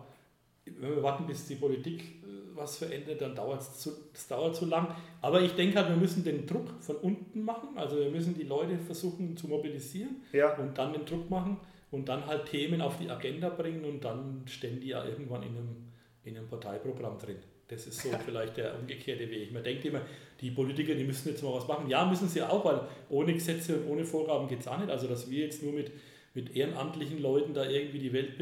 wenn 0.66 0.96
wir 0.96 1.02
warten, 1.02 1.26
bis 1.26 1.46
die 1.46 1.56
Politik 1.56 2.02
äh, 2.02 2.54
was 2.54 2.78
verändert, 2.78 3.20
dann 3.20 3.34
dauert 3.34 3.60
es 3.60 3.78
zu, 3.78 3.90
das 4.12 4.28
dauert 4.28 4.56
zu 4.56 4.66
lang. 4.66 4.94
Aber 5.20 5.40
ich 5.40 5.52
denke 5.52 5.76
halt, 5.76 5.88
wir 5.88 5.96
müssen 5.96 6.24
den 6.24 6.46
Druck 6.46 6.68
von 6.80 6.96
unten 6.96 7.44
machen. 7.44 7.70
Also 7.76 7.96
wir 7.96 8.10
müssen 8.10 8.34
die 8.34 8.44
Leute 8.44 8.78
versuchen 8.78 9.36
zu 9.36 9.48
mobilisieren 9.48 10.22
ja. 10.32 10.56
und 10.56 10.76
dann 10.76 10.92
den 10.92 11.04
Druck 11.04 11.28
machen 11.30 11.58
und 11.90 12.08
dann 12.08 12.26
halt 12.26 12.46
Themen 12.46 12.80
auf 12.80 12.98
die 12.98 13.10
Agenda 13.10 13.50
bringen 13.50 13.84
und 13.84 14.04
dann 14.04 14.42
stehen 14.46 14.80
die 14.80 14.88
ja 14.88 15.04
irgendwann 15.04 15.42
in 15.42 15.50
einem, 15.50 15.76
in 16.24 16.36
einem 16.36 16.48
Parteiprogramm 16.48 17.18
drin. 17.18 17.36
Das 17.68 17.86
ist 17.86 18.02
so 18.02 18.10
vielleicht 18.24 18.56
der 18.56 18.78
umgekehrte 18.78 19.28
Weg. 19.30 19.52
Man 19.52 19.62
denkt 19.62 19.84
immer, 19.84 20.02
die 20.40 20.50
Politiker, 20.50 20.94
die 20.94 21.04
müssen 21.04 21.30
jetzt 21.30 21.42
mal 21.42 21.54
was 21.54 21.66
machen. 21.66 21.88
Ja, 21.88 22.04
müssen 22.04 22.28
sie 22.28 22.42
auch, 22.42 22.64
weil 22.64 22.80
ohne 23.08 23.32
Gesetze 23.32 23.76
und 23.76 23.88
ohne 23.88 24.04
Vorgaben 24.04 24.48
geht 24.48 24.60
es 24.60 24.68
auch 24.68 24.78
nicht. 24.78 24.90
Also 24.90 25.06
dass 25.06 25.30
wir 25.30 25.44
jetzt 25.44 25.62
nur 25.62 25.72
mit 25.72 25.90
mit 26.34 26.56
ehrenamtlichen 26.56 27.22
Leuten 27.22 27.54
da 27.54 27.68
irgendwie 27.68 28.00
die 28.00 28.12
Welt 28.12 28.32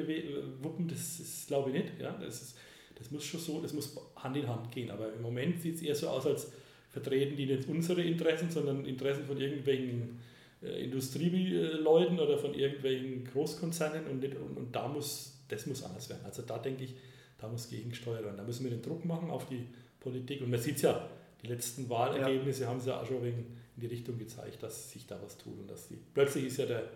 wuppen, 0.62 0.88
das 0.88 1.20
ist, 1.20 1.46
glaube 1.46 1.70
ich, 1.70 1.76
nicht. 1.76 2.00
Ja? 2.00 2.12
Das, 2.12 2.42
ist, 2.42 2.56
das 2.96 3.10
muss 3.10 3.24
schon 3.24 3.40
so, 3.40 3.60
das 3.60 3.74
muss 3.74 3.94
Hand 4.16 4.36
in 4.36 4.48
Hand 4.48 4.72
gehen. 4.72 4.90
Aber 4.90 5.12
im 5.12 5.20
Moment 5.20 5.60
sieht 5.60 5.76
es 5.76 5.82
eher 5.82 5.94
so 5.94 6.08
aus, 6.08 6.26
als 6.26 6.52
vertreten 6.88 7.36
die 7.36 7.46
nicht 7.46 7.68
unsere 7.68 8.02
Interessen, 8.02 8.50
sondern 8.50 8.84
Interessen 8.86 9.26
von 9.26 9.38
irgendwelchen 9.38 10.18
äh, 10.62 10.84
Industrieleuten 10.84 12.18
oder 12.18 12.38
von 12.38 12.54
irgendwelchen 12.54 13.24
Großkonzernen 13.24 14.06
und, 14.06 14.20
nicht, 14.20 14.36
und, 14.36 14.56
und, 14.56 14.74
da 14.74 14.88
muss, 14.88 15.44
das 15.48 15.66
muss 15.66 15.82
anders 15.82 16.08
werden. 16.08 16.24
Also 16.24 16.42
da 16.42 16.58
denke 16.58 16.84
ich, 16.84 16.94
da 17.38 17.48
muss 17.48 17.68
gegengesteuert 17.68 18.24
werden. 18.24 18.36
Da 18.38 18.44
müssen 18.44 18.64
wir 18.64 18.70
den 18.70 18.82
Druck 18.82 19.04
machen 19.04 19.30
auf 19.30 19.46
die 19.46 19.66
Politik. 20.00 20.40
Und 20.40 20.50
man 20.50 20.60
sieht 20.60 20.76
es 20.76 20.82
ja, 20.82 21.08
die 21.42 21.48
letzten 21.48 21.90
Wahlergebnisse 21.90 22.62
ja. 22.62 22.68
haben 22.68 22.78
es 22.78 22.86
ja 22.86 23.00
auch 23.00 23.06
schon 23.06 23.24
in 23.24 23.44
die 23.76 23.86
Richtung 23.86 24.18
gezeigt, 24.18 24.62
dass 24.62 24.92
sich 24.92 25.06
da 25.06 25.20
was 25.22 25.36
tut 25.36 25.58
und 25.58 25.70
dass 25.70 25.88
die. 25.88 25.98
Plötzlich 26.14 26.46
ist 26.46 26.58
ja 26.58 26.66
der 26.66 26.88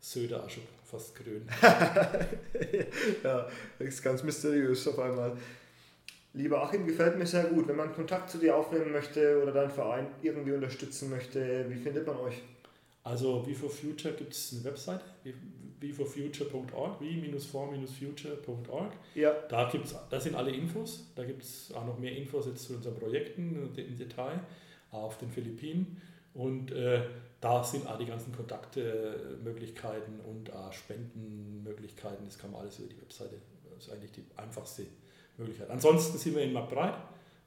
Söder 0.00 0.44
auch 0.44 0.50
schon 0.50 0.62
fast 0.84 1.14
grün. 1.14 1.46
ja, 3.22 3.48
das 3.78 3.88
ist 3.88 4.02
ganz 4.02 4.22
mysteriös 4.22 4.88
auf 4.88 4.98
einmal. 4.98 5.36
Lieber 6.32 6.62
Achim, 6.62 6.86
gefällt 6.86 7.18
mir 7.18 7.26
sehr 7.26 7.44
gut. 7.44 7.68
Wenn 7.68 7.76
man 7.76 7.92
Kontakt 7.92 8.30
zu 8.30 8.38
dir 8.38 8.56
aufnehmen 8.56 8.92
möchte 8.92 9.42
oder 9.42 9.52
deinen 9.52 9.70
Verein 9.70 10.06
irgendwie 10.22 10.52
unterstützen 10.52 11.10
möchte, 11.10 11.66
wie 11.68 11.76
findet 11.76 12.06
man 12.06 12.16
euch? 12.16 12.40
Also 13.02 13.46
wie 13.46 13.54
for 13.54 13.70
Future 13.70 14.14
gibt 14.14 14.32
es 14.32 14.52
eine 14.52 14.64
Website, 14.64 15.00
wie-for-future.org, 15.80 17.00
wie-for-future.org. 17.00 18.92
Ja. 19.14 19.32
Da, 19.48 19.68
gibt's, 19.70 19.94
da 20.08 20.20
sind 20.20 20.36
alle 20.36 20.50
Infos. 20.50 21.06
Da 21.16 21.24
gibt 21.24 21.42
es 21.42 21.72
auch 21.74 21.86
noch 21.86 21.98
mehr 21.98 22.16
Infos 22.16 22.46
jetzt 22.46 22.64
zu 22.64 22.74
unseren 22.74 22.94
Projekten 22.94 23.72
im 23.74 23.96
Detail 23.96 24.40
auf 24.92 25.18
den 25.18 25.30
Philippinen. 25.30 26.00
Und 26.34 26.70
äh, 26.72 27.02
da 27.40 27.64
sind 27.64 27.86
auch 27.86 27.98
die 27.98 28.06
ganzen 28.06 28.34
Kontaktmöglichkeiten 28.34 30.20
und 30.20 30.52
auch 30.52 30.72
Spendenmöglichkeiten. 30.72 32.26
Das 32.26 32.38
kann 32.38 32.52
man 32.52 32.62
alles 32.62 32.78
über 32.78 32.88
die 32.88 33.00
Webseite. 33.00 33.36
Das 33.74 33.86
ist 33.86 33.92
eigentlich 33.92 34.12
die 34.12 34.24
einfachste 34.36 34.86
Möglichkeit. 35.38 35.70
Ansonsten 35.70 36.18
sind 36.18 36.36
wir 36.36 36.42
in 36.42 36.52
Marktbreit, 36.52 36.94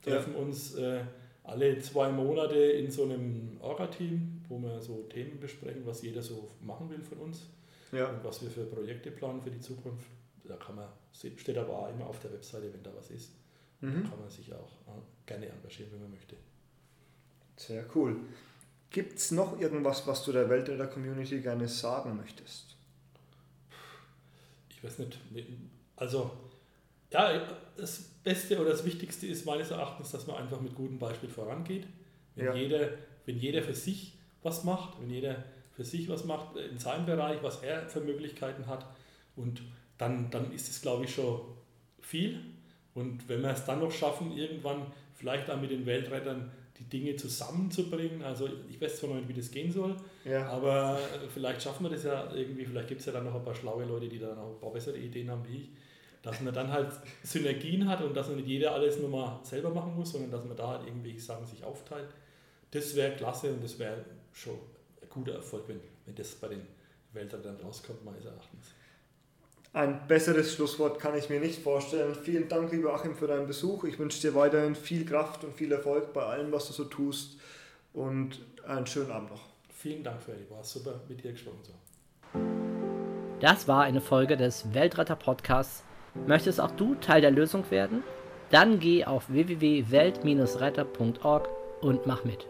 treffen 0.02 0.34
ja. 0.34 0.40
uns 0.40 0.76
äh, 0.76 1.02
alle 1.44 1.80
zwei 1.80 2.10
Monate 2.12 2.56
in 2.56 2.90
so 2.90 3.04
einem 3.04 3.58
Orga-Team, 3.62 4.42
wo 4.50 4.60
wir 4.60 4.82
so 4.82 5.04
Themen 5.04 5.40
besprechen, 5.40 5.86
was 5.86 6.02
jeder 6.02 6.22
so 6.22 6.50
machen 6.62 6.90
will 6.90 7.04
von 7.04 7.20
uns 7.20 7.44
ja. 7.92 8.08
und 8.10 8.24
was 8.24 8.42
wir 8.42 8.50
für 8.50 8.66
Projekte 8.66 9.12
planen 9.12 9.42
für 9.42 9.52
die 9.52 9.60
Zukunft. 9.60 10.08
Da 10.46 10.56
kann 10.56 10.76
man, 10.76 10.88
steht 11.12 11.58
aber 11.58 11.74
auch 11.74 11.90
immer 11.90 12.08
auf 12.08 12.20
der 12.20 12.34
Webseite, 12.34 12.74
wenn 12.74 12.84
da 12.84 12.92
was 12.96 13.12
ist. 13.12 13.32
Mhm. 13.82 14.04
Da 14.04 14.10
kann 14.10 14.20
man 14.20 14.30
sich 14.30 14.54
auch 14.54 14.72
äh, 14.88 15.02
gerne 15.26 15.48
engagieren, 15.50 15.92
wenn 15.94 16.02
man 16.02 16.12
möchte. 16.12 16.36
Sehr 17.56 17.86
cool. 17.96 18.16
Gibt 18.94 19.18
es 19.18 19.32
noch 19.32 19.60
irgendwas, 19.60 20.06
was 20.06 20.24
du 20.24 20.32
der 20.32 20.48
Weltretter-Community 20.50 21.41
gerne 21.41 21.68
sagen 21.68 22.16
möchtest? 22.16 22.76
Ich 24.70 24.84
weiß 24.84 25.00
nicht. 25.00 25.18
Also, 25.96 26.30
ja, 27.12 27.41
das 27.76 28.04
Beste 28.24 28.60
oder 28.62 28.70
das 28.70 28.86
Wichtigste 28.86 29.26
ist 29.26 29.48
meines 29.48 29.72
Erachtens, 29.72 30.12
dass 30.12 30.28
man 30.28 30.38
einfach 30.38 30.62
mit 30.62 30.76
gutem 30.76 31.00
Beispiel 31.00 31.30
vorangeht. 31.30 31.88
Wenn, 32.36 32.46
ja. 32.46 32.54
jeder, 32.54 32.89
wenn 33.26 33.39
jeder 33.39 33.64
für 33.64 33.74
sich 33.74 34.14
was 34.44 34.64
macht, 34.64 35.02
wenn 35.02 35.10
jeder 35.10 35.44
für 35.72 35.84
sich 35.84 36.08
was 36.08 36.24
macht 36.26 36.56
in 36.56 36.78
seinem 36.78 37.08
Bereich, 37.08 37.41
was 37.41 37.64
er 37.64 37.89
für 37.89 38.00
Möglichkeiten 38.00 38.68
hat, 38.68 38.86
und 39.36 39.64
dann, 39.98 40.30
dann 40.30 40.54
ist 40.54 40.70
es, 40.70 40.84
glaube 40.84 41.06
ich, 41.06 41.16
schon 41.16 41.41
viel. 42.00 42.39
Und 42.94 43.28
wenn 43.28 43.41
wir 43.41 43.50
es 43.50 43.66
dann 43.66 43.80
noch 43.80 43.91
schaffen, 43.91 44.38
irgendwann 44.38 44.86
vielleicht 45.16 45.50
auch 45.50 45.60
mit 45.60 45.72
den 45.72 45.88
Weltrettern 45.88 46.52
die 46.80 46.86
Dinge 46.86 47.15
zusammenzubringen. 47.15 48.24
Also 48.24 48.49
ich 48.69 48.80
weiß 48.82 48.97
zwar 48.97 49.09
noch 49.09 49.17
nicht, 49.17 49.30
wie 49.30 49.34
das 49.34 49.51
gehen 49.51 49.71
soll, 49.71 49.95
ja. 50.26 50.47
aber 50.47 50.97
vielleicht 51.34 51.61
schaffen 51.61 51.84
wir 51.84 51.89
das 51.89 52.03
ja 52.03 52.34
irgendwie, 52.34 52.65
vielleicht 52.65 52.88
gibt 52.88 53.01
es 53.01 53.05
ja 53.05 53.13
dann 53.13 53.26
noch 53.26 53.36
ein 53.36 53.43
paar 53.43 53.55
schlaue 53.55 53.86
Leute, 53.86 54.07
die 54.09 54.19
da 54.19 54.34
noch 54.34 54.55
ein 54.55 54.59
paar 54.59 54.71
bessere 54.71 54.97
Ideen 54.97 55.30
haben 55.30 55.45
wie 55.47 55.57
ich. 55.57 55.69
Dass 56.21 56.39
man 56.39 56.53
dann 56.53 56.71
halt 56.71 56.89
Synergien 57.24 57.88
hat 57.88 58.01
und 58.01 58.15
dass 58.15 58.28
man 58.28 58.38
nicht 58.38 58.47
jeder 58.47 58.74
alles 58.74 58.97
nur 58.97 59.09
mal 59.09 59.39
selber 59.43 59.69
machen 59.69 59.93
muss, 59.95 60.13
sondern 60.13 60.32
dass 60.32 60.45
man 60.45 60.55
da 60.55 60.69
halt 60.69 60.88
irgendwie 60.88 61.19
Sachen 61.19 61.45
sich 61.45 61.63
aufteilt. 61.63 62.07
Das 62.71 62.95
wäre 62.95 63.15
klasse 63.15 63.51
und 63.51 63.61
das 63.61 63.78
wäre 63.78 64.05
schon 64.32 64.55
ein 65.01 65.09
guter 65.09 65.34
Erfolg, 65.34 65.67
wenn, 65.67 65.82
wenn 66.05 66.15
das 66.15 66.34
bei 66.36 66.47
den 66.47 66.61
Weltrettern 67.11 67.57
rauskommt, 67.57 68.05
meines 68.05 68.26
Erachtens. 68.26 68.74
Ein 69.74 70.07
besseres 70.07 70.53
Schlusswort 70.53 70.99
kann 70.99 71.17
ich 71.17 71.30
mir 71.30 71.39
nicht 71.39 71.63
vorstellen. 71.63 72.13
Vielen 72.13 72.47
Dank, 72.47 72.71
lieber 72.71 72.93
Achim, 72.93 73.15
für 73.15 73.26
deinen 73.26 73.47
Besuch. 73.47 73.86
Ich 73.86 73.97
wünsche 73.97 74.21
dir 74.21 74.36
weiterhin 74.36 74.76
viel 74.76 75.03
Kraft 75.03 75.43
und 75.43 75.55
viel 75.55 75.71
Erfolg 75.71 76.13
bei 76.13 76.21
allem, 76.21 76.51
was 76.51 76.67
du 76.67 76.74
so 76.74 76.84
tust. 76.84 77.39
Und 77.91 78.39
einen 78.67 78.86
schönen 78.86 79.09
Abend 79.09 79.32
noch. 79.32 79.41
Vielen 79.76 80.03
Dank, 80.03 80.21
Ferdi. 80.21 80.45
War 80.51 80.63
super, 80.63 80.99
mit 81.09 81.24
dir 81.24 81.32
gesprochen 81.32 81.63
zu 81.63 81.71
Das 83.39 83.67
war 83.67 83.82
eine 83.82 84.01
Folge 84.01 84.38
des 84.38 84.76
Weltretter 84.76 85.15
Podcasts. 85.15 85.84
Möchtest 86.28 86.61
auch 86.61 86.69
du 86.71 86.93
Teil 86.95 87.21
der 87.21 87.32
Lösung 87.32 87.63
werden? 87.71 88.03
Dann 88.51 88.80
geh 88.80 89.05
auf 89.05 89.28
www.welt-retter.org 89.30 91.49
und 91.82 92.05
mach 92.05 92.24
mit. 92.24 92.45